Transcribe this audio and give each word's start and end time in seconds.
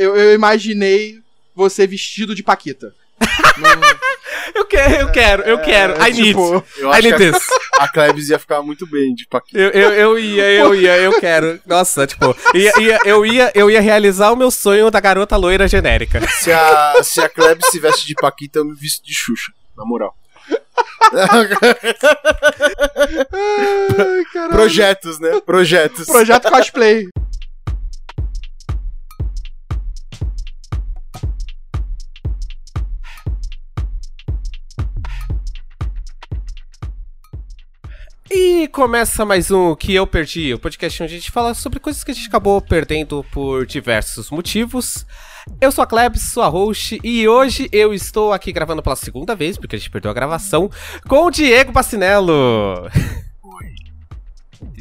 eu, 0.00 0.16
eu 0.16 0.34
imaginei 0.34 1.18
você 1.54 1.86
vestido 1.86 2.34
de 2.34 2.42
Paquita. 2.42 2.94
Eu 4.54 4.64
quero, 4.64 4.94
eu 4.94 5.12
quero, 5.12 5.42
eu 5.42 5.58
quero. 5.60 5.94
I 6.02 6.10
need. 6.12 6.24
tipo, 6.28 6.64
Eu 6.78 6.90
I 6.92 7.02
need 7.02 7.08
que 7.16 7.22
a, 7.24 7.32
this. 7.32 7.46
a 7.78 7.88
Klebs 7.88 8.28
ia 8.30 8.38
ficar 8.38 8.62
muito 8.62 8.86
bem 8.86 9.14
de 9.14 9.26
Paquita. 9.26 9.56
Eu, 9.58 9.70
eu, 9.70 9.92
eu 9.92 10.18
ia, 10.18 10.50
eu 10.52 10.74
ia, 10.74 10.96
eu 10.96 11.20
quero. 11.20 11.60
Nossa, 11.66 12.06
tipo, 12.06 12.34
ia, 12.54 12.72
ia- 12.80 12.98
eu, 13.04 13.24
ia, 13.26 13.52
eu 13.54 13.70
ia 13.70 13.80
realizar 13.80 14.30
o 14.32 14.36
meu 14.36 14.50
sonho 14.50 14.90
da 14.90 14.98
garota 15.00 15.36
loira 15.36 15.68
genérica. 15.68 16.20
Se 16.40 16.50
a, 16.52 16.94
se 17.02 17.20
a 17.20 17.28
Klebs 17.28 17.68
se 17.70 17.78
veste 17.78 18.06
de 18.06 18.14
Paquita, 18.14 18.58
eu 18.60 18.64
me 18.64 18.74
visto 18.74 19.04
de 19.04 19.12
Xuxa, 19.14 19.52
na 19.76 19.84
moral. 19.84 20.14
ai, 23.98 24.24
caralho. 24.32 24.50
Projetos, 24.52 25.18
né? 25.20 25.40
Projetos. 25.44 26.06
Projeto 26.06 26.50
cosplay. 26.50 27.08
E 38.32 38.68
começa 38.68 39.26
mais 39.26 39.50
um 39.50 39.74
Que 39.74 39.92
Eu 39.92 40.06
Perdi, 40.06 40.54
o 40.54 40.58
podcast 40.58 41.02
onde 41.02 41.14
a 41.14 41.18
gente 41.18 41.32
fala 41.32 41.52
sobre 41.52 41.80
coisas 41.80 42.04
que 42.04 42.12
a 42.12 42.14
gente 42.14 42.28
acabou 42.28 42.60
perdendo 42.60 43.24
por 43.32 43.66
diversos 43.66 44.30
motivos. 44.30 45.04
Eu 45.60 45.72
sou 45.72 45.82
a 45.82 45.86
Klebs, 45.86 46.30
sou 46.30 46.44
a 46.44 46.46
host, 46.46 47.00
e 47.02 47.26
hoje 47.26 47.68
eu 47.72 47.92
estou 47.92 48.32
aqui 48.32 48.52
gravando 48.52 48.84
pela 48.84 48.94
segunda 48.94 49.34
vez, 49.34 49.58
porque 49.58 49.74
a 49.74 49.78
gente 49.80 49.90
perdeu 49.90 50.12
a 50.12 50.14
gravação, 50.14 50.70
com 51.08 51.24
o 51.24 51.30
Diego 51.30 51.72
Bacinello. 51.72 52.88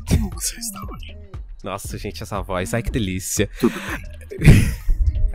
Como 0.08 0.30
você 0.30 0.55
está 0.58 0.80
hoje? 0.84 1.17
Nossa, 1.63 1.97
gente, 1.97 2.22
essa 2.22 2.39
voz, 2.44 2.75
ai 2.75 2.84
que 2.84 2.91
delícia. 2.91 3.50
Tudo 3.59 3.73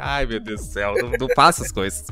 Ai, 0.06 0.26
meu 0.26 0.38
Deus 0.38 0.60
do 0.60 0.66
céu, 0.66 0.92
não, 1.00 1.12
não 1.18 1.28
passa 1.28 1.62
as 1.62 1.72
coisas. 1.72 2.04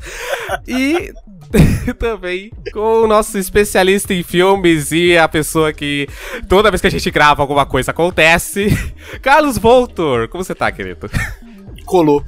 E 0.67 1.13
também 1.99 2.51
com 2.73 3.03
o 3.03 3.07
nosso 3.07 3.37
especialista 3.37 4.15
em 4.15 4.23
filmes 4.23 4.91
e 4.91 5.15
a 5.15 5.27
pessoa 5.27 5.71
que 5.71 6.07
toda 6.49 6.71
vez 6.71 6.81
que 6.81 6.87
a 6.87 6.89
gente 6.89 7.11
grava 7.11 7.43
alguma 7.43 7.67
coisa 7.67 7.91
acontece, 7.91 8.69
Carlos 9.21 9.59
Voltor. 9.59 10.27
Como 10.27 10.43
você 10.43 10.55
tá, 10.55 10.71
querido? 10.71 11.07
Colou. 11.85 12.25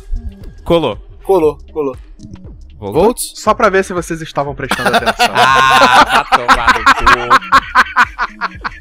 Colou. 0.64 1.00
Colou, 1.24 1.58
colou. 1.74 1.98
Voltou? 2.78 3.04
Volts? 3.04 3.34
Só 3.36 3.54
pra 3.54 3.70
ver 3.70 3.84
se 3.84 3.94
vocês 3.94 4.22
estavam 4.22 4.54
prestando 4.54 4.90
atenção. 4.96 5.34
Ah, 5.34 6.26
no 7.02 7.40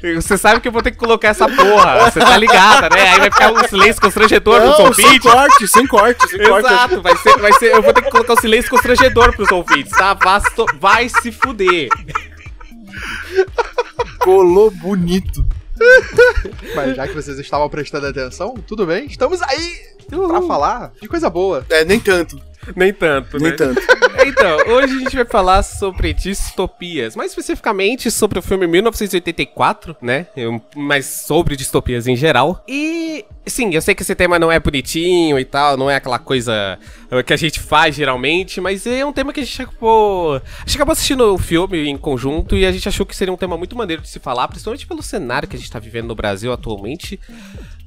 cu. 0.09 0.21
Você 0.21 0.37
sabe 0.37 0.59
que 0.59 0.67
eu 0.67 0.71
vou 0.71 0.83
ter 0.83 0.91
que 0.91 0.97
colocar 0.97 1.29
essa 1.29 1.47
porra. 1.47 2.11
Você 2.11 2.19
tá 2.19 2.37
ligada, 2.37 2.89
né? 2.95 3.09
Aí 3.13 3.19
vai 3.19 3.31
ficar 3.31 3.51
um 3.51 3.67
silêncio 3.67 4.01
constrangedor 4.01 4.59
nos 4.59 4.77
Não, 4.77 4.93
sem 4.93 5.05
ouvintes. 5.05 5.31
corte, 5.31 5.67
sem 5.67 5.87
corte, 5.87 6.27
sem 6.29 6.43
corte. 6.47 6.67
Exato, 6.67 7.01
vai 7.01 7.15
ser, 7.17 7.37
vai 7.39 7.53
ser. 7.53 7.73
Eu 7.73 7.81
vou 7.81 7.93
ter 7.93 8.01
que 8.03 8.11
colocar 8.11 8.33
o 8.33 8.39
silêncio 8.39 8.69
constrangedor 8.69 9.35
pros 9.35 9.51
ouvintes, 9.51 9.91
tá? 9.91 10.13
Vasto, 10.13 10.65
vai 10.79 11.09
se 11.09 11.31
fuder. 11.31 11.89
Colou 14.19 14.69
bonito. 14.71 15.45
Mas 16.75 16.95
já 16.95 17.07
que 17.07 17.13
vocês 17.13 17.37
estavam 17.39 17.69
prestando 17.69 18.07
atenção, 18.07 18.53
tudo 18.67 18.85
bem? 18.85 19.05
Estamos 19.05 19.41
aí 19.41 19.77
pra 20.09 20.41
falar 20.43 20.91
de 21.01 21.07
coisa 21.07 21.29
boa. 21.29 21.65
É, 21.69 21.83
nem 21.83 21.99
tanto, 21.99 22.39
Nem 22.75 22.93
tanto, 22.93 23.37
nem 23.39 23.51
né? 23.51 23.57
tanto. 23.57 23.81
Então, 24.27 24.57
hoje 24.73 24.95
a 24.95 24.99
gente 25.01 25.15
vai 25.15 25.25
falar 25.25 25.61
sobre 25.61 26.11
distopias, 26.11 27.15
mais 27.15 27.29
especificamente 27.29 28.09
sobre 28.09 28.39
o 28.39 28.41
filme 28.41 28.65
1984, 28.65 29.95
né? 30.01 30.25
Eu- 30.35 30.59
Mas 30.75 31.05
sobre 31.05 31.55
distopias 31.55 32.07
em 32.07 32.15
geral. 32.15 32.63
E, 32.67 33.23
sim, 33.45 33.75
eu 33.75 33.81
sei 33.83 33.93
que 33.93 34.01
esse 34.01 34.15
tema 34.15 34.39
não 34.39 34.51
é 34.51 34.59
bonitinho 34.59 35.37
e 35.37 35.45
tal, 35.45 35.77
não 35.77 35.91
é 35.91 35.95
aquela 35.97 36.17
coisa 36.17 36.79
eh, 37.11 37.21
que 37.21 37.33
a 37.33 37.37
gente 37.37 37.59
faz 37.59 37.93
geralmente, 37.95 38.59
mas 38.59 38.87
é 38.87 39.05
um 39.05 39.13
tema 39.13 39.31
que 39.31 39.41
a 39.41 39.43
gente 39.43 39.61
acabou. 39.61 40.37
A 40.37 40.41
gente 40.65 40.75
acabou 40.75 40.93
assistindo 40.93 41.33
o 41.33 41.37
filme 41.37 41.87
em 41.87 41.97
conjunto 41.97 42.55
e 42.55 42.65
a 42.65 42.71
gente 42.71 42.87
achou 42.89 43.05
que 43.05 43.15
seria 43.15 43.33
um 43.33 43.37
tema 43.37 43.55
muito 43.57 43.75
maneiro 43.75 44.01
de 44.01 44.09
se 44.09 44.19
falar, 44.19 44.47
principalmente 44.47 44.87
pelo 44.87 45.03
cenário 45.03 45.47
que 45.47 45.55
a 45.55 45.59
gente 45.59 45.69
tá 45.71 45.77
vivendo 45.77 46.07
no 46.07 46.15
Brasil 46.15 46.51
atualmente. 46.51 47.19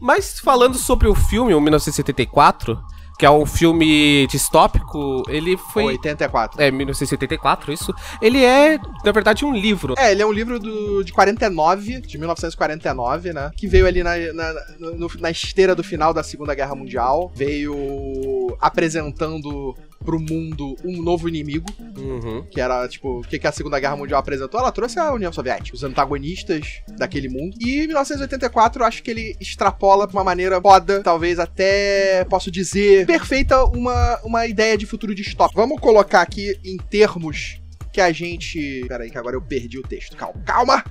Mas 0.00 0.38
falando 0.38 0.76
sobre 0.78 1.08
o 1.08 1.14
filme, 1.16 1.52
o 1.52 1.60
1974, 1.60 2.78
que 3.18 3.26
é 3.26 3.30
um 3.30 3.44
filme 3.44 4.26
distópico, 4.28 5.24
ele 5.28 5.56
foi. 5.56 5.84
84. 5.84 6.62
É, 6.62 6.70
1984, 6.70 7.72
isso. 7.72 7.92
Ele 8.22 8.44
é, 8.44 8.78
na 9.04 9.10
verdade, 9.12 9.44
um 9.44 9.52
livro. 9.52 9.94
É, 9.98 10.12
ele 10.12 10.22
é 10.22 10.26
um 10.26 10.32
livro 10.32 10.58
do, 10.60 11.02
de 11.02 11.12
49, 11.12 12.00
de 12.00 12.16
1949, 12.16 13.32
né? 13.32 13.50
Que 13.56 13.66
veio 13.66 13.86
ali 13.86 14.02
na, 14.04 14.16
na, 14.32 14.52
no- 14.78 15.10
na 15.18 15.30
esteira 15.30 15.74
do 15.74 15.82
final 15.82 16.14
da 16.14 16.22
Segunda 16.22 16.54
Guerra 16.54 16.74
Mundial. 16.76 17.32
Veio 17.34 18.56
apresentando 18.60 19.74
pro 20.04 20.18
mundo 20.18 20.76
um 20.84 21.02
novo 21.02 21.28
inimigo, 21.28 21.66
Uhum. 21.96 22.44
que 22.50 22.60
era, 22.60 22.86
tipo, 22.88 23.18
o 23.18 23.22
que, 23.22 23.38
que 23.38 23.46
a 23.46 23.52
Segunda 23.52 23.78
Guerra 23.80 23.96
Mundial 23.96 24.20
apresentou? 24.20 24.60
Ela 24.60 24.72
trouxe 24.72 24.98
a 24.98 25.12
União 25.12 25.32
Soviética, 25.32 25.74
os 25.76 25.82
antagonistas 25.82 26.80
daquele 26.96 27.28
mundo. 27.28 27.56
E 27.60 27.86
1984, 27.86 28.82
eu 28.82 28.86
acho 28.86 29.02
que 29.02 29.10
ele 29.10 29.36
extrapola 29.40 30.06
de 30.06 30.12
uma 30.14 30.24
maneira 30.24 30.60
foda, 30.60 31.02
talvez 31.02 31.38
até, 31.38 32.24
posso 32.24 32.50
dizer, 32.50 33.06
perfeita 33.06 33.64
uma, 33.64 34.20
uma 34.24 34.46
ideia 34.46 34.76
de 34.78 34.86
futuro 34.86 35.14
distópico. 35.14 35.60
Vamos 35.60 35.80
colocar 35.80 36.22
aqui 36.22 36.58
em 36.64 36.76
termos 36.76 37.60
que 37.92 38.00
a 38.00 38.12
gente... 38.12 38.84
Pera 38.88 39.04
aí, 39.04 39.10
que 39.10 39.18
agora 39.18 39.36
eu 39.36 39.42
perdi 39.42 39.78
o 39.78 39.82
texto. 39.82 40.16
Calma, 40.16 40.40
calma! 40.44 40.84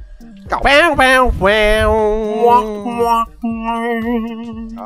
Calma. 0.50 0.70
Uau. 1.88 3.26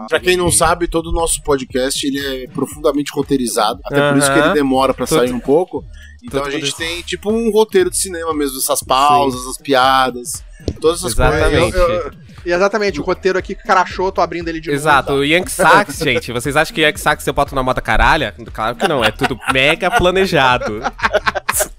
Pra 0.10 0.20
quem 0.20 0.36
não 0.36 0.52
sabe, 0.52 0.88
todo 0.88 1.08
o 1.08 1.12
nosso 1.14 1.42
podcast 1.44 2.06
ele 2.06 2.20
é 2.44 2.48
profundamente 2.48 3.12
roteirizado. 3.14 3.80
Até 3.86 4.10
por 4.10 4.18
isso 4.18 4.32
que 4.34 4.40
ele 4.40 4.54
demora 4.54 4.94
pra 4.94 5.06
sair 5.06 5.32
um 5.32 5.40
pouco. 5.40 5.84
Então 6.24 6.42
Tudo 6.44 6.50
a 6.56 6.60
gente 6.60 6.76
tem 6.76 7.02
tipo 7.02 7.32
um 7.32 7.50
roteiro 7.52 7.90
de 7.90 7.98
cinema 7.98 8.34
mesmo, 8.34 8.58
essas 8.58 8.84
pausas, 8.84 9.46
as 9.48 9.58
piadas, 9.58 10.44
todas 10.80 11.00
essas 11.00 11.14
Exatamente. 11.14 11.72
coisas. 11.72 11.80
Eu- 11.80 11.90
eu- 11.90 12.12
E 12.46 12.52
exatamente, 12.52 13.00
o 13.00 13.04
roteiro 13.04 13.38
aqui 13.40 13.54
crachou, 13.56 14.12
tô 14.12 14.20
abrindo 14.22 14.48
ele 14.48 14.60
de 14.60 14.68
novo. 14.70 14.80
Exato, 14.80 15.14
o 15.14 15.24
Yankee 15.24 15.52
Sax, 15.52 15.98
gente. 16.00 16.32
Vocês 16.32 16.56
acham 16.56 16.74
que 16.76 16.82
Yankee 16.82 17.00
Sax 17.00 17.26
eu 17.26 17.34
boto 17.34 17.54
na 17.56 17.62
moda 17.64 17.82
caralha? 17.82 18.34
Claro 18.54 18.76
que 18.76 18.88
não, 18.88 19.04
é 19.04 19.12
tudo 19.12 19.40
mega 19.54 19.90
planejado. 19.92 20.82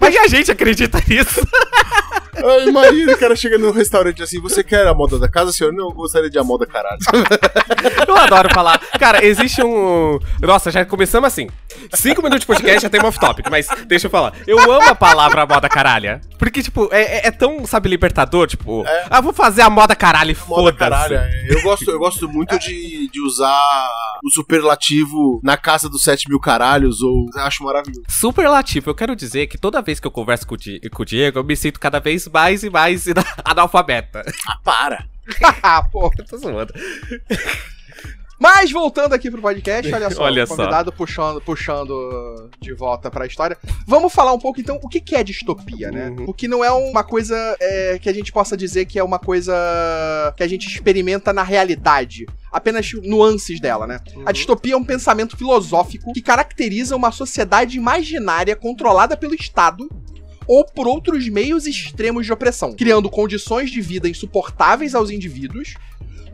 Mas 0.00 0.16
a 0.16 0.26
gente 0.26 0.50
acredita 0.50 1.02
nisso. 1.06 1.46
Ai, 2.44 2.68
imagina 2.68 3.12
o 3.12 3.18
cara 3.18 3.34
chega 3.36 3.58
no 3.58 3.70
restaurante 3.70 4.22
assim, 4.22 4.40
você 4.40 4.62
quer 4.62 4.86
a 4.86 4.94
moda 4.94 5.18
da 5.18 5.28
casa, 5.28 5.52
senhor? 5.52 5.72
Não, 5.72 5.86
eu 5.88 5.92
gostaria 5.94 6.28
de 6.30 6.38
a 6.38 6.44
moda 6.44 6.66
caralho. 6.66 6.98
Eu 8.06 8.16
adoro 8.16 8.48
falar. 8.52 8.78
Cara, 8.98 9.24
existe 9.24 9.62
um. 9.62 10.18
Nossa, 10.40 10.70
já 10.70 10.84
começamos 10.84 11.26
assim. 11.26 11.48
Cinco 11.94 12.22
minutos 12.22 12.40
de 12.40 12.46
podcast 12.46 12.82
já 12.82 12.88
tem 12.90 13.00
um 13.00 13.06
off-topic, 13.06 13.46
mas 13.50 13.68
deixa 13.86 14.06
eu 14.06 14.10
falar. 14.10 14.32
Eu 14.46 14.58
amo 14.58 14.88
a 14.88 14.94
palavra 14.94 15.46
moda 15.46 15.68
caralha. 15.68 16.20
Porque, 16.38 16.62
tipo, 16.62 16.88
é, 16.92 17.02
é- 17.02 17.26
é 17.28 17.30
tão, 17.30 17.64
sabe, 17.66 17.88
libertador, 17.88 18.46
tipo, 18.46 18.84
ah, 19.10 19.20
vou 19.20 19.32
fazer 19.32 19.62
a 19.62 19.70
moda 19.70 19.94
caralho 19.94 20.30
e 20.32 20.34
Moda 20.34 20.46
foda-se. 20.72 20.78
caralho. 20.78 21.14
é. 21.16 21.46
Eu 21.50 21.62
gosto, 21.62 21.90
eu 21.90 21.98
gosto 21.98 22.28
muito 22.28 22.58
de, 22.58 23.08
de 23.10 23.20
usar 23.20 23.88
o 24.24 24.30
superlativo 24.30 25.40
na 25.42 25.56
casa 25.56 25.88
dos 25.88 26.02
7 26.02 26.28
mil 26.28 26.40
caralhos, 26.40 27.00
ou 27.02 27.26
eu 27.34 27.42
acho 27.42 27.62
maravilhoso. 27.62 28.02
Superlativo, 28.08 28.90
eu 28.90 28.94
quero 28.94 29.14
dizer 29.16 29.46
que 29.46 29.58
toda 29.58 29.80
vez 29.82 30.00
que 30.00 30.06
eu 30.06 30.10
converso 30.10 30.46
com 30.46 30.54
o, 30.54 30.58
Di- 30.58 30.80
com 30.92 31.02
o 31.02 31.06
Diego, 31.06 31.38
eu 31.38 31.44
me 31.44 31.56
sinto 31.56 31.78
cada 31.80 31.98
vez 32.00 32.25
mais 32.26 32.62
e 32.62 32.70
mais 32.70 33.06
analfabeta. 33.44 34.24
Ah, 34.46 34.58
para! 34.62 35.06
ah, 35.62 35.82
pô. 35.82 36.10
Tô 36.28 36.36
zoando. 36.38 36.72
Mas 38.38 38.70
voltando 38.70 39.14
aqui 39.14 39.30
pro 39.30 39.40
podcast, 39.40 39.92
olha 39.92 40.10
só, 40.10 40.24
Olha 40.24 40.44
o 40.44 40.46
convidado 40.46 40.92
puxando, 40.92 41.40
puxando 41.40 42.50
de 42.60 42.74
volta 42.74 43.10
pra 43.10 43.26
história. 43.26 43.56
Vamos 43.86 44.12
falar 44.12 44.34
um 44.34 44.38
pouco 44.38 44.60
então 44.60 44.78
o 44.82 44.88
que, 44.88 45.00
que 45.00 45.16
é 45.16 45.24
distopia, 45.24 45.90
né? 45.90 46.10
Uhum. 46.10 46.26
Porque 46.26 46.46
não 46.46 46.62
é 46.62 46.70
uma 46.70 47.02
coisa 47.02 47.34
é, 47.58 47.98
que 47.98 48.08
a 48.08 48.12
gente 48.12 48.30
possa 48.30 48.54
dizer 48.54 48.84
que 48.84 48.98
é 48.98 49.04
uma 49.04 49.18
coisa 49.18 49.54
que 50.36 50.42
a 50.42 50.48
gente 50.48 50.68
experimenta 50.68 51.32
na 51.32 51.42
realidade. 51.42 52.26
Apenas 52.52 52.92
nuances 53.02 53.58
dela, 53.58 53.86
né? 53.86 54.00
A 54.26 54.32
distopia 54.32 54.74
é 54.74 54.76
um 54.76 54.84
pensamento 54.84 55.36
filosófico 55.36 56.12
que 56.12 56.20
caracteriza 56.20 56.94
uma 56.94 57.10
sociedade 57.10 57.78
imaginária 57.78 58.54
controlada 58.54 59.16
pelo 59.16 59.34
Estado 59.34 59.88
ou 60.46 60.64
por 60.64 60.86
outros 60.86 61.28
meios 61.28 61.66
extremos 61.66 62.26
de 62.26 62.32
opressão, 62.32 62.72
criando 62.74 63.10
condições 63.10 63.70
de 63.70 63.80
vida 63.80 64.08
insuportáveis 64.08 64.94
aos 64.94 65.10
indivíduos 65.10 65.74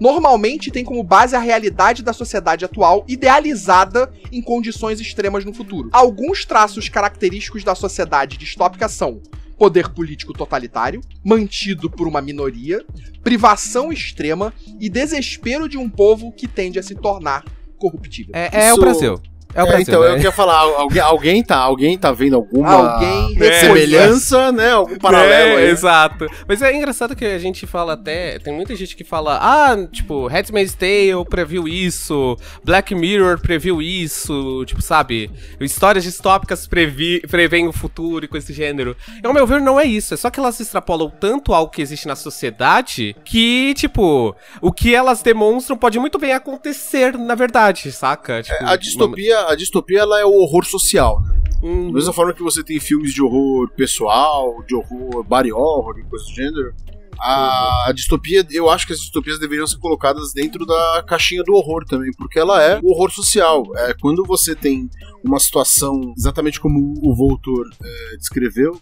normalmente 0.03 0.73
tem 0.73 0.85
como 0.85 1.01
base 1.05 1.37
a 1.37 1.39
realidade 1.39 2.03
da 2.03 2.13
sociedade 2.13 2.65
atual, 2.65 3.05
idealizada 3.07 4.13
em 4.33 4.43
condições 4.43 5.01
extremas 5.01 5.45
no 5.45 5.55
futuro. 5.55 5.91
Alguns 5.93 6.45
traços 6.45 6.89
característicos 6.89 7.63
da 7.63 7.77
sociedade 7.77 8.37
distópica 8.37 8.89
são 8.89 9.23
poder 9.57 9.91
político 9.91 10.33
totalitário, 10.33 11.01
mantido 11.25 11.89
por 11.89 12.09
uma 12.09 12.21
minoria, 12.21 12.85
privação 13.23 13.93
extrema 13.93 14.53
e 14.81 14.89
desespero 14.89 15.69
de 15.69 15.79
um 15.79 15.89
povo 15.89 16.33
que 16.33 16.49
tende 16.49 16.81
a 16.81 16.83
se 16.83 16.97
tornar 16.97 17.45
corruptível. 17.79 18.33
É, 18.35 18.51
é 18.53 18.67
Isso- 18.67 18.77
o 18.77 18.81
Brasil. 18.81 19.21
É 19.55 19.63
o 19.63 19.67
Brasil, 19.67 19.83
então, 19.83 20.01
né? 20.03 20.09
eu 20.11 20.15
queria 20.15 20.33
falar, 20.33 20.59
alguém, 20.59 21.03
alguém, 21.03 21.43
tá, 21.43 21.57
alguém 21.57 21.99
tá 21.99 22.13
vendo 22.13 22.37
alguma 22.37 22.95
Alguém 22.95 23.37
É. 23.41 23.61
semelhança, 23.61 24.51
né? 24.53 24.71
Algum 24.73 24.97
paralelo 24.99 25.59
é, 25.59 25.65
aí. 25.65 25.71
Exato. 25.71 26.27
Mas 26.49 26.63
é 26.63 26.75
engraçado 26.75 27.15
que 27.15 27.25
a 27.25 27.39
gente 27.39 27.67
fala 27.67 27.93
até. 27.95 28.39
Tem 28.39 28.53
muita 28.55 28.75
gente 28.75 28.97
que 28.97 29.05
fala, 29.05 29.39
ah, 29.43 29.77
tipo, 29.91 30.27
Handmaid's 30.27 30.75
Tale 30.75 31.25
previu 31.29 31.69
isso, 31.69 32.37
Black 32.65 32.95
Mirror 32.95 33.41
previu 33.41 33.83
isso, 33.83 34.65
tipo, 34.65 34.81
sabe? 34.81 35.31
Histórias 35.61 36.05
distópicas 36.05 36.67
previ, 36.67 37.21
preveem 37.29 37.69
o 37.69 37.73
futuro 37.73 38.25
e 38.25 38.29
coisa 38.29 38.47
desse 38.47 38.57
gênero. 38.57 38.97
E 39.23 39.27
ao 39.27 39.33
meu 39.35 39.47
ver, 39.47 39.61
não 39.61 39.79
é 39.79 39.85
isso. 39.85 40.15
É 40.15 40.17
só 40.17 40.31
que 40.31 40.41
elas 40.41 40.59
extrapolam 40.61 41.11
tanto 41.21 41.53
ao 41.55 41.69
que 41.69 41.83
existe 41.83 42.07
na 42.09 42.17
sociedade 42.17 43.15
que, 43.25 43.75
tipo, 43.75 44.35
o 44.61 44.73
que 44.73 44.95
elas 44.95 45.23
demonstram 45.23 45.77
pode 45.77 45.99
muito 45.99 46.19
bem 46.19 46.33
acontecer, 46.33 47.17
na 47.19 47.35
verdade, 47.35 47.91
saca? 47.93 48.43
Tipo, 48.43 48.65
A 48.65 48.77
distopia, 48.77 49.42
a 49.49 49.55
distopia 49.55 50.01
ela 50.01 50.21
é 50.21 50.25
o 50.25 50.33
horror 50.33 50.65
social, 50.65 51.21
né? 51.23 51.41
Hum, 51.63 51.87
Da 51.89 51.93
mesma 51.93 52.13
forma 52.13 52.33
que 52.35 52.43
você 52.43 52.63
tem 52.63 52.81
filmes 52.81 53.13
de 53.15 53.23
horror 53.23 53.71
pessoal, 53.77 54.63
de 54.67 54.75
horror 54.75 55.23
body 55.25 55.53
horror 55.53 55.99
e 55.99 56.03
coisa 56.05 56.25
do 56.25 56.35
gênero, 56.35 56.75
a, 57.21 57.85
a 57.89 57.93
distopia, 57.93 58.45
eu 58.51 58.69
acho 58.69 58.85
que 58.87 58.93
as 58.93 58.99
distopias 58.99 59.39
deveriam 59.39 59.67
ser 59.67 59.79
colocadas 59.79 60.33
dentro 60.35 60.67
da 60.67 61.05
caixinha 61.07 61.45
do 61.45 61.53
horror 61.55 61.85
também, 61.85 62.11
porque 62.19 62.39
ela 62.39 62.61
é 62.61 62.81
o 62.83 62.91
horror 62.91 63.13
social. 63.13 63.63
É 63.77 63.95
quando 64.01 64.25
você 64.25 64.57
tem 64.57 64.91
uma 65.25 65.39
situação 65.39 66.13
exatamente 66.19 66.59
como 66.59 66.95
o 67.01 67.15
Voltor 67.15 67.65
é, 67.85 68.17
descreveu, 68.17 68.77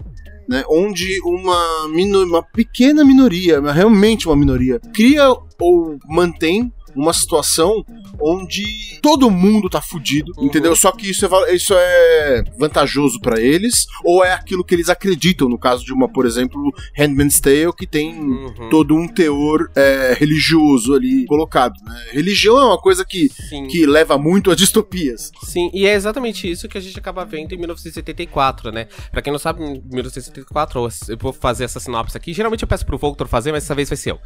né, 0.49 0.65
onde 0.71 1.21
uma, 1.23 1.89
mino- 1.89 2.25
uma 2.25 2.43
pequena 2.43 3.05
minoria, 3.05 3.61
realmente 3.73 4.27
uma 4.27 4.37
minoria, 4.37 4.81
cria 4.95 5.29
ou 5.61 5.99
mantém 6.09 6.73
uma 6.95 7.13
situação 7.13 7.85
onde 8.21 8.63
todo 9.01 9.31
mundo 9.31 9.69
tá 9.71 9.81
fudido, 9.81 10.33
Uhum. 10.37 10.47
entendeu? 10.47 10.77
Só 10.77 10.93
que 10.93 11.09
isso 11.11 11.25
é, 11.27 11.55
isso 11.55 11.73
é 11.75 12.45
vantajoso 12.59 13.19
pra 13.21 13.41
eles, 13.41 13.87
ou 14.05 14.25
é 14.25 14.33
aquilo 14.33 14.65
que 14.65 14.75
eles 14.75 14.89
acreditam, 14.89 15.49
no 15.49 15.59
caso 15.59 15.85
de 15.85 15.93
uma, 15.93 16.09
por 16.09 16.27
exemplo, 16.27 16.61
Handmaid's 16.97 17.41
Tale, 17.41 17.73
que 17.77 17.87
tem 17.87 18.15
uhum, 18.19 18.69
todo 18.71 18.95
um 18.95 19.09
teor 19.09 19.71
é, 19.75 20.15
religioso 20.19 20.95
ali 20.95 21.25
colocado, 21.27 21.75
né? 21.85 22.09
Religião 22.13 22.59
é 22.59 22.65
uma 22.65 22.79
coisa 22.79 23.05
que, 23.05 23.29
sim. 23.49 23.67
que 23.69 23.87
leva 23.87 24.19
muito 24.19 24.51
a 24.51 24.55
distopias. 24.55 25.31
Sim, 25.45 25.71
e 25.73 25.87
é 25.87 25.95
exatamente 25.95 26.51
isso 26.51 26.69
que 26.69 26.77
a 26.77 26.81
gente 26.81 26.99
acaba 26.99 27.25
vendo 27.25 27.55
em 27.55 27.59
1974, 27.59 28.71
né? 28.71 28.87
Pra 29.11 29.23
quem 29.23 29.33
não 29.33 29.39
sabe, 29.39 29.63
em 29.63 29.83
1974, 29.91 30.89
eu 31.09 31.17
vou 31.19 31.33
fazer 31.33 31.65
essa 31.65 31.81
sinopse 31.81 32.17
aqui. 32.17 32.33
Geralmente 32.33 32.63
eu 32.63 32.69
peço 32.69 32.85
pro 32.85 32.99
Voltor 32.99 33.29
fazer, 33.29 33.53
mas 33.53 33.63
dessa 33.65 33.75
vez 33.75 33.89
vai 33.89 33.97
ser 33.97 34.11
eu. 34.13 34.19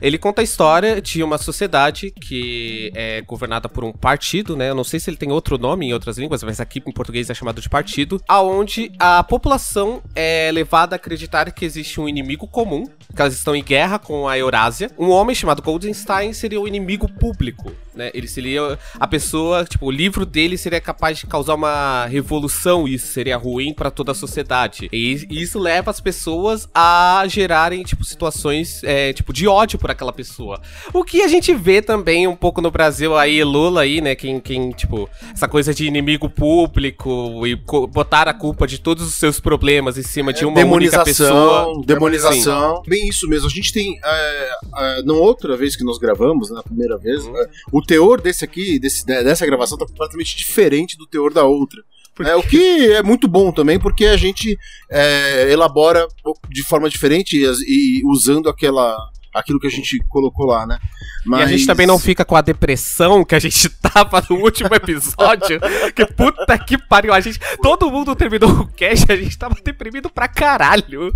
Ele 0.00 0.18
conta 0.18 0.40
a 0.40 0.44
história 0.44 1.00
de 1.00 1.22
uma 1.22 1.38
sociedade 1.38 2.09
que 2.10 2.90
é 2.94 3.20
governada 3.22 3.68
por 3.68 3.84
um 3.84 3.92
partido, 3.92 4.56
né? 4.56 4.70
Eu 4.70 4.74
não 4.74 4.84
sei 4.84 4.98
se 5.00 5.10
ele 5.10 5.16
tem 5.16 5.30
outro 5.30 5.58
nome 5.58 5.86
em 5.86 5.92
outras 5.92 6.18
línguas, 6.18 6.42
mas 6.42 6.60
aqui 6.60 6.82
em 6.86 6.92
português 6.92 7.30
é 7.30 7.34
chamado 7.34 7.60
de 7.60 7.68
partido, 7.68 8.20
aonde 8.26 8.92
a 8.98 9.22
população 9.22 10.02
é 10.14 10.50
levada 10.52 10.94
a 10.94 10.96
acreditar 10.96 11.50
que 11.52 11.64
existe 11.64 12.00
um 12.00 12.08
inimigo 12.08 12.46
comum, 12.46 12.84
que 13.14 13.20
elas 13.20 13.34
estão 13.34 13.54
em 13.54 13.62
guerra 13.62 13.98
com 13.98 14.28
a 14.28 14.38
Eurásia. 14.38 14.90
Um 14.98 15.10
homem 15.10 15.34
chamado 15.34 15.62
Goldenstein 15.62 16.32
seria 16.32 16.60
o 16.60 16.68
inimigo 16.68 17.08
público, 17.08 17.72
né? 17.94 18.10
Ele 18.14 18.28
seria 18.28 18.78
a 18.98 19.06
pessoa, 19.06 19.64
tipo, 19.64 19.86
o 19.86 19.90
livro 19.90 20.24
dele 20.24 20.56
seria 20.56 20.80
capaz 20.80 21.18
de 21.18 21.26
causar 21.26 21.54
uma 21.54 22.06
revolução, 22.06 22.86
e 22.86 22.94
isso 22.94 23.08
seria 23.08 23.36
ruim 23.36 23.72
pra 23.72 23.90
toda 23.90 24.12
a 24.12 24.14
sociedade. 24.14 24.88
E 24.92 25.26
isso 25.30 25.58
leva 25.58 25.90
as 25.90 26.00
pessoas 26.00 26.68
a 26.74 27.24
gerarem, 27.26 27.82
tipo, 27.82 28.04
situações, 28.04 28.82
é, 28.84 29.12
tipo, 29.12 29.32
de 29.32 29.46
ódio 29.46 29.78
por 29.78 29.90
aquela 29.90 30.12
pessoa. 30.12 30.60
O 30.92 31.04
que 31.04 31.22
a 31.22 31.28
gente 31.28 31.54
vê 31.54 31.82
também 31.82 32.26
um 32.26 32.36
pouco 32.36 32.60
no 32.60 32.70
Brasil 32.70 33.16
aí, 33.16 33.42
Lula 33.44 33.82
aí, 33.82 34.00
né? 34.00 34.14
Quem, 34.14 34.40
quem 34.40 34.70
tipo, 34.72 35.08
essa 35.32 35.48
coisa 35.48 35.72
de 35.74 35.86
inimigo 35.86 36.28
público 36.28 37.46
e 37.46 37.54
botar 37.92 38.28
a 38.28 38.34
culpa 38.34 38.66
de 38.66 38.78
todos 38.78 39.06
os 39.06 39.14
seus 39.14 39.40
problemas 39.40 39.98
em 39.98 40.02
cima 40.02 40.32
de 40.32 40.44
uma 40.44 40.60
única 40.60 41.02
pessoa. 41.04 41.30
demonização, 41.30 41.80
demonização. 41.82 42.82
Bem 42.86 43.08
isso 43.08 43.28
mesmo. 43.28 43.46
A 43.46 43.50
gente 43.50 43.72
tem, 43.72 43.98
é, 44.04 44.50
é, 44.76 45.02
na 45.02 45.14
outra 45.14 45.56
vez 45.56 45.76
que 45.76 45.84
nós 45.84 45.98
gravamos, 45.98 46.50
né, 46.50 46.56
na 46.56 46.62
primeira 46.62 46.96
vez, 46.98 47.26
é, 47.26 47.48
o 47.72 47.79
teor 47.82 48.20
desse 48.20 48.44
aqui, 48.44 48.78
desse, 48.78 49.04
dessa 49.04 49.46
gravação, 49.46 49.78
tá 49.78 49.86
completamente 49.86 50.36
diferente 50.36 50.96
do 50.96 51.06
teor 51.06 51.32
da 51.32 51.44
outra. 51.44 51.82
É, 52.20 52.34
o 52.36 52.42
que 52.42 52.92
é 52.92 53.02
muito 53.02 53.26
bom 53.26 53.50
também, 53.50 53.78
porque 53.78 54.04
a 54.04 54.16
gente 54.16 54.58
é, 54.90 55.50
elabora 55.50 56.06
de 56.50 56.62
forma 56.62 56.90
diferente 56.90 57.36
e, 57.36 57.44
e 57.44 58.02
usando 58.04 58.48
aquela, 58.48 58.94
aquilo 59.34 59.60
que 59.60 59.66
a 59.66 59.70
gente 59.70 59.98
colocou 60.08 60.46
lá, 60.46 60.66
né? 60.66 60.78
E 61.26 61.34
a 61.42 61.46
gente 61.46 61.66
também 61.66 61.86
não 61.86 61.98
fica 61.98 62.24
com 62.24 62.34
a 62.34 62.40
depressão 62.40 63.24
que 63.24 63.34
a 63.34 63.38
gente 63.38 63.68
tava 63.80 64.24
no 64.28 64.36
último 64.36 64.74
episódio. 64.74 65.60
que 65.94 66.06
puta 66.06 66.58
que 66.58 66.76
pariu. 66.78 67.12
A 67.12 67.20
gente, 67.20 67.38
todo 67.62 67.90
mundo 67.90 68.16
terminou 68.16 68.50
o 68.50 68.66
cast, 68.68 69.10
a 69.12 69.16
gente 69.16 69.36
tava 69.38 69.54
deprimido 69.62 70.08
pra 70.10 70.26
caralho. 70.28 71.14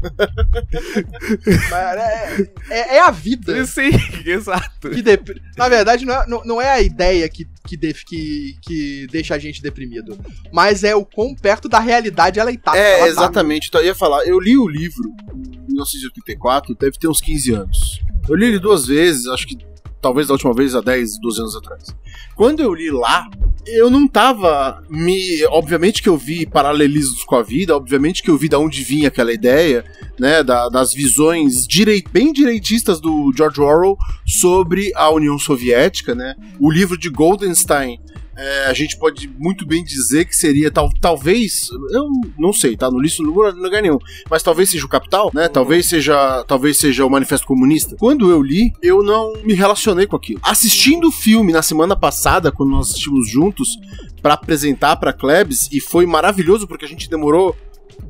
Mas 1.70 1.96
É, 1.96 2.42
é- 2.70 2.96
é 2.96 3.00
a 3.00 3.10
vida. 3.10 3.64
Sim, 3.66 3.90
exato. 4.24 4.90
Dep- 4.90 5.40
Na 5.56 5.68
verdade, 5.68 6.04
não 6.04 6.14
é, 6.14 6.26
não, 6.26 6.44
não 6.44 6.60
é 6.62 6.70
a 6.70 6.80
ideia 6.80 7.28
que, 7.28 7.46
que, 7.66 7.76
def- 7.76 8.04
que, 8.04 8.56
que 8.62 9.06
deixa 9.10 9.34
a 9.34 9.38
gente 9.38 9.62
deprimido. 9.62 10.18
Mas 10.52 10.84
é 10.84 10.94
o 10.94 11.04
quão 11.04 11.34
perto 11.34 11.68
da 11.68 11.78
realidade 11.80 12.38
ela 12.38 12.54
tá. 12.58 12.76
É, 12.76 12.94
ela 12.98 13.00
tá. 13.00 13.08
exatamente. 13.08 13.68
Então, 13.68 13.80
eu 13.80 13.86
ia 13.86 13.94
falar, 13.94 14.24
eu 14.26 14.38
li 14.38 14.56
o 14.56 14.68
livro 14.68 15.02
em 15.34 15.72
1984, 15.72 16.74
deve 16.78 16.98
ter 16.98 17.08
uns 17.08 17.20
15 17.20 17.52
anos. 17.52 18.00
Eu 18.28 18.34
li 18.36 18.46
ele 18.46 18.58
duas 18.58 18.86
vezes, 18.86 19.26
acho 19.26 19.46
que 19.46 19.58
talvez 20.04 20.28
da 20.28 20.34
última 20.34 20.52
vez 20.52 20.74
há 20.74 20.80
10, 20.82 21.18
12 21.18 21.40
anos 21.40 21.56
atrás. 21.56 21.84
Quando 22.36 22.60
eu 22.60 22.74
li 22.74 22.90
lá, 22.90 23.26
eu 23.66 23.90
não 23.90 24.06
tava 24.06 24.82
me. 24.90 25.42
Obviamente 25.46 26.02
que 26.02 26.08
eu 26.08 26.16
vi 26.18 26.44
paralelismos 26.44 27.24
com 27.24 27.36
a 27.36 27.42
vida, 27.42 27.74
obviamente 27.74 28.22
que 28.22 28.30
eu 28.30 28.36
vi 28.36 28.48
da 28.48 28.58
onde 28.58 28.82
vinha 28.84 29.08
aquela 29.08 29.32
ideia, 29.32 29.84
né? 30.18 30.42
da- 30.42 30.68
das 30.68 30.92
visões 30.92 31.66
direi- 31.66 32.04
bem 32.12 32.32
direitistas 32.32 33.00
do 33.00 33.32
George 33.36 33.60
Orwell 33.60 33.96
sobre 34.26 34.92
a 34.94 35.08
União 35.10 35.38
Soviética, 35.38 36.14
né? 36.14 36.34
O 36.60 36.70
livro 36.70 36.98
de 36.98 37.08
Goldenstein. 37.08 37.98
É, 38.36 38.66
a 38.66 38.72
gente 38.72 38.96
pode 38.96 39.28
muito 39.38 39.66
bem 39.66 39.84
dizer 39.84 40.24
que 40.24 40.34
seria 40.34 40.70
tal, 40.70 40.90
talvez, 41.00 41.68
eu 41.90 42.08
não 42.38 42.52
sei, 42.52 42.76
tá? 42.76 42.90
No 42.90 43.00
listo 43.00 43.22
no 43.22 43.32
lugar 43.32 43.82
nenhum, 43.82 43.98
mas 44.30 44.42
talvez 44.42 44.70
seja 44.70 44.84
o 44.84 44.88
Capital, 44.88 45.30
né? 45.34 45.48
Talvez 45.48 45.86
seja, 45.86 46.44
talvez 46.46 46.76
seja 46.76 47.04
o 47.04 47.10
Manifesto 47.10 47.46
Comunista. 47.46 47.96
Quando 47.98 48.30
eu 48.30 48.42
li, 48.42 48.72
eu 48.82 49.02
não 49.02 49.32
me 49.44 49.54
relacionei 49.54 50.06
com 50.06 50.16
aquilo. 50.16 50.40
Assistindo 50.42 51.08
o 51.08 51.12
filme 51.12 51.52
na 51.52 51.62
semana 51.62 51.96
passada, 51.96 52.50
quando 52.50 52.70
nós 52.70 52.90
assistimos 52.90 53.28
juntos 53.28 53.78
pra 54.20 54.34
apresentar 54.34 54.96
pra 54.96 55.12
Klebs, 55.12 55.68
e 55.70 55.80
foi 55.80 56.06
maravilhoso 56.06 56.66
porque 56.66 56.84
a 56.84 56.88
gente 56.88 57.10
demorou 57.10 57.54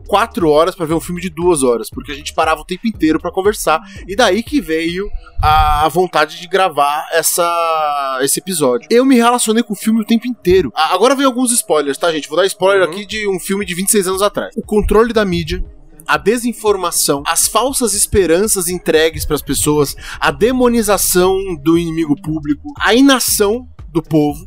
quatro 0.07 0.49
horas 0.51 0.75
pra 0.75 0.87
ver 0.87 0.95
um 0.95 1.01
filme 1.01 1.21
de 1.21 1.31
duas 1.31 1.63
horas, 1.63 1.89
porque 1.91 2.13
a 2.13 2.15
gente 2.15 2.35
parava 2.35 2.61
o 2.61 2.65
tempo 2.65 2.87
inteiro 2.87 3.19
pra 3.21 3.31
conversar. 3.33 3.81
E 4.07 4.15
daí 4.15 4.43
que 4.43 4.61
veio 4.61 5.09
a 5.43 5.89
vontade 5.89 6.41
de 6.41 6.47
gravar 6.47 7.07
essa, 7.13 8.19
esse 8.23 8.39
episódio. 8.41 8.87
Eu 8.91 9.05
me 9.05 9.17
relacionei 9.17 9.63
com 9.63 9.73
o 9.73 9.77
filme 9.77 10.01
o 10.01 10.05
tempo 10.05 10.27
inteiro. 10.27 10.73
Agora 10.75 11.15
vem 11.15 11.27
alguns 11.27 11.53
spoilers, 11.53 11.99
tá, 11.99 12.11
gente? 12.13 12.29
Vou 12.29 12.37
dar 12.37 12.47
spoiler 12.47 12.87
Uhum. 12.87 12.93
aqui 12.95 13.07
de 13.07 13.29
um 13.29 13.39
filme 13.41 13.65
de 13.65 13.75
26 13.75 14.09
anos 14.09 14.23
atrás. 14.23 14.55
O 14.57 14.63
controle 14.63 15.13
da 15.13 15.25
mídia. 15.25 15.65
A 16.07 16.19
desinformação, 16.19 17.23
as 17.27 17.49
falsas 17.49 17.95
esperanças 17.95 18.69
entregues 18.69 19.25
pras 19.25 19.41
pessoas, 19.41 19.97
a 20.21 20.31
demonização 20.31 21.35
do 21.63 21.79
inimigo 21.79 22.15
público, 22.21 22.69
a 22.79 22.95
inação 22.95 23.67
do 23.91 24.03
povo, 24.03 24.45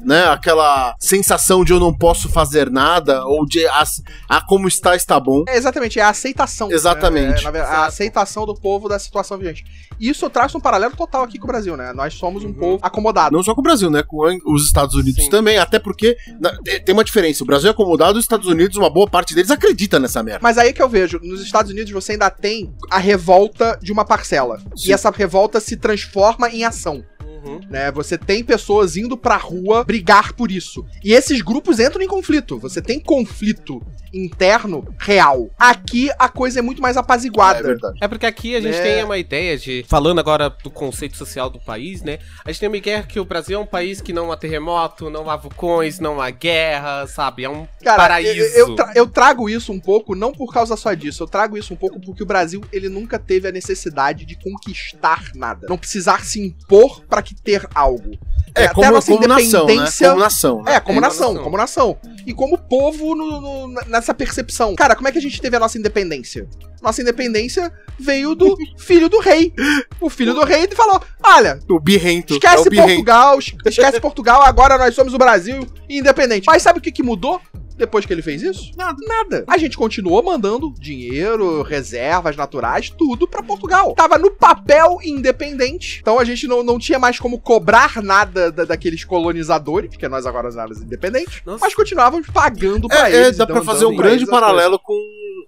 né? 0.00 0.24
Aquela 0.26 0.94
sensação 0.98 1.64
de 1.64 1.72
eu 1.72 1.80
não 1.80 1.92
posso 1.96 2.28
fazer 2.28 2.70
nada, 2.70 3.24
ou 3.24 3.46
de 3.46 3.66
a, 3.66 3.84
a 4.28 4.40
como 4.40 4.68
está, 4.68 4.94
está 4.96 5.18
bom. 5.18 5.44
É, 5.48 5.56
exatamente, 5.56 5.98
é 5.98 6.02
a 6.02 6.08
aceitação. 6.10 6.70
Exatamente. 6.70 7.42
né? 7.44 7.48
É, 7.48 7.52
verdade, 7.52 7.74
a 7.76 7.86
aceitação 7.86 8.46
do 8.46 8.54
povo 8.54 8.88
da 8.88 8.98
situação 8.98 9.38
vigente. 9.38 9.64
E 10.00 10.08
isso 10.08 10.28
traz 10.30 10.54
um 10.54 10.60
paralelo 10.60 10.94
total 10.96 11.24
aqui 11.24 11.38
com 11.38 11.44
o 11.44 11.48
Brasil, 11.48 11.76
né? 11.76 11.92
Nós 11.92 12.14
somos 12.14 12.44
um 12.44 12.48
Uhum. 12.48 12.54
povo 12.54 12.78
acomodado. 12.82 13.34
Não 13.36 13.42
só 13.42 13.54
com 13.54 13.60
o 13.60 13.64
Brasil, 13.64 13.90
né? 13.90 14.02
Com 14.02 14.26
os 14.46 14.64
Estados 14.64 14.94
Unidos 14.94 15.24
Sim. 15.24 15.30
também, 15.30 15.58
até 15.58 15.78
porque 15.78 16.16
na- 16.40 16.56
tem 16.62 16.78
tem 16.88 16.92
uma 16.94 17.04
diferença. 17.04 17.42
O 17.42 17.46
Brasil 17.46 17.68
é 17.68 17.72
acomodado, 17.72 18.18
os 18.18 18.24
Estados 18.24 18.46
Unidos, 18.48 18.76
uma 18.76 18.88
boa 18.88 19.08
parte 19.08 19.34
deles 19.34 19.50
acredita 19.50 19.98
nessa 19.98 20.22
merda. 20.22 20.40
Mas 20.42 20.56
aí 20.56 20.72
que 20.72 20.80
eu 20.82 20.88
vejo, 20.88 21.18
nos 21.22 21.42
Estados 21.42 21.70
Unidos 21.70 21.90
você 21.92 22.12
ainda 22.12 22.30
tem 22.30 22.72
a 22.90 22.98
revolta 22.98 23.78
de 23.82 23.92
uma 23.92 24.04
parcela. 24.04 24.58
Sim. 24.76 24.88
E 24.90 24.92
essa 24.92 25.10
revolta 25.10 25.60
se 25.60 25.76
transforma 25.76 26.48
em 26.48 26.64
ação. 26.64 27.04
Uhum. 27.44 27.60
né? 27.68 27.90
Você 27.92 28.16
tem 28.18 28.42
pessoas 28.44 28.96
indo 28.96 29.16
pra 29.16 29.36
rua 29.36 29.84
brigar 29.84 30.32
por 30.32 30.50
isso. 30.50 30.84
E 31.04 31.12
esses 31.12 31.40
grupos 31.42 31.78
entram 31.80 32.02
em 32.02 32.08
conflito. 32.08 32.58
Você 32.58 32.80
tem 32.82 32.98
conflito 33.00 33.80
interno 34.12 34.86
real. 34.98 35.50
Aqui 35.58 36.10
a 36.18 36.28
coisa 36.28 36.58
é 36.58 36.62
muito 36.62 36.80
mais 36.80 36.96
É 36.96 37.00
apaziguada. 37.00 37.62
verdade. 37.62 37.98
É 38.00 38.08
porque 38.08 38.26
aqui 38.26 38.56
a 38.56 38.60
gente 38.60 38.76
É. 38.76 38.82
tem 38.82 39.04
uma 39.04 39.18
ideia 39.18 39.56
de. 39.56 39.84
Falando 39.86 40.18
agora 40.18 40.48
do 40.48 40.70
conceito 40.70 41.16
social 41.16 41.50
do 41.50 41.58
país, 41.60 42.02
né? 42.02 42.18
A 42.44 42.50
gente 42.50 42.60
tem 42.60 42.68
uma 42.68 42.76
ideia 42.76 43.02
que 43.02 43.20
o 43.20 43.24
Brasil 43.24 43.58
é 43.58 43.62
um 43.62 43.66
país 43.66 44.00
que 44.00 44.12
não 44.12 44.32
há 44.32 44.36
terremoto, 44.36 45.10
não 45.10 45.28
há 45.30 45.36
vulcões, 45.36 45.98
não 46.00 46.20
há 46.20 46.30
guerra, 46.30 47.06
sabe? 47.06 47.44
É 47.44 47.50
um 47.50 47.66
Cara, 47.82 47.96
paraíso. 47.98 48.40
Eu, 48.56 48.68
eu, 48.68 48.74
tra- 48.74 48.92
eu 48.94 49.06
trago 49.06 49.48
isso 49.48 49.72
um 49.72 49.78
pouco, 49.80 50.14
não 50.14 50.32
por 50.32 50.52
causa 50.52 50.76
só 50.76 50.92
disso, 50.94 51.22
eu 51.22 51.28
trago 51.28 51.56
isso 51.58 51.72
um 51.74 51.76
pouco 51.76 52.00
porque 52.00 52.22
o 52.22 52.26
Brasil, 52.26 52.62
ele 52.72 52.88
nunca 52.88 53.18
teve 53.18 53.46
a 53.48 53.52
necessidade 53.52 54.24
de 54.24 54.36
conquistar 54.36 55.30
nada. 55.34 55.66
Não 55.68 55.76
precisar 55.78 56.24
se 56.24 56.40
impor 56.40 57.02
pra 57.04 57.22
que 57.34 57.42
ter 57.42 57.66
algo. 57.74 58.12
É, 58.54 58.64
até 58.64 58.74
como, 58.74 58.86
a 58.86 58.90
nossa 58.92 59.12
como 59.12 59.28
nação, 59.28 59.66
né? 59.66 59.72
independência. 59.72 60.08
Como 60.08 60.20
nação, 60.20 60.62
né? 60.62 60.74
É, 60.74 60.80
como 60.80 60.98
É, 60.98 61.00
nação, 61.00 61.28
nação. 61.32 61.44
como 61.44 61.56
nação. 61.56 61.96
E 62.26 62.32
como 62.34 62.58
povo 62.58 63.14
no- 63.14 63.40
no- 63.40 63.68
nessa 63.86 64.12
percepção. 64.12 64.74
Cara, 64.74 64.96
como 64.96 65.06
é 65.08 65.12
que 65.12 65.18
a 65.18 65.22
gente 65.22 65.40
teve 65.40 65.56
a 65.56 65.60
nossa 65.60 65.78
independência? 65.78 66.48
Nossa 66.82 67.00
independência 67.02 67.72
veio 67.98 68.34
do 68.34 68.56
filho 68.78 69.08
do 69.08 69.20
rei. 69.20 69.52
O 70.00 70.08
filho 70.10 70.34
do 70.34 70.44
rei 70.44 70.66
falou: 70.68 71.00
olha, 71.22 71.58
O 71.68 71.78
birrento. 71.78 72.34
é 72.34 72.36
esquece 72.36 72.66
o 72.66 72.70
birrento. 72.70 72.88
Portugal, 72.88 73.38
es- 73.38 73.54
esquece 73.66 74.00
Portugal, 74.00 74.42
agora 74.42 74.76
nós 74.78 74.94
somos 74.94 75.14
o 75.14 75.18
Brasil 75.18 75.66
independente. 75.88 76.44
Mas 76.46 76.62
sabe 76.62 76.78
o 76.78 76.82
que, 76.82 76.90
que 76.92 77.02
mudou? 77.02 77.40
Depois 77.78 78.04
que 78.04 78.12
ele 78.12 78.20
fez 78.22 78.42
isso? 78.42 78.72
Nada. 78.76 78.96
Nada. 79.06 79.44
A 79.46 79.56
gente 79.56 79.76
continuou 79.76 80.22
mandando 80.22 80.72
dinheiro, 80.78 81.62
reservas 81.62 82.36
naturais, 82.36 82.90
tudo 82.90 83.26
pra 83.26 83.42
Portugal. 83.42 83.94
Tava 83.94 84.18
no 84.18 84.30
papel 84.30 84.98
independente. 85.02 85.98
Então 86.00 86.18
a 86.18 86.24
gente 86.24 86.46
não, 86.46 86.62
não 86.62 86.78
tinha 86.78 86.98
mais 86.98 87.18
como 87.18 87.38
cobrar 87.38 88.02
nada 88.02 88.50
da- 88.52 88.64
daqueles 88.64 89.04
colonizadores, 89.04 89.90
porque 89.90 90.08
nós 90.08 90.26
agora 90.26 90.48
éramos 90.48 90.82
independentes. 90.82 91.40
Nossa. 91.46 91.58
Mas 91.64 91.74
continuávamos 91.74 92.26
pagando 92.28 92.88
pra 92.88 93.08
É, 93.08 93.12
é, 93.14 93.24
eles. 93.26 93.36
dá 93.36 93.44
e 93.44 93.46
pra 93.46 93.62
fazer 93.62 93.84
um 93.86 93.90
dando 93.90 93.96
pra 93.98 94.06
grande 94.08 94.26
paralelo 94.26 94.78
com 94.78 94.98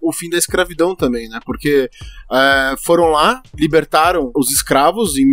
o 0.02 0.12
fim 0.12 0.30
da 0.30 0.38
escravidão 0.38 0.94
também, 0.96 1.28
né? 1.28 1.40
Porque 1.44 1.90
é, 2.32 2.74
foram 2.84 3.10
lá, 3.10 3.42
libertaram 3.58 4.30
os 4.36 4.50
escravos 4.50 5.16
em 5.18 5.26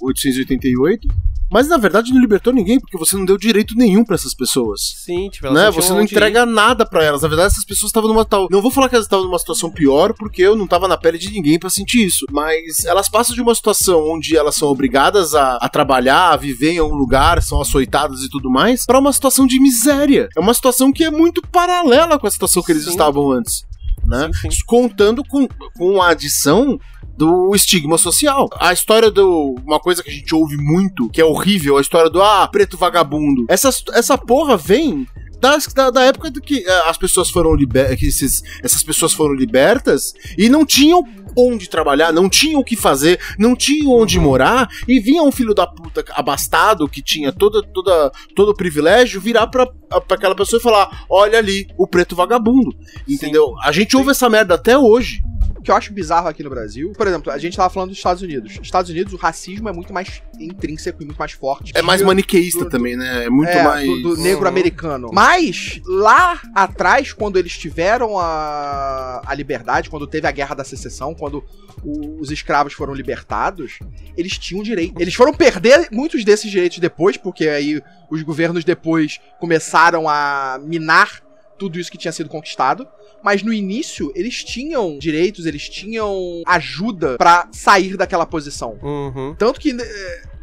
1888, 0.00 1.08
mas 1.50 1.68
na 1.68 1.76
verdade 1.76 2.12
não 2.12 2.20
libertou 2.20 2.52
ninguém, 2.52 2.78
porque 2.78 2.98
você 2.98 3.16
não 3.16 3.24
deu 3.24 3.36
direito 3.36 3.74
nenhum 3.74 4.04
pra 4.04 4.14
essas 4.14 4.34
pessoas. 4.34 4.80
Sim, 5.04 5.28
tipo, 5.30 5.50
Né? 5.50 5.70
Você 5.70 5.92
não 5.92 6.02
entrega 6.02 6.46
nada 6.46 6.86
pra 6.86 7.04
elas. 7.04 7.22
Na 7.22 7.28
verdade, 7.28 7.52
essas 7.52 7.64
pessoas 7.64 7.90
estavam 7.90 8.08
numa 8.08 8.24
tal. 8.24 8.48
Não 8.50 8.62
vou 8.62 8.70
falar 8.70 8.88
que 8.88 8.94
elas 8.94 9.06
estavam 9.06 9.26
numa 9.26 9.38
situação 9.38 9.70
pior, 9.70 10.14
porque 10.14 10.42
eu 10.42 10.56
não 10.56 10.66
tava 10.66 10.86
na 10.86 10.96
pele 10.96 11.18
de 11.18 11.30
ninguém 11.30 11.58
pra 11.58 11.70
sentir 11.70 12.04
isso. 12.06 12.24
Mas 12.30 12.84
elas 12.84 13.08
passam 13.08 13.34
de 13.34 13.42
uma 13.42 13.54
situação 13.54 14.08
onde 14.08 14.36
elas 14.36 14.54
são 14.54 14.68
obrigadas 14.68 15.34
a, 15.34 15.56
a 15.56 15.68
trabalhar, 15.68 16.30
a 16.30 16.36
viver 16.36 16.72
em 16.72 16.78
algum 16.78 16.96
lugar, 16.96 17.42
são 17.42 17.60
açoitadas 17.60 18.22
e 18.22 18.28
tudo 18.28 18.50
mais, 18.50 18.84
pra 18.86 18.98
uma 18.98 19.12
situação 19.12 19.46
de 19.46 19.60
miséria. 19.60 20.28
É 20.36 20.40
uma 20.40 20.54
situação 20.54 20.92
que 20.92 21.04
é 21.04 21.10
muito 21.10 21.42
paralela 21.42 22.18
com 22.18 22.26
a 22.26 22.30
situação 22.30 22.62
que 22.62 22.72
eles 22.72 22.84
Sim. 22.84 22.90
estavam 22.90 23.30
antes. 23.30 23.64
Né? 24.10 24.30
Sim, 24.42 24.50
sim. 24.50 24.60
Contando 24.66 25.22
com, 25.24 25.46
com 25.76 26.02
a 26.02 26.08
adição 26.08 26.78
do 27.16 27.54
estigma 27.54 27.98
social. 27.98 28.48
A 28.58 28.72
história 28.72 29.10
do. 29.10 29.54
Uma 29.64 29.78
coisa 29.78 30.02
que 30.02 30.10
a 30.10 30.12
gente 30.12 30.34
ouve 30.34 30.56
muito, 30.56 31.08
que 31.10 31.20
é 31.20 31.24
horrível, 31.24 31.76
a 31.76 31.80
história 31.80 32.10
do 32.10 32.22
ah, 32.22 32.48
preto 32.48 32.76
vagabundo. 32.76 33.44
Essa, 33.48 33.70
essa 33.92 34.16
porra 34.16 34.56
vem. 34.56 35.06
Das, 35.40 35.66
da, 35.66 35.90
da 35.90 36.04
época 36.04 36.30
do 36.30 36.40
que 36.40 36.64
eh, 36.66 36.82
as 36.86 36.98
pessoas 36.98 37.30
foram 37.30 37.54
liber, 37.54 37.96
que 37.96 38.06
esses, 38.06 38.42
essas 38.62 38.82
pessoas 38.82 39.12
foram 39.12 39.34
libertas 39.34 40.12
e 40.36 40.48
não 40.48 40.66
tinham 40.66 41.02
onde 41.36 41.68
trabalhar, 41.68 42.12
não 42.12 42.28
tinham 42.28 42.60
o 42.60 42.64
que 42.64 42.76
fazer, 42.76 43.18
não 43.38 43.56
tinham 43.56 43.92
onde 43.92 44.18
morar, 44.18 44.68
e 44.86 45.00
vinha 45.00 45.22
um 45.22 45.32
filho 45.32 45.54
da 45.54 45.66
puta 45.66 46.04
abastado 46.12 46.88
que 46.88 47.02
tinha 47.02 47.32
toda, 47.32 47.62
toda, 47.62 48.12
todo 48.34 48.50
o 48.50 48.54
privilégio 48.54 49.20
virar 49.20 49.46
pra, 49.46 49.66
pra 49.66 50.16
aquela 50.16 50.34
pessoa 50.34 50.60
e 50.60 50.62
falar: 50.62 51.04
olha 51.08 51.38
ali, 51.38 51.66
o 51.78 51.86
preto 51.86 52.14
vagabundo. 52.14 52.76
Entendeu? 53.08 53.54
A 53.62 53.72
gente 53.72 53.96
ouve 53.96 54.10
essa 54.10 54.28
merda 54.28 54.54
até 54.54 54.76
hoje. 54.76 55.22
O 55.60 55.62
que 55.62 55.70
eu 55.70 55.74
acho 55.76 55.92
bizarro 55.92 56.26
aqui 56.26 56.42
no 56.42 56.48
Brasil, 56.48 56.90
por 56.96 57.06
exemplo, 57.06 57.30
a 57.30 57.36
gente 57.36 57.54
tava 57.54 57.68
falando 57.68 57.90
dos 57.90 57.98
Estados 57.98 58.22
Unidos. 58.22 58.58
Estados 58.62 58.90
Unidos, 58.90 59.12
o 59.12 59.16
racismo 59.18 59.68
é 59.68 59.72
muito 59.72 59.92
mais 59.92 60.22
intrínseco 60.40 61.02
e 61.02 61.04
muito 61.04 61.18
mais 61.18 61.32
forte. 61.32 61.70
É 61.74 61.82
mais 61.82 62.00
maniqueísta 62.00 62.64
do- 62.64 62.70
também, 62.70 62.96
né? 62.96 63.26
É 63.26 63.28
muito 63.30 63.50
é, 63.50 63.62
mais. 63.62 63.86
do, 63.86 64.14
do 64.14 64.16
negro 64.16 64.44
Uhum. 64.44 64.48
americano. 64.48 65.10
Mas, 65.12 65.78
lá 65.86 66.40
atrás, 66.54 67.12
quando 67.12 67.38
eles 67.38 67.58
tiveram 67.58 68.18
a, 68.18 69.20
a 69.26 69.34
liberdade, 69.34 69.90
quando 69.90 70.06
teve 70.06 70.26
a 70.26 70.30
guerra 70.30 70.54
da 70.54 70.64
secessão, 70.64 71.14
quando 71.14 71.44
o- 71.84 72.18
os 72.18 72.30
escravos 72.30 72.72
foram 72.72 72.94
libertados, 72.94 73.78
eles 74.16 74.38
tinham 74.38 74.62
direito. 74.62 74.98
Eles 74.98 75.12
foram 75.14 75.34
perder 75.34 75.88
muitos 75.92 76.24
desses 76.24 76.50
direitos 76.50 76.78
depois, 76.78 77.18
porque 77.18 77.46
aí 77.46 77.82
os 78.10 78.22
governos 78.22 78.64
depois 78.64 79.20
começaram 79.38 80.08
a 80.08 80.58
minar 80.64 81.20
tudo 81.58 81.78
isso 81.78 81.92
que 81.92 81.98
tinha 81.98 82.12
sido 82.12 82.30
conquistado. 82.30 82.88
Mas 83.22 83.42
no 83.42 83.52
início, 83.52 84.12
eles 84.14 84.42
tinham 84.44 84.98
direitos, 84.98 85.46
eles 85.46 85.68
tinham 85.68 86.42
ajuda 86.46 87.16
pra 87.18 87.48
sair 87.52 87.96
daquela 87.96 88.26
posição. 88.26 88.78
Uhum. 88.82 89.34
Tanto 89.38 89.60
que 89.60 89.74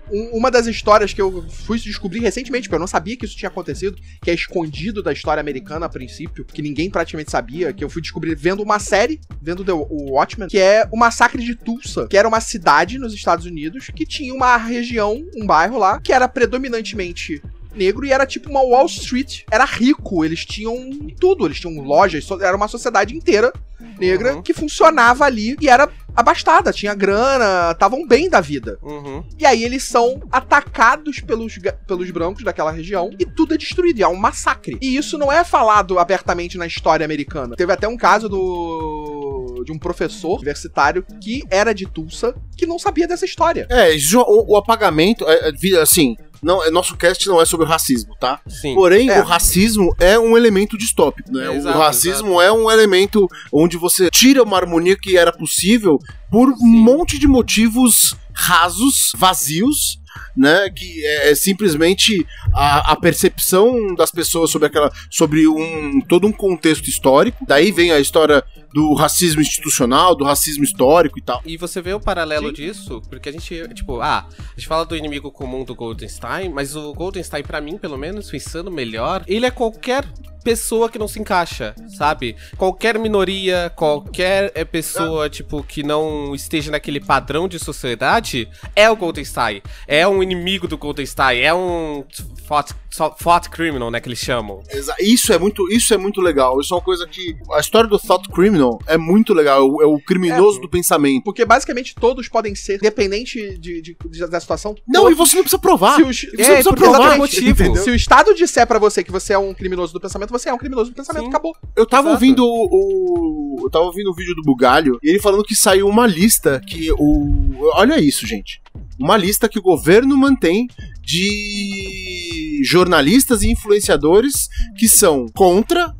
um- 0.09 0.37
uma 0.37 0.49
das 0.49 0.67
histórias 0.67 1.11
que 1.11 1.21
eu 1.21 1.45
fui 1.49 1.77
descobrir 1.77 2.19
recentemente, 2.21 2.67
porque 2.69 2.75
eu 2.75 2.79
não 2.79 2.87
sabia 2.87 3.17
que 3.17 3.25
isso 3.25 3.35
tinha 3.35 3.49
acontecido, 3.49 3.97
que 4.23 4.31
é 4.31 4.33
escondido 4.33 5.03
da 5.03 5.11
história 5.11 5.41
americana 5.41 5.85
a 5.85 5.89
princípio, 5.89 6.45
que 6.45 6.61
ninguém 6.61 6.89
praticamente 6.89 7.29
sabia, 7.29 7.73
que 7.73 7.83
eu 7.83 7.89
fui 7.89 8.01
descobrir 8.01 8.33
vendo 8.33 8.63
uma 8.63 8.79
série, 8.79 9.19
vendo 9.41 9.65
The- 9.65 9.73
o 9.73 10.11
Watchmen, 10.13 10.47
que 10.47 10.57
é 10.59 10.87
o 10.93 10.97
massacre 10.97 11.43
de 11.43 11.55
Tulsa, 11.55 12.07
que 12.07 12.15
era 12.17 12.25
uma 12.27 12.39
cidade 12.39 12.97
nos 12.97 13.13
Estados 13.13 13.45
Unidos 13.45 13.89
que 13.93 14.05
tinha 14.05 14.33
uma 14.33 14.55
região, 14.55 15.21
um 15.35 15.45
bairro 15.45 15.77
lá, 15.77 15.99
que 15.99 16.13
era 16.13 16.27
predominantemente 16.27 17.41
negro 17.75 18.05
e 18.05 18.11
era 18.11 18.25
tipo 18.25 18.49
uma 18.49 18.61
Wall 18.61 18.85
Street, 18.87 19.41
era 19.51 19.65
rico, 19.65 20.23
eles 20.25 20.45
tinham 20.45 20.75
tudo, 21.19 21.45
eles 21.45 21.59
tinham 21.59 21.81
lojas, 21.83 22.23
so- 22.25 22.41
era 22.41 22.55
uma 22.55 22.67
sociedade 22.67 23.15
inteira 23.15 23.51
negra 23.99 24.35
Uhum. 24.35 24.41
que 24.41 24.53
funcionava 24.53 25.23
ali 25.25 25.55
e 25.61 25.69
era 25.69 25.87
abastada, 26.15 26.73
tinha 26.73 26.95
grana, 26.95 27.71
estavam 27.71 28.07
bem 28.07 28.27
da 28.27 28.41
vida. 28.41 28.79
Uhum. 28.81 29.23
E 29.37 29.45
aí 29.45 29.63
eles 29.63 29.83
são 29.83 30.19
atacados 30.31 31.19
pelos, 31.19 31.59
pelos 31.85 32.09
brancos 32.09 32.43
daquela 32.43 32.71
região 32.71 33.11
e 33.19 33.25
tudo 33.25 33.53
é 33.53 33.57
destruído. 33.57 33.99
E 33.99 34.03
é 34.03 34.07
um 34.07 34.15
massacre. 34.15 34.77
E 34.81 34.97
isso 34.97 35.15
não 35.17 35.31
é 35.31 35.43
falado 35.43 35.99
abertamente 35.99 36.57
na 36.57 36.65
história 36.65 37.05
americana. 37.05 37.55
Teve 37.55 37.71
até 37.71 37.87
um 37.87 37.97
caso 37.97 38.27
do 38.27 39.63
de 39.65 39.71
um 39.71 39.77
professor 39.77 40.35
universitário 40.37 41.03
que 41.21 41.43
era 41.49 41.73
de 41.73 41.85
Tulsa 41.85 42.33
que 42.55 42.65
não 42.65 42.79
sabia 42.79 43.07
dessa 43.07 43.25
história. 43.25 43.67
É, 43.69 43.89
o, 44.15 44.53
o 44.53 44.57
apagamento, 44.57 45.25
é, 45.27 45.49
é, 45.49 45.81
assim, 45.81 46.15
não, 46.41 46.63
é, 46.63 46.69
nosso 46.69 46.95
cast 46.95 47.27
não 47.27 47.41
é 47.41 47.45
sobre 47.45 47.65
racismo, 47.65 48.15
tá? 48.19 48.39
Sim. 48.47 48.75
Porém, 48.75 49.09
É. 49.09 49.21
o 49.21 49.23
racismo 49.23 49.95
é 49.99 50.17
um 50.17 50.37
elemento 50.37 50.77
distópico, 50.77 51.31
né? 51.31 51.45
É, 51.45 51.49
o 51.49 51.53
exato, 51.53 51.77
racismo 51.77 52.41
é 52.41 52.51
um 52.51 52.69
elemento 52.69 53.27
onde 53.51 53.77
você 53.77 54.09
tira 54.09 54.43
uma 54.43 54.57
harmonia 54.57 54.95
que 54.97 55.17
era 55.17 55.31
possível 55.31 55.99
por 56.31 56.49
um 56.49 56.67
monte 56.67 57.17
de 57.17 57.27
motivos 57.27 58.15
rasos, 58.33 59.11
vazios, 59.17 59.99
né? 60.35 60.69
Que 60.69 61.05
é, 61.05 61.31
é 61.31 61.35
simplesmente 61.35 62.25
a, 62.53 62.91
a 62.91 62.95
percepção 62.95 63.95
das 63.95 64.11
pessoas 64.11 64.51
sobre 64.51 64.67
aquela, 64.67 64.91
sobre 65.09 65.47
um 65.47 65.99
todo 66.07 66.27
um 66.27 66.31
contexto 66.31 66.87
histórico. 66.87 67.43
Daí 67.47 67.71
vem 67.71 67.91
a 67.91 67.99
história 67.99 68.43
do 68.77 68.93
racismo 68.93 69.41
institucional, 69.41 70.15
do 70.15 70.23
racismo 70.23 70.63
histórico 70.63 71.17
e 71.17 71.21
tal. 71.23 71.41
E 71.43 71.57
você 71.57 71.81
vê 71.81 71.95
o 71.95 71.99
paralelo 71.99 72.53
disso, 72.53 73.01
porque 73.09 73.27
a 73.27 73.31
gente, 73.31 73.67
tipo, 73.73 73.99
ah, 74.01 74.27
a 74.29 74.55
gente 74.55 74.67
fala 74.67 74.85
do 74.85 74.95
inimigo 74.95 75.31
comum 75.31 75.63
do 75.63 75.73
Goldenstein, 75.73 76.49
mas 76.49 76.75
o 76.75 76.93
Goldenstein, 76.93 77.41
pra 77.41 77.59
mim, 77.59 77.79
pelo 77.79 77.97
menos, 77.97 78.29
pensando 78.29 78.69
melhor, 78.69 79.23
ele 79.25 79.47
é 79.47 79.49
qualquer 79.49 80.05
pessoa 80.51 80.89
que 80.89 80.97
não 80.97 81.09
se 81.09 81.19
encaixa, 81.19 81.75
sabe? 81.97 82.33
Qualquer 82.55 82.97
minoria, 82.97 83.69
qualquer 83.75 84.49
é, 84.55 84.63
pessoa, 84.63 85.29
tipo, 85.29 85.61
que 85.61 85.83
não 85.83 86.33
esteja 86.33 86.71
naquele 86.71 87.01
padrão 87.01 87.49
de 87.49 87.59
sociedade, 87.59 88.47
é 88.73 88.89
o 88.89 88.95
Goldenstein. 88.95 89.61
É 89.85 90.07
um 90.07 90.23
inimigo 90.23 90.65
do 90.65 90.77
Goldenstein, 90.77 91.39
é 91.41 91.53
um 91.53 92.05
thought, 92.47 92.73
thought 93.21 93.49
criminal, 93.49 93.91
né, 93.91 93.99
que 93.99 94.07
eles 94.07 94.19
chamam. 94.19 94.63
Isso 95.01 95.33
é 95.33 95.37
muito, 95.37 95.69
isso 95.69 95.93
é 95.93 95.97
muito 95.97 96.21
legal. 96.21 96.61
Isso 96.61 96.73
é 96.73 96.77
uma 96.77 96.83
coisa 96.83 97.05
que 97.05 97.35
a 97.51 97.59
história 97.59 97.89
do 97.89 97.99
thought 97.99 98.29
criminal 98.29 98.79
é 98.87 98.97
muito 98.97 99.33
legal. 99.33 99.57
É 99.59 99.61
o, 99.63 99.81
é 99.81 99.85
o 99.85 99.99
criminoso 99.99 100.59
É. 100.59 100.61
do 100.61 100.69
pensamento. 100.69 101.23
Porque 101.25 101.43
basicamente 101.43 101.93
todos 101.93 102.29
podem 102.29 102.55
ser, 102.55 102.79
dependente 102.79 103.57
de, 103.57 103.81
de- 103.81 103.97
de- 104.09 104.27
da 104.27 104.39
situação. 104.39 104.75
Não, 104.87 105.01
todos- 105.01 105.11
e 105.11 105.15
você 105.17 105.35
não 105.35 105.43
precisa 105.43 105.59
provar. 105.59 105.95
Se 105.97 106.03
os- 106.03 106.21
Você 106.21 106.27
É, 106.27 106.29
não 106.29 106.45
precisa 106.45 106.69
porque 106.69 106.83
provar. 106.83 107.17
motivo. 107.17 107.75
Se 107.77 107.89
o 107.89 107.95
Estado 107.95 108.33
disser 108.33 108.65
pra 108.65 108.79
você 108.79 109.03
que 109.03 109.11
você 109.11 109.33
é 109.33 109.37
um 109.37 109.53
criminoso 109.53 109.91
do 109.91 109.99
pensamento, 109.99 110.31
você 110.37 110.49
é 110.49 110.53
um 110.53 110.57
criminoso 110.57 110.91
do 110.91 110.95
pensamento, 110.95 111.23
Sim. 111.23 111.29
acabou. 111.29 111.53
Eu 111.75 111.85
tava 111.85 112.09
Exato. 112.09 112.13
ouvindo 112.15 112.43
o, 112.45 112.67
o- 112.71 113.55
Eu 113.65 113.69
tava 113.69 113.85
ouvindo 113.85 114.09
o 114.11 114.13
vídeo 114.13 114.33
do 114.35 114.43
Bugalho 114.43 114.97
e 115.03 115.09
ele 115.09 115.19
falando 115.19 115.43
que 115.43 115.55
saiu 115.55 115.87
uma 115.87 116.05
lista 116.07 116.61
que 116.65 116.91
o. 116.93 117.55
Olha 117.73 117.99
isso, 117.99 118.25
gente. 118.25 118.61
Uma 118.99 119.17
lista 119.17 119.47
que 119.49 119.59
o 119.59 119.61
governo 119.61 120.15
mantém 120.17 120.67
de 121.01 122.61
jornalistas 122.63 123.41
e 123.43 123.49
influenciadores 123.51 124.47
que 124.77 124.87
são 124.87 125.25
contra. 125.33 125.93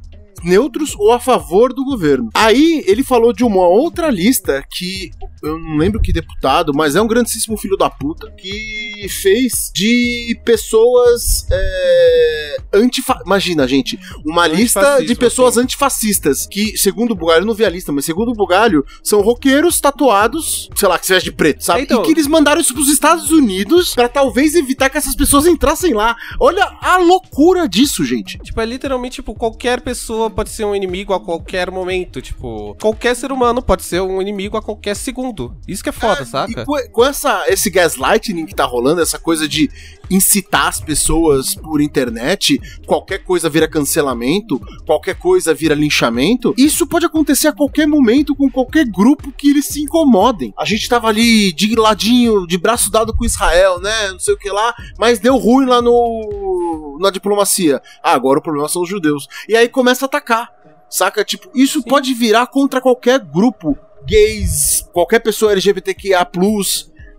Neutros 0.47 0.95
ou 0.97 1.11
a 1.11 1.19
favor 1.19 1.73
do 1.73 1.83
governo. 1.83 2.29
Aí 2.33 2.83
ele 2.87 3.03
falou 3.03 3.33
de 3.33 3.43
uma 3.43 3.67
outra 3.67 4.09
lista 4.09 4.63
que 4.69 5.11
eu 5.43 5.57
não 5.59 5.77
lembro 5.77 6.01
que 6.01 6.11
deputado, 6.11 6.71
mas 6.73 6.95
é 6.95 7.01
um 7.01 7.07
grandíssimo 7.07 7.57
filho 7.57 7.77
da 7.77 7.89
puta 7.89 8.31
que 8.31 9.07
fez 9.09 9.71
de 9.73 10.39
pessoas 10.43 11.45
é, 11.51 12.57
antifa... 12.73 13.21
Imagina, 13.25 13.67
gente, 13.67 13.99
uma 14.25 14.47
lista 14.47 14.99
de 15.03 15.15
pessoas 15.15 15.55
sim. 15.55 15.61
antifascistas 15.61 16.47
que, 16.47 16.77
segundo 16.77 17.11
o 17.11 17.15
Bugalho, 17.15 17.45
não 17.45 17.53
vi 17.53 17.65
a 17.65 17.69
lista, 17.69 17.91
mas 17.91 18.05
segundo 18.05 18.31
o 18.31 18.33
Bugalho, 18.33 18.85
são 19.03 19.21
roqueiros 19.21 19.79
tatuados, 19.79 20.69
sei 20.75 20.87
lá, 20.87 20.97
que 20.97 21.05
se 21.05 21.13
veste 21.13 21.29
de 21.29 21.35
preto, 21.35 21.63
sabe? 21.63 21.83
Então- 21.83 22.01
E 22.01 22.05
que 22.05 22.11
eles 22.11 22.27
mandaram 22.27 22.61
isso 22.61 22.73
pros 22.73 22.89
Estados 22.89 23.31
Unidos 23.31 23.93
pra 23.93 24.07
talvez 24.09 24.55
evitar 24.55 24.89
que 24.89 24.97
essas 24.97 25.15
pessoas 25.15 25.45
entrassem 25.45 25.93
lá. 25.93 26.15
Olha 26.39 26.63
a 26.81 26.97
loucura 26.97 27.67
disso, 27.67 28.03
gente. 28.05 28.37
Tipo, 28.39 28.61
é 28.61 28.65
literalmente, 28.65 29.15
tipo, 29.15 29.33
qualquer 29.33 29.81
pessoa 29.81 30.29
pode 30.37 30.51
ser 30.51 30.65
um 30.65 30.75
inimigo 30.75 31.15
a 31.15 31.19
qualquer 31.19 31.71
momento. 31.71 32.21
Tipo, 32.21 32.77
qualquer 32.79 33.15
ser 33.15 33.31
humano 33.31 33.59
pode 33.59 33.81
ser 33.81 34.01
um 34.03 34.21
inimigo 34.21 34.55
a 34.55 34.61
qualquer 34.61 34.95
segundo. 34.95 35.57
Isso 35.67 35.81
que 35.81 35.89
é 35.89 35.91
foda, 35.91 36.21
É, 36.21 36.25
saca? 36.25 36.63
Com, 36.63 36.77
com 36.91 37.03
essa, 37.03 37.45
esse 37.47 37.71
gaslighting 37.71 38.45
que 38.45 38.53
tá 38.53 38.63
rolando, 38.63 39.01
essa 39.01 39.17
coisa 39.17 39.47
de 39.47 39.67
incitar 40.11 40.67
as 40.67 40.79
pessoas 40.79 41.55
por 41.55 41.81
internet, 41.81 42.61
qualquer 42.85 43.23
coisa 43.23 43.49
vira 43.49 43.67
cancelamento, 43.67 44.61
qualquer 44.85 45.15
coisa 45.15 45.55
vira 45.55 45.73
linchamento, 45.73 46.53
isso 46.55 46.85
pode 46.85 47.05
acontecer 47.05 47.47
a 47.47 47.51
qualquer 47.51 47.87
momento 47.87 48.35
com 48.35 48.49
qualquer 48.49 48.85
grupo 48.85 49.31
que 49.31 49.49
eles 49.49 49.65
se 49.65 49.81
incomodem. 49.81 50.53
A 50.57 50.65
gente 50.65 50.87
tava 50.87 51.07
ali 51.07 51.51
de 51.51 51.75
ladinho, 51.75 52.45
de 52.45 52.59
braço 52.59 52.91
dado 52.91 53.13
com 53.13 53.25
Israel, 53.25 53.81
né? 53.81 54.11
Não 54.11 54.19
sei 54.19 54.35
o 54.35 54.37
que 54.37 54.49
lá, 54.49 54.73
mas 54.99 55.19
deu 55.19 55.35
ruim 55.35 55.65
lá 55.65 55.81
no 55.81 56.97
na 56.99 57.09
diplomacia. 57.09 57.81
Ah, 58.01 58.13
agora 58.13 58.39
o 58.39 58.41
problema 58.41 58.67
são 58.67 58.81
os 58.81 58.89
judeus. 58.89 59.27
E 59.47 59.55
aí 59.55 59.67
começa 59.67 60.05
a 60.05 60.09
atacar. 60.17 60.49
Saca? 60.89 61.23
Tipo, 61.23 61.49
isso 61.53 61.83
pode 61.83 62.13
virar 62.13 62.47
contra 62.47 62.81
qualquer 62.81 63.19
grupo. 63.19 63.77
Gays, 64.05 64.87
qualquer 64.93 65.19
pessoa 65.19 65.51
LGBTQIA, 65.51 66.25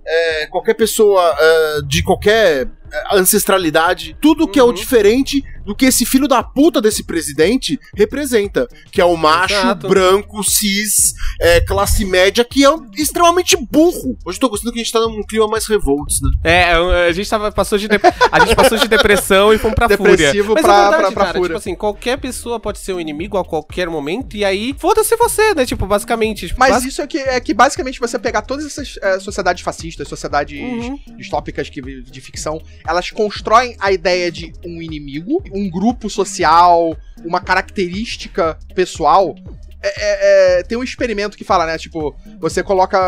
é, 0.07 0.47
qualquer 0.47 0.75
pessoa 0.75 1.37
é, 1.39 1.81
de 1.87 2.03
qualquer 2.03 2.67
é, 2.91 3.17
ancestralidade, 3.17 4.17
tudo 4.23 4.49
que 4.49 4.59
é 4.59 4.63
o 4.63 4.69
Uhum. 4.69 4.73
diferente 4.73 5.45
do 5.69 5.75
que 5.75 5.85
esse 5.85 6.07
filho 6.07 6.27
da 6.27 6.43
puta 6.43 6.81
desse 6.81 7.05
presidente 7.05 7.79
representa, 7.95 8.67
que 8.91 9.03
é 9.03 9.05
o 9.05 9.15
macho 9.19 9.53
Exato. 9.53 9.87
branco, 9.87 10.43
cis, 10.43 11.13
é, 11.39 11.61
classe 11.61 12.07
média, 12.07 12.43
que 12.43 12.65
é 12.65 12.71
extremamente 12.97 13.55
burro. 13.71 14.17
Hoje 14.25 14.37
eu 14.39 14.41
tô 14.41 14.49
gostando 14.49 14.73
que 14.73 14.81
a 14.81 14.83
gente 14.83 14.91
tá 14.93 15.01
num 15.01 15.23
clima 15.23 15.47
mais 15.47 15.67
revoltos, 15.67 16.21
né? 16.23 16.31
É, 16.43 16.73
a 17.07 17.13
gente 17.13 17.29
tava, 17.29 17.53
passou 17.53 17.77
de 17.77 17.87
dep- 17.87 18.03
a 18.33 18.41
gente 18.41 18.57
passou 18.57 18.79
de 18.79 18.89
depressão 18.89 19.53
e 19.53 19.59
fomos 19.59 19.75
pra 19.75 19.87
Depressivo 19.87 20.49
fúria. 20.49 20.55
Mas 20.55 20.63
pra- 20.63 20.75
é 20.75 20.81
verdade, 20.89 21.03
pra- 21.03 21.13
pra 21.13 21.25
cara, 21.27 21.39
fúria. 21.39 21.49
tipo 21.49 21.59
assim, 21.59 21.75
qualquer 21.75 22.17
pessoa 22.19 22.59
pode 22.59 22.79
ser 22.79 22.95
um 22.95 23.01
inimigo 23.01 23.37
a 23.37 23.45
qualquer 23.45 23.91
momento 23.91 24.39
e 24.39 24.47
aí 24.47 24.75
foda-se 24.79 25.15
você, 25.17 25.53
né? 25.55 25.67
Tipo, 25.67 25.87
basicamente. 25.87 26.47
Tipo, 26.47 26.59
Mas 26.61 26.71
bas- 26.71 26.85
isso 26.87 27.03
é 27.03 27.07
que, 27.07 27.19
é 27.19 27.39
que 27.41 27.53
basicamente 27.53 28.01
você 28.01 28.19
pegar 28.19 28.41
todas 28.41 28.65
essas 28.65 28.95
eh, 29.03 29.21
sociedades 29.21 29.63
fascistas, 29.63 30.09
sociedades 30.09 30.59
Uhum. 30.59 30.99
distópicas 31.19 31.69
que, 31.69 31.83
de 31.83 32.21
ficção, 32.23 32.59
elas 32.87 33.11
constroem 33.11 33.77
a 33.79 33.93
ideia 33.93 34.33
de 34.33 34.51
um 34.65 34.81
inimigo, 34.81 35.43
um 35.53 35.58
grupo 35.71 36.11
social, 36.11 36.95
uma 37.25 37.41
característica 37.41 38.59
pessoal. 38.75 39.35
É, 39.83 39.89
é, 39.89 40.59
é, 40.59 40.63
tem 40.63 40.77
um 40.77 40.83
experimento 40.83 41.37
que 41.37 41.45
fala, 41.45 41.67
né? 41.67 41.79
Tipo, 41.79 42.17
você 42.41 42.63
coloca. 42.63 42.99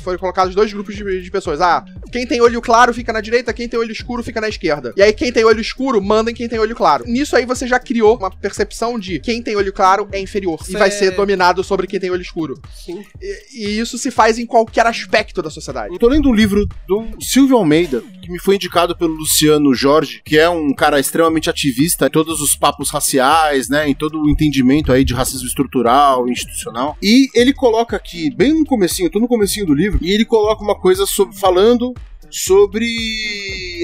Foram 0.00 0.18
colocados 0.18 0.54
dois 0.54 0.72
grupos 0.72 0.94
de, 0.96 1.22
de 1.22 1.30
pessoas. 1.30 1.60
Ah, 1.60 1.84
quem 2.10 2.26
tem 2.26 2.40
olho 2.40 2.60
claro 2.60 2.92
fica 2.92 3.12
na 3.12 3.20
direita, 3.20 3.52
quem 3.52 3.68
tem 3.68 3.78
olho 3.78 3.92
escuro 3.92 4.22
fica 4.22 4.40
na 4.40 4.48
esquerda. 4.48 4.92
E 4.96 5.02
aí, 5.02 5.12
quem 5.12 5.32
tem 5.32 5.44
olho 5.44 5.60
escuro 5.60 6.02
manda 6.02 6.30
em 6.30 6.34
quem 6.34 6.48
tem 6.48 6.58
olho 6.58 6.74
claro. 6.74 7.04
Nisso 7.06 7.36
aí 7.36 7.44
você 7.46 7.66
já 7.66 7.78
criou 7.78 8.16
uma 8.16 8.30
percepção 8.30 8.98
de 8.98 9.18
quem 9.20 9.42
tem 9.42 9.56
olho 9.56 9.72
claro 9.72 10.08
é 10.12 10.20
inferior. 10.20 10.58
E 10.62 10.72
Cê- 10.72 10.78
vai 10.78 10.90
ser 10.90 11.12
dominado 11.12 11.62
sobre 11.62 11.86
quem 11.86 12.00
tem 12.00 12.10
olho 12.10 12.22
escuro. 12.22 12.60
Sim. 12.74 13.04
E, 13.20 13.66
e 13.66 13.78
isso 13.78 13.96
se 13.98 14.10
faz 14.10 14.38
em 14.38 14.46
qualquer 14.46 14.86
aspecto 14.86 15.42
da 15.42 15.50
sociedade. 15.50 15.92
Eu 15.92 15.98
tô 15.98 16.08
lendo 16.08 16.28
um 16.28 16.34
livro 16.34 16.66
do 16.86 17.06
Silvio 17.20 17.56
Almeida, 17.56 18.02
que 18.22 18.30
me 18.30 18.38
foi 18.38 18.56
indicado 18.56 18.96
pelo 18.96 19.14
Luciano 19.14 19.74
Jorge, 19.74 20.20
que 20.24 20.38
é 20.38 20.48
um 20.48 20.74
cara 20.74 20.98
extremamente 20.98 21.48
ativista 21.50 22.06
em 22.06 22.10
todos 22.10 22.40
os 22.40 22.56
papos 22.56 22.90
raciais, 22.90 23.68
né, 23.68 23.88
em 23.88 23.94
todo 23.94 24.20
o 24.20 24.28
entendimento 24.30 24.92
aí 24.92 25.04
de 25.04 25.14
racismo 25.14 25.46
estrutural, 25.46 26.07
institucional. 26.28 26.96
E 27.02 27.28
ele 27.34 27.52
coloca 27.52 27.96
aqui, 27.96 28.30
bem 28.34 28.52
no 28.52 28.64
comecinho, 28.64 29.10
tô 29.10 29.18
no 29.18 29.28
comecinho 29.28 29.66
do 29.66 29.74
livro, 29.74 29.98
e 30.02 30.10
ele 30.10 30.24
coloca 30.24 30.62
uma 30.62 30.74
coisa 30.74 31.06
sobre 31.06 31.36
falando 31.36 31.94
sobre 32.30 32.86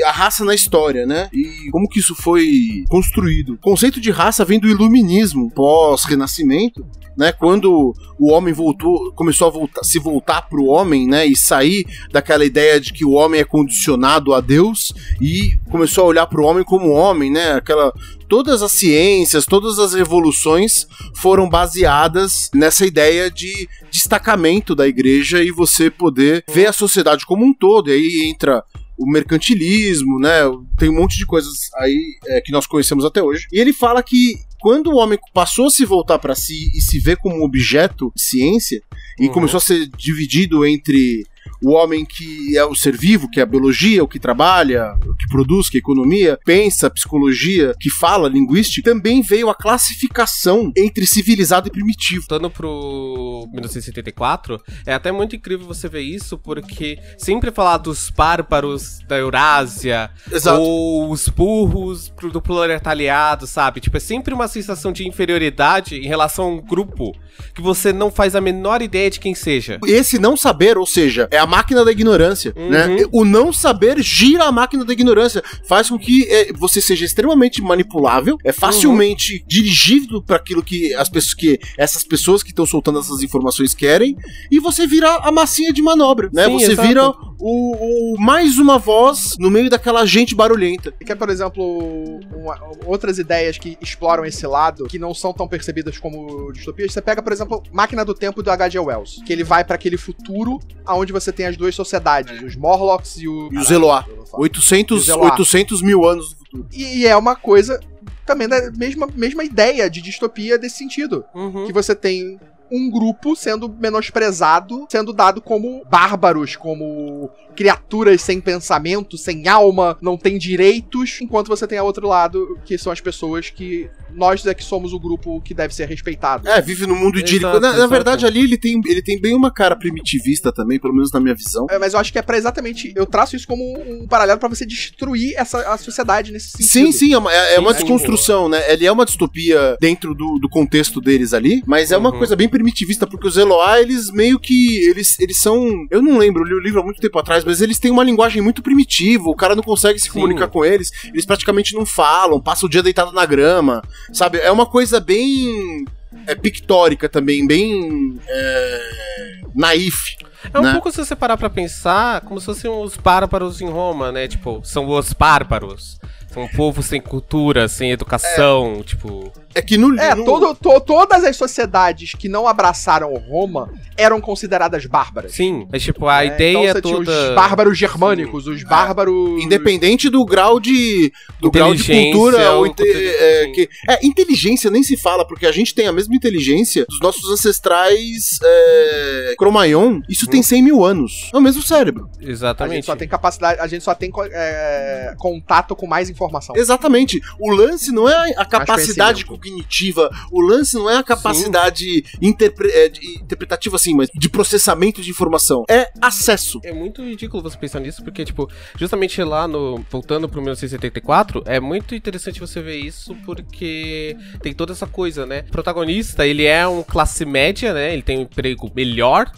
a 0.07 0.11
raça 0.11 0.45
na 0.45 0.55
história, 0.55 1.07
né? 1.07 1.29
E 1.33 1.71
como 1.71 1.89
que 1.89 1.99
isso 1.99 2.15
foi 2.15 2.85
construído. 2.89 3.55
O 3.55 3.59
conceito 3.59 4.01
de 4.01 4.11
raça 4.11 4.45
vem 4.45 4.61
do 4.61 4.69
iluminismo 4.69 5.51
pós-renascimento, 5.51 6.87
né? 7.17 7.33
Quando 7.33 7.95
o 8.19 8.33
homem 8.33 8.53
voltou, 8.53 9.13
começou 9.13 9.49
a 9.49 9.51
voltar, 9.51 9.85
se 9.85 9.99
voltar 9.99 10.43
para 10.43 10.61
o 10.61 10.67
homem, 10.67 11.07
né? 11.07 11.27
E 11.27 11.37
sair 11.37 11.87
daquela 12.13 12.45
ideia 12.45 12.81
de 12.81 12.93
que 12.93 13.05
o 13.05 13.13
homem 13.13 13.41
é 13.41 13.45
condicionado 13.45 14.35
a 14.35 14.41
Deus 14.41 14.93
e 15.21 15.57
começou 15.71 16.05
a 16.05 16.09
olhar 16.09 16.27
para 16.27 16.41
o 16.41 16.45
homem 16.45 16.65
como 16.65 16.91
homem, 16.91 17.31
né? 17.31 17.53
Aquela 17.53 17.93
todas 18.35 18.63
as 18.65 18.73
ciências, 18.73 19.47
todas 19.47 19.79
as 19.79 19.95
revoluções 19.95 20.89
foram 21.15 21.49
baseadas 21.49 22.51
nessa 22.53 22.85
ideia 22.85 23.31
de 23.31 23.69
destacamento 23.93 24.75
da 24.75 24.89
igreja 24.89 25.41
e 25.41 25.53
você 25.53 25.89
poder 25.89 26.45
ver 26.53 26.67
a 26.67 26.73
sociedade 26.73 27.25
como 27.25 27.45
um 27.45 27.55
todo. 27.55 27.91
E 27.91 27.93
aí 27.93 28.29
entra 28.29 28.65
o 28.99 29.09
mercantilismo, 29.09 30.19
né? 30.19 30.41
Tem 30.77 30.89
um 30.89 30.97
monte 30.97 31.17
de 31.17 31.25
coisas 31.25 31.53
aí 31.77 32.19
é, 32.27 32.41
que 32.41 32.51
nós 32.51 32.67
conhecemos 32.67 33.05
até 33.05 33.23
hoje. 33.23 33.47
E 33.53 33.61
ele 33.61 33.73
fala 33.73 34.03
que 34.03 34.35
quando 34.61 34.89
o 34.89 34.97
homem 34.97 35.17
passou 35.33 35.69
a 35.69 35.71
se 35.71 35.85
voltar 35.85 36.19
para 36.19 36.35
si 36.35 36.73
e 36.75 36.81
se 36.81 36.99
ver 36.99 37.17
como 37.19 37.37
um 37.37 37.45
objeto 37.45 38.11
de 38.17 38.23
ciência 38.23 38.83
e 39.17 39.29
Uhum. 39.29 39.33
começou 39.33 39.59
a 39.59 39.61
ser 39.61 39.87
dividido 39.97 40.67
entre 40.67 41.25
o 41.63 41.73
homem 41.73 42.05
que 42.05 42.57
é 42.57 42.65
o 42.65 42.75
ser 42.75 42.97
vivo, 42.97 43.31
que 43.31 43.41
é 43.41 43.43
a 43.43 43.47
biologia, 43.47 44.03
o 44.03 44.09
que 44.09 44.19
trabalha, 44.19 44.97
o 45.07 45.15
que 45.15 45.29
produz, 45.29 45.69
que 45.69 45.77
é 45.77 45.79
a 45.79 45.85
economia, 45.85 46.39
pensa, 46.45 46.91
psicologia, 46.91 47.75
que 47.81 47.91
fala, 47.91 48.29
linguística, 48.29 48.91
também 48.91 49.23
veio 49.23 49.49
a 49.49 49.55
classificação 49.55 50.73
entre 50.77 51.07
civilizado 51.07 51.69
e 51.69 51.71
primitivo. 51.71 52.27
Voltando 52.29 52.51
pro 52.51 53.49
1974, 53.53 54.61
é 54.87 54.95
até 54.95 55.11
muito 55.11 55.37
incrível 55.37 55.67
você 55.67 55.89
ver 55.89 56.03
isso, 56.03 56.39
porque 56.39 56.99
sempre 57.19 57.51
falar 57.51 57.79
dos 57.79 58.11
bárbaros 58.11 59.01
da 59.07 59.17
Eurásia, 59.17 60.11
Exato. 60.31 60.61
ou 60.61 61.11
os 61.11 61.29
burros 61.29 62.13
do 62.33 62.41
proletariado, 62.41 63.47
sabe? 63.47 63.81
Tipo, 63.81 63.97
é 63.97 64.01
sempre 64.01 64.35
uma 64.35 64.49
sensação 64.49 64.93
de 64.93 65.07
inferioridade 65.07 65.97
em 65.97 66.07
relação 66.07 66.45
a 66.45 66.49
um 66.49 66.61
grupo 66.61 67.15
que 67.55 67.63
você 67.63 67.93
não 67.93 68.11
faz 68.11 68.35
a 68.35 68.41
menor 68.41 68.83
ideia 68.83 69.11
de 69.11 69.21
quem 69.21 69.35
seja. 69.35 69.79
Esse 69.87 70.19
não 70.19 70.37
saber, 70.37 70.79
ou 70.79 70.87
seja, 70.87 71.29
é 71.31 71.39
a 71.39 71.44
máquina 71.47 71.85
da 71.85 71.91
ignorância, 71.93 72.53
Uhum. 72.57 72.71
né? 72.71 72.97
O 73.13 73.25
não 73.25 73.53
saber 73.53 74.01
gira 74.03 74.45
a 74.45 74.53
máquina 74.53 74.85
da 74.85 74.93
ignorância, 74.93 75.43
faz 75.69 75.89
com 75.91 75.99
que 75.99 76.25
é, 76.31 76.53
você 76.53 76.81
seja 76.81 77.05
extremamente 77.05 77.61
manipulável, 77.63 78.39
é 78.45 78.53
facilmente 78.53 79.35
Uhum. 79.35 79.45
dirigível 79.47 80.23
para 80.23 80.37
aquilo 80.37 80.63
que 80.63 80.95
as 80.95 81.09
pessoas 81.09 81.35
que 81.35 81.59
essas 81.79 82.05
pessoas 82.05 82.43
que 82.43 82.51
estão 82.51 82.67
soltando 82.67 82.99
essas 82.99 83.23
informações 83.23 83.75
querem, 83.75 84.17
e 84.51 84.59
você 84.61 84.87
vira 84.87 85.11
a 85.17 85.33
massinha 85.33 85.73
de 85.73 85.83
manobra, 85.83 86.31
né? 86.33 86.47
Sim, 86.47 86.53
você 86.53 86.73
exato. 86.73 86.89
vira 86.89 87.13
o, 87.39 88.15
o- 88.15 88.21
mais 88.21 88.59
uma 88.59 88.79
voz 88.79 89.37
no 89.39 89.51
meio 89.51 89.69
daquela 89.71 90.05
gente 90.07 90.35
barulhenta. 90.35 90.93
Que 90.93 91.13
é, 91.13 91.15
por 91.15 91.29
exemplo, 91.29 92.21
uma- 92.35 92.59
outras 92.87 93.19
ideias 93.19 93.59
que 93.59 93.77
exploram 93.81 94.25
esse 94.25 94.47
lado, 94.47 94.87
que 94.87 94.99
não 94.99 95.13
são 95.15 95.33
tão 95.33 95.47
percebidas 95.49 95.99
como 95.99 96.53
distopias. 96.53 96.93
Você 96.93 97.01
pega, 97.03 97.23
por 97.23 97.33
exemplo, 97.33 97.63
Máquina 97.73 98.05
do 98.05 98.15
Tempo 98.15 98.43
do 98.43 98.51
H.G. 98.51 98.79
Wells, 98.79 99.23
que 99.25 99.33
ele 99.33 99.45
vai 99.45 99.65
pra 99.65 99.75
aquele 99.75 99.97
futuro 99.97 100.59
onde 100.89 101.13
você 101.13 101.33
tem 101.33 101.47
as 101.47 101.57
duas 101.57 101.75
sociedades, 101.75 102.43
os 102.43 102.57
Morlocks 102.57 103.17
e 103.19 103.29
o... 103.29 103.49
E 103.53 103.59
os 103.59 103.71
Eloá. 103.71 104.05
eu 104.09 104.17
vou 104.17 104.27
falar. 104.27 104.43
800, 104.43 105.05
Zeloá. 105.07 105.31
800 105.33 105.83
mil 105.83 106.05
anos 106.05 106.31
no 106.31 106.37
futuro. 106.37 106.67
E, 106.73 106.99
e 107.01 107.07
é 107.07 107.17
uma 107.17 107.35
coisa 107.37 107.81
também 108.27 108.49
da 108.49 108.71
mesma, 108.71 109.07
mesma 109.15 109.45
ideia 109.45 109.89
de 109.91 110.01
distopia 110.01 110.57
desse 110.59 110.77
sentido. 110.79 111.25
Uhum. 111.35 111.67
Que 111.67 111.73
você 111.73 111.95
tem 111.95 112.39
um 112.71 112.91
grupo 112.91 113.37
sendo 113.37 113.69
menosprezado, 113.69 114.87
sendo 114.91 115.13
dado 115.13 115.41
como 115.41 115.83
bárbaros, 115.85 116.57
como 116.57 117.31
criaturas 117.55 118.21
sem 118.23 118.41
pensamento, 118.41 119.17
sem 119.17 119.49
alma, 119.49 119.97
não 120.01 120.17
tem 120.17 120.39
direitos, 120.39 121.19
enquanto 121.21 121.49
você 121.49 121.67
tem 121.67 121.79
a 121.79 121.83
outro 121.83 122.07
lado, 122.09 122.59
que 122.65 122.77
são 122.79 122.93
as 122.93 123.01
pessoas 123.01 123.51
que 123.51 123.89
nós 124.13 124.45
é 124.47 124.55
que 124.55 124.63
somos 124.63 124.93
o 124.93 124.99
grupo 125.01 125.41
que 125.41 125.53
deve 125.55 125.75
ser 125.75 125.89
respeitado. 125.89 126.49
É, 126.49 126.61
vive 126.61 126.87
no 126.87 126.95
mundo 126.95 127.19
idílico. 127.19 127.59
Na, 127.61 127.73
na 127.77 127.87
verdade, 127.87 128.25
ali 128.27 128.41
ele 128.41 128.57
tem, 128.57 128.81
ele 128.87 129.03
tem 129.03 129.21
bem 129.21 129.35
uma 129.35 129.53
cara 129.53 129.77
primitivista 129.77 130.53
também, 130.53 130.79
pelo 130.79 130.95
menos 130.95 131.11
na 131.13 131.21
minha 131.21 131.35
visão. 131.35 131.67
É, 131.71 131.79
mas 131.79 131.95
eu 131.95 132.01
acho 132.01 132.13
que 132.13 132.19
é 132.19 132.23
pra 132.23 132.37
exatamente. 132.37 132.93
Eu 132.95 133.07
traço 133.07 133.35
isso 133.37 133.47
como 133.47 133.63
um 133.65 134.07
paralelo 134.07 134.39
pra 134.39 134.49
você 134.49 134.65
destruir 134.65 135.35
essa, 135.37 135.59
a 135.73 135.77
sociedade 135.79 136.33
nesse 136.33 136.51
sentido. 136.51 136.69
Sim, 136.69 136.93
sim, 136.93 137.13
é 137.13 137.19
uma, 137.19 137.33
é- 137.33 137.55
é 137.57 137.61
uma 137.61 137.73
sim. 137.73 137.81
desconstrução, 137.81 138.49
né? 138.49 138.73
Ele 138.73 138.87
é 138.87 138.93
uma 138.93 139.05
distopia 139.05 139.77
dentro 139.81 140.15
do, 140.15 140.39
do 140.39 140.49
contexto 140.49 141.01
deles 141.01 141.33
ali, 141.35 141.63
mas 141.67 141.91
é 141.91 141.97
uma 141.97 142.11
Uhum. 142.13 142.19
coisa 142.19 142.37
bem 142.37 142.49
primitivista, 142.49 143.07
porque 143.07 143.27
os 143.27 143.37
Eloá, 143.37 143.81
eles 143.81 144.11
meio 144.11 144.39
que. 144.39 144.79
Eles, 144.89 145.19
eles 145.19 145.41
são. 145.41 145.87
Eu 145.91 146.01
não 146.03 146.19
lembro, 146.19 146.43
eu 146.43 146.47
li 146.49 146.55
o 146.55 146.61
livro 146.61 146.81
há 146.81 146.85
muito 146.85 147.01
tempo 147.01 147.19
atrás, 147.19 147.44
mas 147.45 147.61
eles 147.61 147.79
têm 147.79 147.91
uma 147.91 148.05
linguagem 148.05 148.43
muito 148.43 148.63
primitiva, 148.63 149.29
o 149.29 149.37
cara 149.37 149.55
não 149.55 149.63
consegue 149.63 149.99
se 149.99 150.07
Sim. 150.07 150.13
comunicar 150.13 150.49
com 150.49 150.65
eles, 150.65 150.91
eles 151.07 151.27
praticamente 151.27 151.75
não 151.75 151.85
falam, 151.87 152.41
passa 152.41 152.67
o 152.67 152.69
dia 152.69 152.83
deitado 152.83 153.13
na 153.13 153.25
grama, 153.27 153.83
sabe? 154.13 154.39
É 154.39 154.51
uma 154.51 154.67
coisa 154.67 155.01
bem. 155.01 155.85
É 156.27 156.35
pictórica 156.35 157.09
também, 157.09 157.47
bem. 157.47 158.19
É, 158.27 159.41
naif. 159.55 160.17
É 160.53 160.59
um 160.59 160.63
né? 160.63 160.73
pouco 160.73 160.91
se 160.91 161.05
você 161.05 161.17
parar 161.17 161.37
pra 161.37 161.51
pensar, 161.51 162.21
como 162.23 162.39
se 162.39 162.47
fossem 162.47 162.71
os 162.71 162.97
bárbaros 162.97 163.61
em 163.61 163.69
Roma, 163.69 164.13
né? 164.13 164.29
Tipo, 164.29 164.61
são 164.65 164.89
os 164.89 165.13
bárbaros. 165.13 165.99
São 166.35 166.43
um 166.43 166.49
povo 166.49 166.83
sem 166.83 167.01
cultura, 167.01 167.69
sem 167.69 167.93
educação, 167.93 168.83
tipo. 168.85 169.33
É 169.55 169.63
que 169.63 169.79
no 169.79 169.97
É, 170.01 170.17
no- 170.17 170.25
todo, 170.25 170.53
to- 170.57 170.81
todas 170.81 171.23
as 171.23 171.37
sociedades 171.37 172.13
que 172.19 172.29
não 172.29 172.49
abraçaram 172.49 173.15
Roma 173.15 173.71
eram 173.97 174.21
consideradas 174.21 174.85
bárbaras. 174.85 175.31
Sim, 175.33 175.69
é 175.73 175.79
tipo, 175.79 176.09
a 176.09 176.25
É, 176.25 176.27
ideia 176.27 176.51
então 176.71 176.73
você 176.75 176.83
tinha 176.83 176.97
toda. 176.97 177.29
os 177.31 177.35
bárbaros 177.37 177.79
germânicos, 177.79 178.49
os 178.49 178.65
bárbaros. 178.65 179.41
Independente 179.45 180.11
do 180.11 180.25
grau 180.25 180.59
de 180.59 181.13
do 181.41 181.53
grau 181.53 181.73
de 181.73 181.85
cultura 181.85 182.51
ou 182.53 182.59
ou 182.59 182.67
inte- 182.67 182.83
é, 182.83 183.45
sim. 183.45 183.53
que, 183.53 183.69
é, 183.89 184.05
inteligência 184.05 184.71
nem 184.73 184.83
se 184.83 184.97
fala, 184.97 185.25
porque 185.25 185.47
a 185.47 185.53
gente 185.53 185.73
tem 185.73 185.87
a 185.87 185.93
mesma 185.93 186.17
inteligência 186.17 186.85
dos 186.89 186.99
nossos 187.01 187.31
ancestrais 187.31 188.41
é, 188.43 189.35
Cromaion. 189.39 190.01
Isso 190.09 190.27
tem 190.27 190.43
100 190.43 190.63
mil 190.63 190.85
anos. 190.85 191.31
É 191.33 191.37
o 191.37 191.41
mesmo 191.41 191.63
cérebro. 191.63 192.09
A 192.19 192.21
gente 192.21 192.31
Exatamente. 192.33 192.87
só 192.87 192.97
tem 192.97 193.07
capacidade, 193.07 193.61
a 193.61 193.67
gente 193.69 193.85
só 193.85 193.95
tem 193.95 194.11
é, 194.33 195.15
contato 195.19 195.77
com 195.77 195.87
mais 195.87 196.11
informação. 196.27 196.57
Exatamente. 196.57 197.21
O 197.39 197.51
lance 197.53 197.93
não 197.93 198.09
é 198.09 198.35
a 198.37 198.45
capacidade 198.45 199.25
cognitiva, 199.25 200.11
o 200.31 200.41
lance 200.41 200.75
não 200.75 200.89
é 200.91 200.97
a 200.97 201.03
capacidade 201.03 202.05
interpre- 202.21 202.71
é, 202.73 202.89
de- 202.89 203.19
interpretativa, 203.21 203.77
assim, 203.77 203.95
mas 203.95 204.09
de 204.15 204.29
processamento 204.29 205.01
de 205.03 205.11
informação. 205.11 205.65
É 205.69 205.91
acesso. 206.01 206.61
É 206.65 206.73
muito 206.73 207.03
ridículo 207.03 207.43
você 207.43 207.57
pensar 207.57 207.81
nisso, 207.81 208.03
porque, 208.03 208.25
tipo, 208.25 208.49
justamente 208.79 209.23
lá 209.23 209.47
no. 209.47 209.85
Voltando 209.91 210.29
pro 210.29 210.41
1974, 210.41 211.43
é 211.47 211.61
muito 211.61 211.95
interessante 211.95 212.41
você 212.41 212.61
ver 212.63 212.77
isso, 212.77 213.15
porque 213.25 214.17
tem 214.41 214.53
toda 214.55 214.73
essa 214.73 214.87
coisa, 214.87 215.27
né? 215.27 215.45
O 215.49 215.51
protagonista, 215.53 216.27
ele 216.27 216.45
é 216.45 216.67
um 216.67 216.83
classe 216.83 217.25
média, 217.25 217.73
né? 217.73 217.93
Ele 217.93 218.03
tem 218.03 218.19
um 218.19 218.23
emprego 218.23 218.71
melhor, 218.75 219.31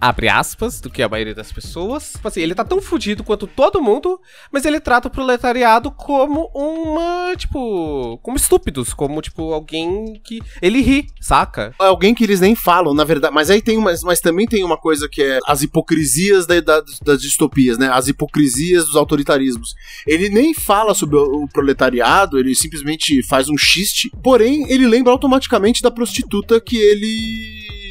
abre 0.00 0.28
aspas, 0.28 0.80
do 0.80 0.90
que 0.90 1.02
a 1.02 1.08
maioria 1.08 1.34
das 1.34 1.52
pessoas. 1.52 2.12
Tipo 2.12 2.28
assim, 2.28 2.40
ele 2.40 2.54
tá 2.54 2.64
tão 2.64 2.80
fudido 2.80 3.22
quanto 3.24 3.46
todo 3.46 3.80
mundo, 3.82 4.20
mas 4.50 4.64
ele 4.64 4.80
trata 4.80 5.08
o 5.08 5.10
proletariado 5.10 5.90
como 5.90 6.31
uma. 6.54 7.34
Tipo. 7.36 8.18
Como 8.22 8.36
estúpidos, 8.36 8.92
como, 8.94 9.20
tipo, 9.22 9.52
alguém 9.52 10.20
que. 10.24 10.40
Ele 10.60 10.80
ri, 10.80 11.06
saca? 11.20 11.74
É 11.80 11.84
alguém 11.86 12.14
que 12.14 12.24
eles 12.24 12.40
nem 12.40 12.54
falam, 12.54 12.94
na 12.94 13.04
verdade. 13.04 13.34
Mas 13.34 13.50
aí 13.50 13.60
tem 13.62 13.76
uma, 13.78 13.92
mas 14.02 14.20
também 14.20 14.46
tem 14.46 14.64
uma 14.64 14.76
coisa 14.76 15.08
que 15.10 15.22
é 15.22 15.38
as 15.46 15.62
hipocrisias 15.62 16.46
da, 16.46 16.60
da- 16.60 16.82
das 17.04 17.20
distopias, 17.20 17.78
né? 17.78 17.88
As 17.92 18.08
hipocrisias 18.08 18.86
dos 18.86 18.96
autoritarismos. 18.96 19.74
Ele 20.06 20.28
nem 20.28 20.54
fala 20.54 20.94
sobre 20.94 21.16
o, 21.16 21.44
o 21.44 21.48
proletariado, 21.48 22.38
ele 22.38 22.54
simplesmente 22.54 23.22
faz 23.26 23.48
um 23.48 23.56
xiste. 23.56 24.10
Porém, 24.22 24.70
ele 24.70 24.86
lembra 24.86 25.12
automaticamente 25.12 25.82
da 25.82 25.90
prostituta 25.90 26.60
que 26.60 26.76
ele 26.76 27.81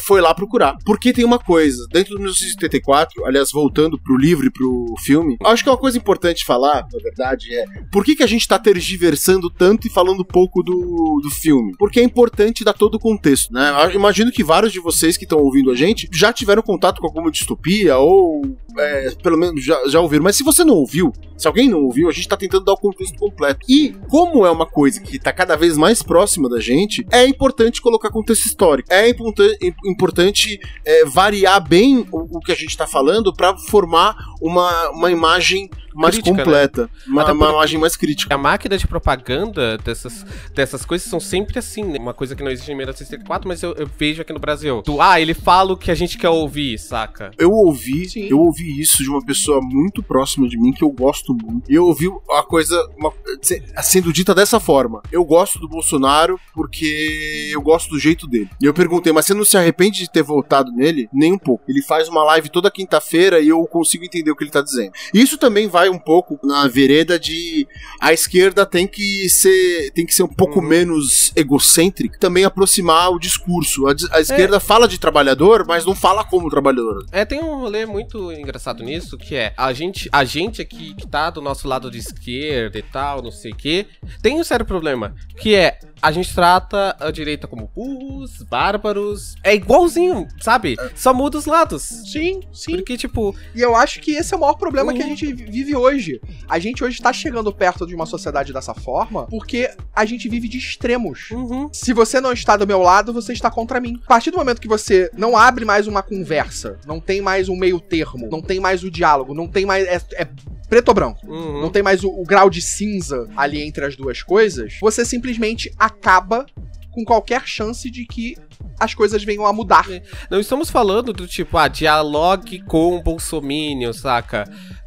foi 0.00 0.20
lá 0.20 0.34
procurar. 0.34 0.76
Porque 0.84 1.12
tem 1.12 1.24
uma 1.24 1.38
coisa, 1.38 1.86
dentro 1.92 2.14
do 2.14 2.18
1974, 2.18 3.24
aliás, 3.26 3.50
voltando 3.50 3.98
pro 3.98 4.16
livro 4.16 4.46
e 4.46 4.50
pro 4.50 4.94
filme, 5.04 5.36
acho 5.44 5.62
que 5.62 5.68
é 5.68 5.72
uma 5.72 5.78
coisa 5.78 5.98
importante 5.98 6.44
falar, 6.44 6.86
na 6.92 6.98
verdade, 7.02 7.54
é 7.54 7.64
por 7.90 8.04
que, 8.04 8.16
que 8.16 8.22
a 8.22 8.26
gente 8.26 8.46
tá 8.46 8.58
tergiversando 8.58 9.50
tanto 9.50 9.86
e 9.86 9.90
falando 9.90 10.24
pouco 10.24 10.62
do, 10.62 11.20
do 11.22 11.30
filme? 11.30 11.72
Porque 11.78 12.00
é 12.00 12.02
importante 12.02 12.64
dar 12.64 12.72
todo 12.72 12.96
o 12.96 13.00
contexto, 13.00 13.52
né? 13.52 13.72
Eu 13.84 13.92
imagino 13.92 14.32
que 14.32 14.44
vários 14.44 14.72
de 14.72 14.80
vocês 14.80 15.16
que 15.16 15.24
estão 15.24 15.38
ouvindo 15.38 15.70
a 15.70 15.74
gente 15.74 16.08
já 16.12 16.32
tiveram 16.32 16.62
contato 16.62 17.00
com 17.00 17.06
alguma 17.06 17.30
distopia 17.30 17.96
ou 17.98 18.42
é, 18.78 19.10
pelo 19.22 19.36
menos 19.38 19.64
já, 19.64 19.78
já 19.88 20.00
ouviram. 20.00 20.24
Mas 20.24 20.36
se 20.36 20.42
você 20.44 20.64
não 20.64 20.74
ouviu, 20.74 21.12
se 21.36 21.46
alguém 21.46 21.68
não 21.68 21.80
ouviu, 21.82 22.08
a 22.08 22.12
gente 22.12 22.28
tá 22.28 22.36
tentando 22.36 22.64
dar 22.64 22.72
o 22.72 22.76
contexto 22.76 23.18
completo. 23.18 23.60
E 23.68 23.94
como 24.08 24.44
é 24.46 24.50
uma 24.50 24.66
coisa 24.66 25.00
que 25.00 25.18
tá 25.18 25.32
cada 25.32 25.56
vez 25.56 25.76
mais 25.76 26.02
próxima 26.02 26.48
da 26.48 26.60
gente, 26.60 27.06
é 27.10 27.26
importante 27.26 27.80
colocar 27.82 28.10
contexto 28.10 28.46
histórico. 28.46 28.92
É 28.92 29.08
importan- 29.08 29.54
im- 29.60 29.74
importante 29.90 30.58
é, 30.84 31.04
variar 31.04 31.66
bem 31.66 32.06
o, 32.12 32.38
o 32.38 32.40
que 32.40 32.52
a 32.52 32.56
gente 32.56 32.76
tá 32.76 32.86
falando 32.86 33.32
para 33.34 33.56
formar 33.56 34.16
uma, 34.40 34.90
uma 34.90 35.10
imagem 35.10 35.68
mais 35.94 36.14
Crítica, 36.16 36.36
né? 36.36 36.44
completa, 36.44 36.90
uma, 37.06 37.22
Até 37.22 37.32
uma 37.32 37.38
porque- 37.38 37.54
imagem 37.54 37.80
mais 37.80 37.96
crítica. 37.96 38.34
A 38.34 38.38
máquina 38.38 38.76
de 38.76 38.86
propaganda 38.86 39.78
dessas, 39.78 40.24
dessas 40.54 40.84
coisas 40.84 41.08
são 41.08 41.20
sempre 41.20 41.58
assim, 41.58 41.84
né? 41.84 41.98
Uma 41.98 42.14
coisa 42.14 42.34
que 42.34 42.42
não 42.42 42.50
existe 42.50 42.70
em 42.70 42.74
1964, 42.76 43.46
mas 43.48 43.62
eu, 43.62 43.72
eu 43.74 43.88
vejo 43.98 44.22
aqui 44.22 44.32
no 44.32 44.38
Brasil. 44.38 44.82
Tu, 44.82 45.00
ah, 45.00 45.20
ele 45.20 45.34
fala 45.34 45.72
o 45.72 45.76
que 45.76 45.90
a 45.90 45.94
gente 45.94 46.18
quer 46.18 46.28
ouvir, 46.28 46.78
saca? 46.78 47.30
Eu 47.38 47.50
ouvi, 47.52 48.08
Sim. 48.08 48.26
eu 48.28 48.38
ouvi 48.40 48.80
isso 48.80 49.02
de 49.02 49.08
uma 49.08 49.24
pessoa 49.24 49.60
muito 49.62 50.02
próxima 50.02 50.48
de 50.48 50.58
mim 50.58 50.72
que 50.72 50.82
eu 50.82 50.90
gosto 50.90 51.34
muito. 51.34 51.70
E 51.70 51.74
eu 51.74 51.86
ouvi 51.86 52.08
a 52.30 52.42
coisa 52.42 52.76
uma- 52.98 53.12
se- 53.42 53.62
sendo 53.82 54.12
dita 54.12 54.34
dessa 54.34 54.58
forma. 54.60 55.02
Eu 55.12 55.24
gosto 55.24 55.58
do 55.58 55.68
Bolsonaro 55.68 56.38
porque 56.52 57.50
eu 57.52 57.60
gosto 57.62 57.90
do 57.90 57.98
jeito 57.98 58.26
dele. 58.26 58.50
E 58.60 58.64
eu 58.66 58.74
perguntei, 58.74 59.12
mas 59.12 59.26
você 59.26 59.34
não 59.34 59.44
se 59.44 59.56
arrepende 59.56 59.98
de 60.00 60.10
ter 60.10 60.22
votado 60.22 60.72
nele? 60.72 61.08
Nem 61.12 61.32
um 61.32 61.38
pouco. 61.38 61.64
Ele 61.68 61.82
faz 61.82 62.08
uma 62.08 62.24
live 62.24 62.48
toda 62.48 62.70
quinta-feira 62.70 63.40
e 63.40 63.48
eu 63.48 63.64
consigo 63.66 64.04
entender 64.04 64.30
o 64.30 64.36
que 64.36 64.44
ele 64.44 64.50
tá 64.50 64.62
dizendo. 64.62 64.92
Isso 65.12 65.38
também 65.38 65.68
vai 65.68 65.83
um 65.90 65.98
pouco 65.98 66.38
na 66.46 66.66
vereda 66.68 67.18
de 67.18 67.66
a 68.00 68.12
esquerda 68.12 68.64
tem 68.66 68.86
que 68.86 69.28
ser 69.28 69.90
tem 69.92 70.04
que 70.06 70.14
ser 70.14 70.22
um 70.22 70.28
pouco 70.28 70.60
Uhum. 70.60 70.66
menos 70.66 71.32
egocêntrica, 71.34 72.18
também 72.18 72.44
aproximar 72.44 73.10
o 73.10 73.18
discurso. 73.18 73.86
A, 73.86 73.94
a 74.12 74.20
esquerda 74.20 74.60
fala 74.60 74.86
de 74.88 74.98
trabalhador, 74.98 75.64
mas 75.66 75.84
não 75.84 75.94
fala 75.94 76.24
como 76.24 76.48
trabalhador. 76.50 77.04
É, 77.12 77.24
tem 77.24 77.42
um 77.42 77.58
rolê 77.60 77.84
muito 77.86 78.32
engraçado 78.32 78.82
nisso, 78.84 79.16
que 79.18 79.34
é 79.34 79.52
a 79.56 79.72
gente, 79.72 80.08
a 80.12 80.24
gente 80.24 80.60
aqui 80.62 80.94
que 80.94 81.06
tá 81.06 81.30
do 81.30 81.40
nosso 81.42 81.66
lado 81.68 81.90
de 81.90 81.98
esquerda 81.98 82.78
e 82.78 82.82
tal, 82.82 83.22
não 83.22 83.30
sei 83.30 83.52
o 83.52 83.56
quê, 83.56 83.86
tem 84.22 84.40
um 84.40 84.44
sério 84.44 84.64
problema, 84.64 85.14
que 85.38 85.54
é 85.54 85.78
a 86.02 86.12
gente 86.12 86.34
trata 86.34 86.94
a 87.00 87.10
direita 87.10 87.46
como 87.46 87.70
burros, 87.74 88.42
bárbaros, 88.42 89.34
é 89.42 89.54
igualzinho, 89.54 90.26
sabe? 90.40 90.76
Só 90.94 91.14
muda 91.14 91.38
os 91.38 91.46
lados. 91.46 91.82
Sim, 91.82 92.40
sim. 92.52 92.76
Porque, 92.76 92.96
tipo, 92.96 93.34
E 93.54 93.60
eu 93.62 93.74
acho 93.74 94.00
que 94.00 94.10
esse 94.12 94.34
é 94.34 94.36
o 94.36 94.40
maior 94.40 94.54
problema 94.54 94.92
Uhum. 94.92 94.98
que 94.98 95.02
a 95.02 95.06
gente 95.06 95.32
vive 95.32 95.73
hoje. 95.76 96.20
A 96.48 96.58
gente 96.58 96.82
hoje 96.84 97.00
tá 97.00 97.12
chegando 97.12 97.52
perto 97.52 97.86
de 97.86 97.94
uma 97.94 98.06
sociedade 98.06 98.52
dessa 98.52 98.74
forma 98.74 99.26
porque 99.26 99.70
a 99.94 100.04
gente 100.04 100.28
vive 100.28 100.48
de 100.48 100.58
extremos. 100.58 101.30
uhum, 101.30 101.68
Se 101.72 101.92
você 101.92 102.20
não 102.20 102.32
está 102.32 102.56
do 102.56 102.66
meu 102.66 102.80
lado, 102.80 103.12
você 103.12 103.32
está 103.32 103.50
contra 103.50 103.80
mim. 103.80 104.00
A 104.04 104.08
partir 104.08 104.30
do 104.30 104.36
momento 104.38 104.60
que 104.60 104.68
você 104.68 105.10
não 105.16 105.36
abre 105.36 105.64
mais 105.64 105.86
uma 105.86 106.02
conversa, 106.02 106.78
não 106.86 107.00
tem 107.00 107.20
mais 107.20 107.48
um 107.48 107.56
meio 107.56 107.80
termo, 107.80 108.28
não 108.30 108.40
tem 108.42 108.60
mais 108.60 108.82
o 108.82 108.90
diálogo, 108.90 109.34
não 109.34 109.46
tem 109.48 109.64
mais. 109.66 109.86
É, 109.86 110.00
é 110.14 110.28
preto 110.68 110.88
ou 110.88 110.94
branco. 110.94 111.20
uhum. 111.26 111.60
Não 111.60 111.70
tem 111.70 111.82
mais 111.82 112.02
o, 112.02 112.08
o 112.08 112.24
grau 112.24 112.48
de 112.50 112.60
cinza 112.62 113.28
ali 113.36 113.62
entre 113.62 113.84
as 113.84 113.96
duas 113.96 114.22
coisas, 114.22 114.78
você 114.80 115.04
simplesmente 115.04 115.72
acaba 115.78 116.46
com 116.94 117.04
qualquer 117.04 117.42
chance 117.46 117.90
de 117.90 118.06
que 118.06 118.36
as 118.78 118.94
coisas 118.94 119.22
venham 119.24 119.44
a 119.44 119.52
mudar. 119.52 119.86
Não 120.30 120.38
estamos 120.38 120.70
falando 120.70 121.12
do 121.12 121.26
tipo, 121.26 121.58
ah, 121.58 121.66
dialogue 121.68 122.60
com 122.64 122.96
o 122.96 123.02
Bolsominion, 123.02 123.92
saca? 123.92 124.44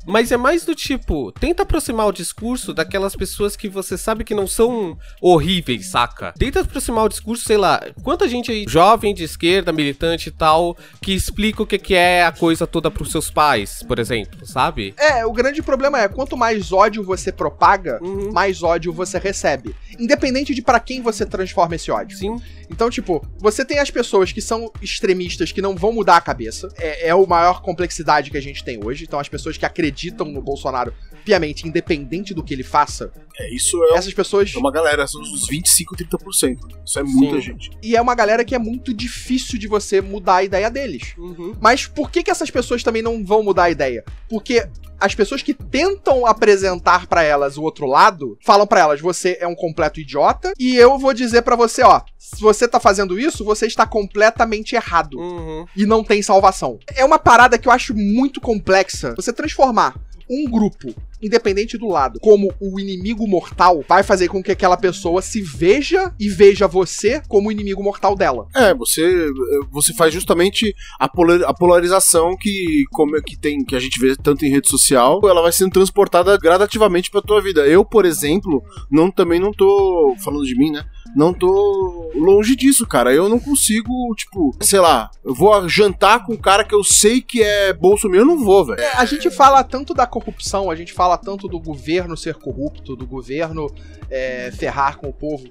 Mas 0.10 0.32
é 0.32 0.38
mais 0.38 0.64
do 0.64 0.74
tipo, 0.74 1.34
tenta 1.34 1.64
aproximar 1.64 2.08
o 2.08 2.14
discurso 2.14 2.74
daquelas 2.74 3.14
pessoas 3.14 3.58
que 3.58 3.68
você 3.68 3.98
sabe 3.98 4.24
que 4.24 4.34
não 4.34 4.48
são 4.48 4.98
horríveis, 5.22 5.88
saca? 5.88 6.34
Tenta 6.40 6.62
aproximar 6.62 7.04
o 7.04 7.10
discurso, 7.10 7.44
sei 7.44 7.58
lá, 7.58 7.82
quanta 8.04 8.26
gente 8.30 8.50
aí, 8.50 8.64
jovem 8.70 9.14
de 9.14 9.26
esquerda, 9.26 9.74
militante 9.74 10.30
e 10.30 10.32
tal, 10.32 10.78
que 11.02 11.14
explica 11.14 11.62
o 11.62 11.68
que 11.68 11.78
que 11.78 11.94
é 11.94 12.24
a 12.24 12.32
coisa 12.32 12.66
toda 12.66 12.90
pros 12.90 13.12
seus 13.12 13.30
pais, 13.30 13.84
por 13.86 14.00
exemplo, 14.00 14.46
sabe? 14.46 14.96
É, 14.98 15.26
o 15.26 15.34
grande 15.34 15.62
problema 15.62 16.00
é, 16.00 16.08
quanto 16.08 16.38
mais 16.38 16.72
ódio 16.72 17.04
você 17.04 17.30
propaga, 17.30 18.00
Uhum. 18.02 18.32
mais 18.32 18.64
ódio 18.64 18.94
você 18.94 19.20
recebe. 19.20 19.76
Independente 20.00 20.56
de 20.56 20.62
pra 20.62 20.80
quem 20.80 21.02
você 21.02 21.26
transforma 21.26 21.76
esse 21.76 21.92
ódio. 21.92 21.97
Sim. 22.06 22.36
Então, 22.70 22.90
tipo, 22.90 23.26
você 23.38 23.64
tem 23.64 23.80
as 23.80 23.90
pessoas 23.90 24.32
que 24.32 24.42
são 24.42 24.72
extremistas 24.82 25.52
que 25.52 25.62
não 25.62 25.76
vão 25.76 25.92
mudar 25.94 26.18
a 26.18 26.22
cabeça. 26.22 26.70
É, 26.78 27.08
é 27.08 27.12
a 27.12 27.18
maior 27.26 27.62
complexidade 27.62 28.30
que 28.30 28.38
a 28.38 28.42
gente 28.42 28.64
tem 28.64 28.80
hoje. 28.84 29.06
Então, 29.06 29.20
as 29.20 29.30
pessoas 29.30 29.58
que 29.58 29.66
acreditam 29.66 30.28
no 30.28 30.42
Bolsonaro 30.42 30.94
piamente, 31.24 31.68
independente 31.68 32.34
do 32.34 32.44
que 32.44 32.54
ele 32.54 32.64
faça, 32.64 33.12
É, 33.40 33.54
isso 33.54 33.78
é, 33.92 33.98
essas 33.98 34.14
pessoas. 34.14 34.54
é 34.56 34.58
uma 34.58 34.72
galera, 34.72 35.06
são 35.08 35.22
uns 35.22 35.48
25, 35.48 35.96
30%. 35.96 36.58
Isso 36.86 37.00
é 37.00 37.04
muita 37.04 37.36
Sim. 37.36 37.42
gente. 37.42 37.72
E 37.84 37.96
é 37.96 38.02
uma 38.02 38.16
galera 38.16 38.46
que 38.46 38.56
é 38.56 38.60
muito 38.60 38.94
difícil 38.94 39.60
de 39.60 39.68
você 39.68 40.02
mudar 40.02 40.38
a 40.38 40.44
ideia 40.44 40.72
deles. 40.72 41.14
Uhum. 41.18 41.56
Mas 41.60 41.86
por 41.86 42.10
que, 42.10 42.24
que 42.24 42.32
essas 42.32 42.50
pessoas 42.50 42.82
também 42.84 43.02
não 43.02 43.26
vão 43.26 43.44
mudar 43.44 43.64
a 43.64 43.70
ideia? 43.70 44.04
Porque 44.30 44.68
as 45.00 45.14
pessoas 45.16 45.42
que 45.42 45.54
tentam 45.54 46.26
apresentar 46.26 47.08
pra 47.08 47.24
elas 47.24 47.58
o 47.58 47.64
outro 47.64 47.86
lado, 47.86 48.38
falam 48.44 48.66
pra 48.68 48.80
elas, 48.82 49.00
você 49.02 49.38
é 49.40 49.48
um 49.48 49.56
completo 49.56 50.00
idiota, 50.00 50.54
e 50.60 50.76
eu 50.76 50.98
vou 50.98 51.14
dizer 51.14 51.42
pra 51.44 51.56
você, 51.56 51.84
ó, 51.84 52.02
se 52.18 52.42
você 52.42 52.68
tá 52.68 52.80
fazendo 52.80 53.20
isso, 53.20 53.44
você 53.46 53.66
está 53.68 53.86
completamente 53.86 54.76
errado 54.76 55.18
Uhum. 55.20 55.66
e 55.76 55.86
não 55.86 56.04
tem 56.04 56.22
salvação. 56.22 56.80
É 56.96 57.06
uma 57.06 57.20
parada 57.20 57.58
que 57.58 57.68
eu 57.68 57.72
acho 57.72 57.94
muito 57.94 58.42
complexa. 58.42 59.14
Você 59.16 59.32
transformar 59.32 59.96
um 60.30 60.50
grupo, 60.50 60.94
independente 61.22 61.78
do 61.78 61.88
lado, 61.88 62.20
como 62.22 62.54
o 62.60 62.80
inimigo 62.80 63.28
mortal, 63.28 63.84
vai 63.88 64.04
fazer 64.04 64.28
com 64.28 64.42
que 64.44 64.52
aquela 64.52 64.78
pessoa 64.78 65.22
se 65.22 65.42
veja 65.42 66.14
e 66.20 66.30
veja 66.30 66.68
você 66.68 67.22
como 67.28 67.50
o 67.50 67.52
inimigo 67.52 67.84
mortal 67.84 68.16
dela. 68.16 68.48
É, 68.56 68.74
você, 68.74 69.28
você 69.72 69.94
faz 69.94 70.14
justamente 70.14 70.76
a, 71.00 71.08
polar- 71.08 71.44
a 71.44 71.54
polarização 71.54 72.36
que, 72.40 72.84
como 72.92 73.18
é 73.18 73.22
que 73.22 73.38
tem 73.38 73.64
que 73.64 73.76
a 73.76 73.80
gente 73.80 74.00
vê 74.00 74.16
tanto 74.16 74.46
em 74.46 74.50
rede 74.50 74.68
social, 74.70 75.20
ela 75.24 75.42
vai 75.42 75.52
sendo 75.52 75.72
transportada 75.72 76.38
gradativamente 76.38 77.10
pra 77.12 77.22
tua 77.22 77.42
vida. 77.42 77.66
Eu, 77.68 77.84
por 77.84 78.06
exemplo, 78.06 78.64
não 78.92 79.10
também 79.12 79.40
não 79.40 79.52
tô 79.52 80.16
falando 80.24 80.44
de 80.46 80.58
mim, 80.58 80.72
né? 80.72 80.84
Não 81.16 81.34
tô 81.34 82.12
longe 82.16 82.56
disso, 82.56 82.86
cara. 82.86 83.14
Eu 83.14 83.30
não 83.30 83.40
consigo, 83.40 83.92
tipo, 84.16 84.56
sei 84.62 84.80
lá, 84.80 85.10
eu 85.24 85.34
vou 85.34 85.68
jantar 85.68 86.26
com 86.26 86.34
um 86.34 86.38
cara 86.38 86.64
que 86.64 86.76
eu 86.76 86.84
sei 86.84 87.22
que 87.22 87.42
é 87.42 87.74
bolsominion, 87.74 88.22
eu 88.24 88.26
não 88.28 88.44
vou, 88.44 88.66
velho. 88.66 88.80
É, 88.80 88.92
a 88.98 89.06
gente 89.06 89.30
fala 89.32 89.64
tanto 89.64 89.94
da 89.94 90.06
corrupção, 90.06 90.70
a 90.70 90.76
gente 90.76 90.94
fala 90.94 91.07
tanto 91.16 91.48
do 91.48 91.60
governo 91.60 92.18
ser 92.18 92.36
corrupto, 92.36 92.96
do 92.96 93.06
governo 93.06 93.72
é, 94.10 94.50
ferrar 94.52 94.98
com 94.98 95.08
o 95.08 95.14
povo. 95.14 95.48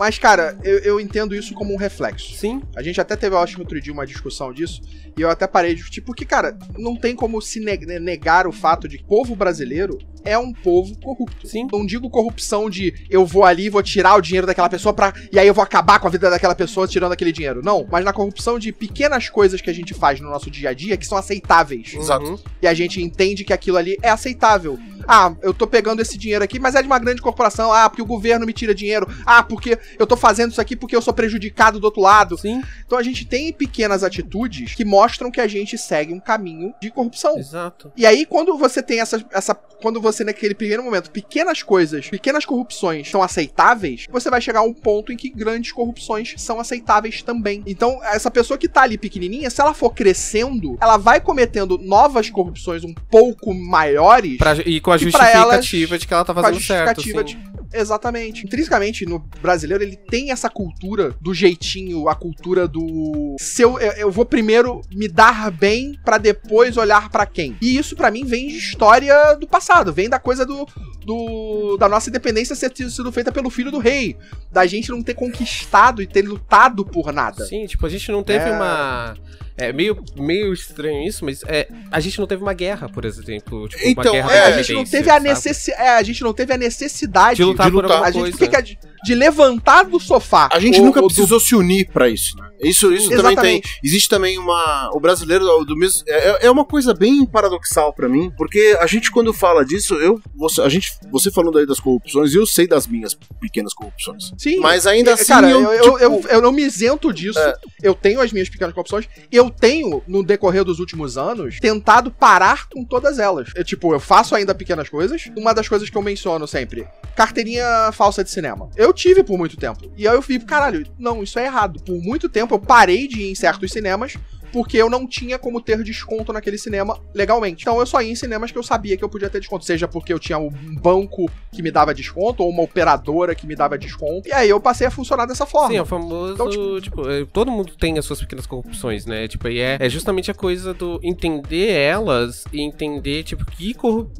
Mas, 0.00 0.18
cara, 0.18 0.56
eu, 0.64 0.78
eu, 0.78 0.98
entendo 0.98 1.34
isso 1.34 1.52
como 1.52 1.74
um 1.74 1.76
reflexo. 1.76 2.32
Sim. 2.32 2.62
A 2.74 2.82
gente 2.82 2.98
até 2.98 3.14
teve, 3.14 3.34
eu 3.34 3.38
acho, 3.38 3.60
outro 3.60 3.78
dia 3.78 3.92
uma 3.92 4.06
discussão 4.06 4.50
disso, 4.50 4.80
e 5.14 5.20
eu 5.20 5.28
até 5.28 5.46
parei 5.46 5.72
de 5.72 5.76
discutir, 5.76 6.00
porque, 6.00 6.24
cara, 6.24 6.58
não 6.78 6.96
tem 6.96 7.14
como 7.14 7.38
se 7.42 7.60
negar 7.60 8.46
o 8.46 8.52
fato 8.52 8.88
de 8.88 8.96
que 8.96 9.04
o 9.04 9.06
povo 9.06 9.36
brasileiro 9.36 9.98
é 10.24 10.38
um 10.38 10.52
povo 10.52 10.96
corrupto. 10.98 11.46
Sim. 11.46 11.66
Não 11.72 11.84
digo 11.84 12.08
corrupção 12.10 12.68
de 12.68 12.94
eu 13.08 13.24
vou 13.24 13.44
ali, 13.44 13.68
vou 13.68 13.82
tirar 13.82 14.16
o 14.16 14.20
dinheiro 14.20 14.46
daquela 14.46 14.68
pessoa 14.68 14.92
para 14.92 15.12
e 15.32 15.38
aí 15.38 15.46
eu 15.46 15.54
vou 15.54 15.62
acabar 15.62 15.98
com 15.98 16.06
a 16.06 16.10
vida 16.10 16.30
daquela 16.30 16.54
pessoa 16.54 16.86
tirando 16.86 17.12
aquele 17.12 17.32
dinheiro. 17.32 17.62
Não, 17.62 17.86
mas 17.90 18.04
na 18.04 18.12
corrupção 18.12 18.58
de 18.58 18.72
pequenas 18.72 19.28
coisas 19.28 19.60
que 19.60 19.70
a 19.70 19.72
gente 19.72 19.94
faz 19.94 20.20
no 20.20 20.28
nosso 20.28 20.50
dia 20.50 20.70
a 20.70 20.72
dia 20.72 20.96
que 20.96 21.06
são 21.06 21.18
aceitáveis. 21.18 21.94
Exato. 21.94 22.24
Uhum. 22.24 22.38
E 22.62 22.66
a 22.66 22.74
gente 22.74 23.02
entende 23.02 23.44
que 23.44 23.52
aquilo 23.52 23.76
ali 23.76 23.96
é 24.02 24.10
aceitável. 24.10 24.78
Ah, 25.08 25.34
eu 25.42 25.54
tô 25.54 25.66
pegando 25.66 26.02
esse 26.02 26.18
dinheiro 26.18 26.44
aqui, 26.44 26.58
mas 26.58 26.74
é 26.74 26.82
de 26.82 26.86
uma 26.86 26.98
grande 26.98 27.22
corporação. 27.22 27.72
Ah, 27.72 27.88
porque 27.88 28.02
o 28.02 28.06
governo 28.06 28.46
me 28.46 28.52
tira 28.52 28.74
dinheiro. 28.74 29.08
Ah, 29.24 29.42
porque 29.42 29.78
eu 29.98 30.06
tô 30.06 30.16
fazendo 30.16 30.50
isso 30.52 30.60
aqui 30.60 30.76
porque 30.76 30.94
eu 30.94 31.02
sou 31.02 31.12
prejudicado 31.12 31.78
do 31.78 31.84
outro 31.84 32.00
lado. 32.00 32.38
Sim. 32.38 32.62
Então 32.84 32.98
a 32.98 33.02
gente 33.02 33.24
tem 33.24 33.52
pequenas 33.52 34.02
atitudes 34.02 34.74
que 34.74 34.84
mostram 34.84 35.30
que 35.30 35.40
a 35.40 35.46
gente 35.46 35.76
segue 35.78 36.12
um 36.12 36.20
caminho 36.20 36.74
de 36.80 36.90
corrupção. 36.90 37.38
Exato. 37.38 37.92
E 37.96 38.06
aí, 38.06 38.24
quando 38.26 38.56
você 38.56 38.82
tem 38.82 39.00
essa. 39.00 39.24
essa 39.32 39.54
quando 39.54 40.00
você, 40.00 40.22
naquele 40.22 40.54
primeiro 40.54 40.82
momento, 40.82 41.10
pequenas 41.10 41.62
coisas, 41.62 42.08
pequenas 42.08 42.44
corrupções 42.44 43.10
são 43.10 43.22
aceitáveis, 43.22 44.06
você 44.10 44.28
vai 44.28 44.40
chegar 44.40 44.60
a 44.60 44.62
um 44.62 44.74
ponto 44.74 45.10
em 45.10 45.16
que 45.16 45.30
grandes 45.30 45.72
corrupções 45.72 46.34
são 46.36 46.60
aceitáveis 46.60 47.22
também. 47.22 47.62
Então, 47.66 47.98
essa 48.04 48.30
pessoa 48.30 48.58
que 48.58 48.68
tá 48.68 48.82
ali 48.82 48.98
pequenininha, 48.98 49.48
se 49.48 49.60
ela 49.60 49.72
for 49.72 49.90
crescendo, 49.90 50.76
ela 50.80 50.98
vai 50.98 51.20
cometendo 51.20 51.78
novas 51.78 52.28
corrupções 52.28 52.84
um 52.84 52.92
pouco 53.10 53.54
maiores. 53.54 54.36
Pra, 54.36 54.54
e 54.66 54.80
com 54.80 54.92
a 54.92 54.98
justificativa 54.98 55.54
elas, 55.54 56.00
de 56.00 56.06
que 56.06 56.12
ela 56.12 56.24
tá 56.24 56.34
fazendo 56.34 56.60
certo. 56.60 57.02
De, 57.02 57.38
exatamente. 57.72 58.44
Intrinsecamente, 58.44 59.06
no 59.06 59.18
brasileiro, 59.40 59.79
ele 59.82 59.96
tem 59.96 60.30
essa 60.30 60.48
cultura 60.48 61.14
do 61.20 61.34
jeitinho, 61.34 62.08
a 62.08 62.14
cultura 62.14 62.66
do. 62.66 63.36
Se 63.38 63.62
eu, 63.62 63.78
eu 63.78 64.10
vou 64.10 64.24
primeiro 64.24 64.80
me 64.92 65.08
dar 65.08 65.50
bem 65.50 65.98
para 66.04 66.18
depois 66.18 66.76
olhar 66.76 67.08
para 67.10 67.26
quem. 67.26 67.56
E 67.60 67.76
isso, 67.76 67.96
para 67.96 68.10
mim, 68.10 68.24
vem 68.24 68.48
de 68.48 68.56
história 68.56 69.34
do 69.34 69.46
passado, 69.46 69.92
vem 69.92 70.08
da 70.08 70.18
coisa 70.18 70.44
do, 70.44 70.66
do, 71.04 71.76
da 71.76 71.88
nossa 71.88 72.08
independência 72.08 72.54
ser 72.54 72.72
sido 72.74 73.12
feita 73.12 73.32
pelo 73.32 73.50
filho 73.50 73.70
do 73.70 73.78
rei. 73.78 74.16
Da 74.50 74.66
gente 74.66 74.90
não 74.90 75.02
ter 75.02 75.14
conquistado 75.14 76.02
e 76.02 76.06
ter 76.06 76.22
lutado 76.22 76.84
por 76.84 77.12
nada. 77.12 77.44
Sim, 77.44 77.66
tipo, 77.66 77.86
a 77.86 77.88
gente 77.88 78.10
não 78.10 78.22
teve 78.22 78.48
é... 78.48 78.52
uma 78.52 79.16
é 79.56 79.72
meio, 79.72 80.02
meio 80.16 80.52
estranho 80.52 81.06
isso, 81.06 81.24
mas 81.24 81.42
é, 81.46 81.68
a 81.90 82.00
gente 82.00 82.18
não 82.18 82.26
teve 82.26 82.42
uma 82.42 82.54
guerra, 82.54 82.88
por 82.88 83.04
exemplo. 83.04 83.68
Tipo, 83.68 83.86
então, 83.86 84.12
uma 84.12 84.12
guerra 84.12 84.32
é, 84.32 84.44
a 84.44 84.62
gente 84.62 84.72
não 84.72 84.84
teve 84.84 85.10
a 85.10 85.20
necessidade. 85.20 85.82
É, 85.82 85.90
a 85.90 86.02
gente 86.02 86.22
não 86.22 86.32
teve 86.32 86.52
a 86.52 86.56
necessidade 86.56 87.36
de 87.36 87.44
lutar, 87.44 87.66
de 87.66 87.72
lutar 87.72 87.98
por 87.98 88.08
a 88.08 88.12
coisa. 88.12 88.36
Gente, 88.64 88.78
de 89.02 89.14
levantar 89.14 89.84
do 89.84 89.98
sofá. 89.98 90.48
A 90.52 90.60
gente 90.60 90.80
nunca 90.80 91.02
precisou 91.02 91.38
do... 91.38 91.44
se 91.44 91.54
unir 91.54 91.88
para 91.90 92.08
isso, 92.08 92.36
né? 92.36 92.50
Isso, 92.62 92.92
isso 92.92 93.08
também 93.08 93.36
tem. 93.36 93.62
Existe 93.82 94.08
também 94.08 94.38
uma. 94.38 94.90
O 94.92 95.00
brasileiro 95.00 95.44
do 95.64 95.76
mesmo. 95.76 96.02
É, 96.06 96.46
é 96.46 96.50
uma 96.50 96.64
coisa 96.64 96.92
bem 96.92 97.24
paradoxal 97.24 97.92
para 97.92 98.08
mim, 98.08 98.30
porque 98.36 98.76
a 98.78 98.86
gente, 98.86 99.10
quando 99.10 99.32
fala 99.32 99.64
disso, 99.64 99.94
eu. 99.94 100.20
Você, 100.36 100.60
a 100.60 100.68
gente, 100.68 100.92
você 101.10 101.30
falando 101.30 101.58
aí 101.58 101.66
das 101.66 101.80
corrupções, 101.80 102.34
eu 102.34 102.44
sei 102.44 102.66
das 102.66 102.86
minhas 102.86 103.14
pequenas 103.40 103.72
corrupções. 103.72 104.32
Sim. 104.36 104.58
Mas 104.60 104.86
ainda 104.86 105.14
assim. 105.14 105.32
Cara, 105.32 105.48
eu, 105.48 105.72
eu, 105.72 105.82
tipo... 105.82 105.98
eu, 105.98 106.22
eu, 106.28 106.42
não 106.42 106.52
me 106.52 106.62
isento 106.62 107.12
disso. 107.12 107.38
É. 107.38 107.54
Eu 107.82 107.94
tenho 107.94 108.20
as 108.20 108.30
minhas 108.30 108.50
pequenas 108.50 108.74
corrupções. 108.74 109.08
Eu 109.32 109.39
tenho, 109.48 110.02
no 110.06 110.22
decorrer 110.22 110.64
dos 110.64 110.80
últimos 110.80 111.16
anos, 111.16 111.58
tentado 111.60 112.10
parar 112.10 112.68
com 112.68 112.84
todas 112.84 113.18
elas. 113.18 113.50
Eu, 113.54 113.64
tipo, 113.64 113.94
eu 113.94 114.00
faço 114.00 114.34
ainda 114.34 114.54
pequenas 114.54 114.88
coisas. 114.88 115.30
Uma 115.36 115.54
das 115.54 115.68
coisas 115.68 115.88
que 115.88 115.96
eu 115.96 116.02
menciono 116.02 116.46
sempre: 116.46 116.86
carteirinha 117.14 117.90
falsa 117.92 118.24
de 118.24 118.30
cinema. 118.30 118.68
Eu 118.76 118.92
tive 118.92 119.22
por 119.22 119.38
muito 119.38 119.56
tempo. 119.56 119.90
E 119.96 120.06
aí 120.06 120.14
eu 120.14 120.22
fico, 120.22 120.44
caralho, 120.44 120.86
não, 120.98 121.22
isso 121.22 121.38
é 121.38 121.46
errado. 121.46 121.80
Por 121.82 122.02
muito 122.02 122.28
tempo 122.28 122.54
eu 122.54 122.58
parei 122.58 123.06
de 123.06 123.22
ir 123.22 123.30
em 123.30 123.34
certos 123.34 123.72
cinemas 123.72 124.16
porque 124.52 124.76
eu 124.76 124.90
não 124.90 125.06
tinha 125.06 125.38
como 125.38 125.60
ter 125.60 125.82
desconto 125.82 126.32
naquele 126.32 126.58
cinema 126.58 126.98
legalmente. 127.14 127.62
Então 127.62 127.78
eu 127.78 127.86
só 127.86 128.00
ia 128.00 128.10
em 128.10 128.14
cinemas 128.14 128.50
que 128.50 128.58
eu 128.58 128.62
sabia 128.62 128.96
que 128.96 129.04
eu 129.04 129.08
podia 129.08 129.30
ter 129.30 129.40
desconto, 129.40 129.64
seja 129.64 129.88
porque 129.88 130.12
eu 130.12 130.18
tinha 130.18 130.38
um 130.38 130.50
banco 130.50 131.30
que 131.52 131.62
me 131.62 131.70
dava 131.70 131.94
desconto 131.94 132.42
ou 132.42 132.50
uma 132.50 132.62
operadora 132.62 133.34
que 133.34 133.46
me 133.46 133.54
dava 133.54 133.78
desconto. 133.78 134.28
E 134.28 134.32
aí 134.32 134.48
eu 134.48 134.60
passei 134.60 134.86
a 134.86 134.90
funcionar 134.90 135.26
dessa 135.26 135.46
forma. 135.46 135.70
Sim, 135.70 135.76
é 135.76 135.82
o 135.82 135.86
famoso, 135.86 136.34
então, 136.34 136.48
tipo, 136.48 136.80
tipo, 136.80 137.10
é, 137.10 137.24
todo 137.24 137.50
mundo 137.50 137.72
tem 137.78 137.98
as 137.98 138.04
suas 138.04 138.20
pequenas 138.20 138.46
corrupções, 138.46 139.06
né? 139.06 139.28
Tipo, 139.28 139.48
e 139.48 139.60
é, 139.60 139.78
é 139.80 139.88
justamente 139.88 140.30
a 140.30 140.34
coisa 140.34 140.74
do 140.74 141.00
entender 141.02 141.70
elas 141.70 142.44
e 142.52 142.60
entender, 142.60 143.22
tipo, 143.24 143.44
que, 143.44 143.74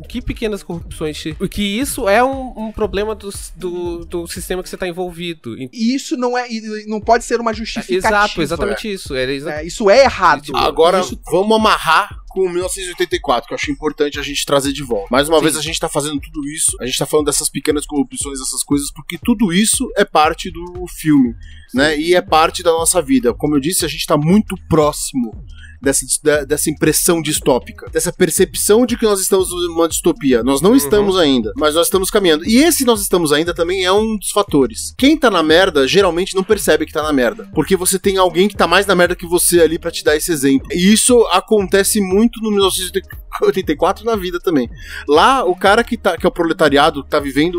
que 0.09 0.23
pequenas 0.23 0.63
corrupções, 0.63 1.23
que 1.51 1.63
isso 1.63 2.09
é 2.09 2.23
um, 2.23 2.67
um 2.67 2.73
problema 2.73 3.15
do, 3.15 3.31
do, 3.57 4.05
do, 4.05 4.27
sistema 4.27 4.63
que 4.63 4.69
você 4.69 4.77
tá 4.77 4.87
envolvido. 4.87 5.57
E 5.59 5.95
isso 5.95 6.17
não 6.17 6.37
é, 6.37 6.47
não 6.87 7.01
pode 7.01 7.25
ser 7.25 7.41
uma 7.41 7.53
justificativa. 7.53 8.09
Exato, 8.09 8.43
exatamente 8.43 8.89
é. 8.89 8.93
isso. 8.93 9.15
É, 9.15 9.31
exa 9.33 9.55
é, 9.55 9.65
isso 9.65 9.91
é 9.91 10.05
errado 10.05 10.20
errado. 10.21 10.57
Agora, 10.57 11.01
Isso... 11.01 11.19
vamos 11.31 11.57
amarrar 11.57 12.21
com 12.29 12.49
1984, 12.49 13.49
que 13.49 13.55
eu 13.55 13.57
acho 13.57 13.71
importante 13.73 14.19
a 14.19 14.23
gente 14.23 14.47
trazer 14.47 14.73
de 14.73 14.85
volta. 14.85 15.09
Mais 15.11 15.29
uma 15.29 15.39
Sim. 15.39 15.45
vez, 15.45 15.57
a 15.57 15.63
gente 15.63 15.81
tá 15.81 15.89
fazendo 15.89 16.21
tudo 16.21 16.47
isso, 16.49 16.77
a 16.81 16.87
gente 16.87 16.97
tá 16.97 17.07
falando 17.07 17.27
dessas 17.27 17.49
pequenas 17.49 17.85
corrupções, 17.85 18.41
essas 18.41 18.63
coisas, 18.63 18.93
porque 18.93 19.19
tudo 19.19 19.53
isso 19.53 19.91
é 19.97 20.05
parte 20.05 20.51
do 20.51 20.87
filme, 20.87 21.35
Sim. 21.69 21.79
né? 21.79 21.99
E 21.99 22.15
é 22.15 22.23
parte 22.23 22.63
da 22.63 22.71
nossa 22.71 23.03
vida. 23.03 23.35
Como 23.35 23.57
eu 23.57 23.61
disse, 23.61 23.85
a 23.85 23.89
gente 23.89 24.07
tá 24.07 24.17
muito 24.17 24.55
próximo 24.69 25.45
dessa, 25.81 26.05
dessa 26.47 26.71
impressão 26.71 27.23
distópica, 27.23 27.89
dessa 27.91 28.13
percepção 28.13 28.85
de 28.85 28.97
que 28.97 29.05
nós 29.05 29.21
estamos 29.21 29.49
numa 29.69 29.89
distopia. 29.89 30.43
Nós 30.43 30.61
não 30.61 30.71
uhum. 30.71 30.77
estamos 30.77 31.17
ainda, 31.17 31.53
mas 31.57 31.75
nós 31.75 31.87
estamos 31.87 32.11
caminhando. 32.11 32.45
E 32.47 32.59
esse 32.59 32.85
nós 32.85 33.01
estamos 33.01 33.33
ainda 33.33 33.55
também 33.55 33.85
é 33.85 33.93
um 33.93 34.17
dos 34.17 34.31
fatores. 34.31 34.95
Quem 34.97 35.17
tá 35.17 35.31
na 35.31 35.43
merda 35.43 35.87
geralmente 35.89 36.35
não 36.35 36.45
percebe 36.45 36.87
que 36.87 36.93
tá 36.93 37.03
na 37.03 37.13
merda, 37.13 37.49
porque 37.55 37.77
você 37.77 37.99
tem 37.99 38.17
alguém 38.17 38.49
que 38.49 38.57
tá 38.57 38.67
mais 38.67 38.87
na 38.87 38.95
merda 38.95 39.17
que 39.17 39.27
você 39.27 39.61
ali 39.61 39.79
para 39.79 39.91
te 39.91 40.05
dar 40.05 40.17
esse 40.17 40.31
exemplo. 40.31 40.69
E 40.73 40.93
isso 40.93 41.19
acontece 41.33 42.01
muito 42.01 42.41
no 42.43 42.51
1984 42.51 44.05
na 44.05 44.17
vida 44.17 44.39
também. 44.41 44.69
Lá, 45.09 45.45
o 45.45 45.57
cara 45.57 45.83
que, 45.83 45.97
tá, 45.97 46.17
que 46.17 46.27
é 46.27 46.29
o 46.29 46.33
proletariado, 46.33 47.03
que 47.05 47.11
tá 47.11 47.21
vivendo, 47.21 47.59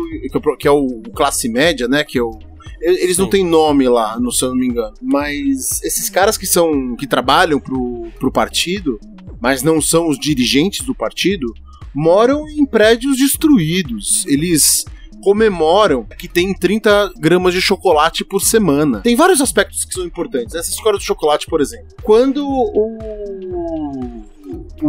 que 0.58 0.68
é 0.68 0.70
o 0.70 1.02
classe 1.14 1.48
média, 1.48 1.88
né, 1.88 2.04
que 2.04 2.18
é 2.18 2.22
o 2.22 2.38
eles 2.82 3.16
Sim. 3.16 3.22
não 3.22 3.30
têm 3.30 3.46
nome 3.46 3.88
lá, 3.88 4.18
no, 4.18 4.32
se 4.32 4.44
eu 4.44 4.50
não 4.50 4.56
me 4.56 4.66
engano. 4.66 4.94
Mas 5.00 5.80
esses 5.82 6.10
caras 6.10 6.36
que 6.36 6.46
são. 6.46 6.96
que 6.96 7.06
trabalham 7.06 7.60
pro, 7.60 8.08
pro 8.18 8.32
partido, 8.32 8.98
mas 9.40 9.62
não 9.62 9.80
são 9.80 10.08
os 10.08 10.18
dirigentes 10.18 10.84
do 10.84 10.94
partido, 10.94 11.46
moram 11.94 12.48
em 12.48 12.66
prédios 12.66 13.16
destruídos. 13.16 14.26
Eles 14.26 14.84
comemoram 15.22 16.04
que 16.18 16.26
tem 16.26 16.52
30 16.52 17.12
gramas 17.16 17.54
de 17.54 17.60
chocolate 17.60 18.24
por 18.24 18.40
semana. 18.40 19.00
Tem 19.00 19.14
vários 19.14 19.40
aspectos 19.40 19.84
que 19.84 19.94
são 19.94 20.04
importantes. 20.04 20.54
Essa 20.54 20.70
história 20.70 20.98
do 20.98 21.04
chocolate, 21.04 21.46
por 21.46 21.60
exemplo. 21.60 21.94
Quando 22.02 22.44
o 22.44 22.98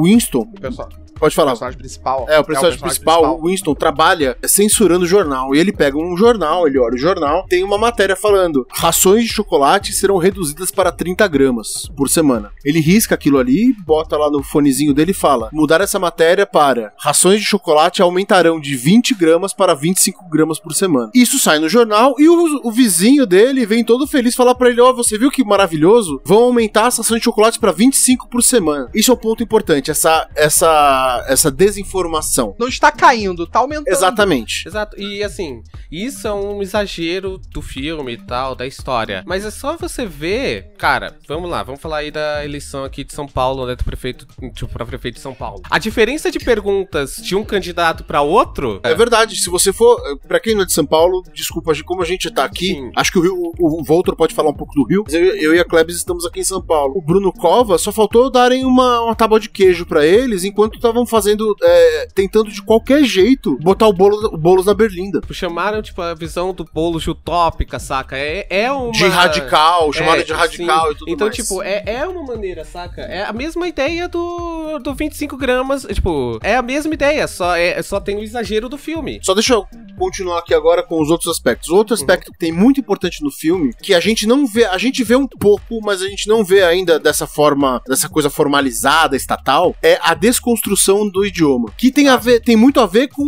Winston. 0.03 0.45
Pessoal, 0.59 0.89
Pode 1.19 1.35
falar. 1.35 1.51
O 1.51 1.53
personagem 1.53 1.79
principal. 1.79 2.19
É, 2.19 2.21
o 2.21 2.25
personagem, 2.25 2.35
é 2.35 2.39
o 2.39 2.45
personagem 2.45 2.79
principal, 2.79 3.21
principal, 3.21 3.39
o 3.39 3.47
Winston, 3.47 3.75
trabalha 3.75 4.37
censurando 4.45 5.05
o 5.05 5.07
jornal. 5.07 5.55
E 5.55 5.59
ele 5.59 5.71
pega 5.71 5.97
um 5.97 6.15
jornal, 6.17 6.67
ele 6.67 6.79
olha 6.79 6.95
o 6.95 6.97
jornal, 6.97 7.45
tem 7.47 7.63
uma 7.63 7.77
matéria 7.77 8.15
falando: 8.15 8.65
rações 8.69 9.25
de 9.25 9.33
chocolate 9.33 9.93
serão 9.93 10.17
reduzidas 10.17 10.71
para 10.71 10.91
30 10.91 11.27
gramas 11.27 11.89
por 11.95 12.09
semana. 12.09 12.51
Ele 12.63 12.79
risca 12.79 13.15
aquilo 13.15 13.37
ali, 13.37 13.73
bota 13.85 14.17
lá 14.17 14.29
no 14.29 14.43
fonezinho 14.43 14.93
dele 14.93 15.11
e 15.11 15.15
fala: 15.15 15.49
mudar 15.53 15.81
essa 15.81 15.99
matéria 15.99 16.45
para 16.45 16.93
rações 16.97 17.39
de 17.39 17.45
chocolate 17.45 18.01
aumentarão 18.01 18.59
de 18.59 18.75
20 18.75 19.15
gramas 19.15 19.53
para 19.53 19.73
25 19.73 20.29
gramas 20.29 20.59
por 20.59 20.73
semana. 20.73 21.11
Isso 21.13 21.39
sai 21.39 21.59
no 21.59 21.69
jornal 21.69 22.15
e 22.19 22.27
o, 22.27 22.67
o 22.67 22.71
vizinho 22.71 23.25
dele 23.25 23.65
vem 23.65 23.83
todo 23.83 24.07
feliz 24.07 24.35
falar 24.35 24.55
para 24.55 24.69
ele: 24.69 24.81
ó, 24.81 24.89
oh, 24.89 24.95
você 24.95 25.17
viu 25.17 25.31
que 25.31 25.43
maravilhoso? 25.43 26.21
Vão 26.25 26.43
aumentar 26.43 26.87
as 26.87 26.97
rações 26.97 27.19
de 27.19 27.25
chocolate 27.25 27.59
para 27.59 27.71
25 27.71 28.27
por 28.29 28.41
semana. 28.41 28.89
Isso 28.93 29.11
é 29.11 29.13
o 29.13 29.17
um 29.17 29.19
ponto 29.19 29.43
importante, 29.43 29.91
essa, 29.91 30.27
essa 30.35 31.12
essa, 31.27 31.51
desinformação. 31.51 32.55
Não 32.59 32.67
está 32.67 32.91
caindo, 32.91 33.43
está 33.43 33.59
aumentando. 33.59 33.87
Exatamente. 33.87 34.67
Exato. 34.67 34.99
E 34.99 35.23
assim, 35.23 35.61
isso 35.91 36.27
é 36.27 36.33
um 36.33 36.61
exagero 36.61 37.39
do 37.51 37.61
filme 37.61 38.13
e 38.13 38.17
tal, 38.17 38.55
da 38.55 38.65
história. 38.65 39.23
Mas 39.25 39.45
é 39.45 39.51
só 39.51 39.77
você 39.77 40.05
ver, 40.05 40.73
cara, 40.77 41.17
vamos 41.27 41.49
lá, 41.49 41.63
vamos 41.63 41.81
falar 41.81 41.97
aí 41.97 42.11
da 42.11 42.43
eleição 42.43 42.83
aqui 42.83 43.03
de 43.03 43.13
São 43.13 43.27
Paulo, 43.27 43.65
né, 43.65 43.75
do 43.75 43.83
prefeito, 43.83 44.27
tipo, 44.53 44.71
para 44.71 44.85
prefeito 44.85 45.15
de 45.15 45.21
São 45.21 45.33
Paulo. 45.33 45.61
A 45.69 45.79
diferença 45.79 46.31
de 46.31 46.39
perguntas 46.39 47.15
de 47.17 47.35
um 47.35 47.43
candidato 47.43 48.03
para 48.03 48.21
outro 48.21 48.79
é 48.83 48.93
verdade. 48.93 49.35
Se 49.35 49.49
você 49.49 49.71
for, 49.71 49.99
para 50.27 50.39
quem 50.39 50.55
não 50.55 50.63
é 50.63 50.65
de 50.65 50.73
São 50.73 50.85
Paulo, 50.85 51.23
desculpa, 51.33 51.73
como 51.85 52.01
a 52.01 52.05
gente 52.05 52.29
tá 52.31 52.43
aqui, 52.43 52.67
Sim. 52.67 52.91
acho 52.95 53.11
que 53.11 53.19
o, 53.19 53.21
Rio, 53.21 53.35
o, 53.35 53.81
o 53.81 53.83
Voltor 53.83 54.15
pode 54.15 54.33
falar 54.33 54.49
um 54.49 54.55
pouco 54.55 54.73
do 54.73 54.85
Rio. 54.85 55.03
Eu, 55.09 55.35
eu 55.35 55.55
e 55.55 55.59
a 55.59 55.65
Klebs 55.65 55.95
estamos 55.95 56.25
aqui 56.25 56.39
em 56.39 56.43
São 56.43 56.61
Paulo. 56.61 56.93
O 56.97 57.01
Bruno 57.01 57.31
Cova 57.31 57.77
só 57.77 57.91
faltou 57.91 58.29
darem 58.29 58.65
uma, 58.65 59.01
uma 59.01 59.15
tábua 59.15 59.39
de 59.39 59.49
queijo 59.49 59.85
para 59.85 60.05
eles 60.05 60.43
enquanto 60.43 60.79
tava 60.79 60.92
estavam 60.93 61.05
fazendo, 61.05 61.55
é, 61.61 62.07
tentando 62.13 62.51
de 62.51 62.61
qualquer 62.61 63.03
jeito 63.03 63.57
botar 63.59 63.87
o 63.87 63.93
bolo, 63.93 64.27
o 64.33 64.37
Boulos 64.37 64.67
na 64.67 64.73
berlinda. 64.73 65.19
Chamaram, 65.31 65.81
tipo, 65.81 66.01
a 66.01 66.13
visão 66.13 66.53
do 66.53 66.63
Boulos 66.71 67.03
de 67.03 67.09
utópica, 67.09 67.79
saca? 67.79 68.15
É, 68.15 68.45
é 68.49 68.71
uma... 68.71 68.91
De 68.91 69.05
radical, 69.07 69.91
chamada 69.91 70.21
É, 70.21 70.23
de 70.23 70.31
radical 70.31 70.87
sim. 70.87 70.91
e 70.91 70.95
tudo 70.97 71.11
Então, 71.11 71.27
mais. 71.27 71.35
tipo, 71.35 71.61
é, 71.63 71.83
é 71.85 72.07
uma 72.07 72.23
maneira, 72.23 72.63
saca? 72.63 73.01
É 73.01 73.23
a 73.23 73.33
mesma 73.33 73.67
ideia 73.67 74.07
do, 74.07 74.79
do 74.79 74.93
25 74.93 75.35
gramas. 75.35 75.83
Tipo, 75.91 76.39
é 76.43 76.55
a 76.55 76.61
mesma 76.61 76.93
ideia, 76.93 77.27
só, 77.27 77.55
é, 77.55 77.81
só 77.81 77.99
tem 77.99 78.17
o 78.17 78.23
exagero 78.23 78.69
do 78.69 78.77
filme. 78.77 79.19
Só 79.23 79.33
deixa 79.33 79.53
eu 79.53 79.65
continuar 79.97 80.39
aqui 80.39 80.53
agora 80.53 80.83
com 80.83 81.01
os 81.01 81.09
outros 81.09 81.29
aspectos. 81.29 81.69
Outro 81.69 81.93
aspecto 81.93 82.31
que 82.31 82.37
tem 82.37 82.51
muito 82.51 82.79
importante 82.79 83.23
no 83.23 83.31
filme, 83.31 83.73
que 83.81 83.93
a 83.93 83.99
gente 83.99 84.27
não 84.27 84.45
vê, 84.45 84.65
a 84.65 84.77
gente 84.77 85.03
vê 85.03 85.15
um 85.15 85.27
pouco, 85.27 85.79
mas 85.83 86.01
a 86.01 86.07
gente 86.07 86.27
não 86.27 86.43
vê 86.43 86.63
ainda 86.63 86.99
dessa 86.99 87.25
forma, 87.25 87.81
dessa 87.87 88.07
coisa 88.07 88.29
formalizada, 88.29 89.15
estatal, 89.15 89.75
é 89.81 89.97
a 90.01 90.13
desconstrução 90.13 90.82
do 91.09 91.25
idioma. 91.25 91.71
Que 91.77 91.91
tem 91.91 92.09
a 92.09 92.17
ver, 92.17 92.41
tem 92.41 92.55
muito 92.55 92.79
a 92.79 92.85
ver 92.85 93.07
com 93.07 93.25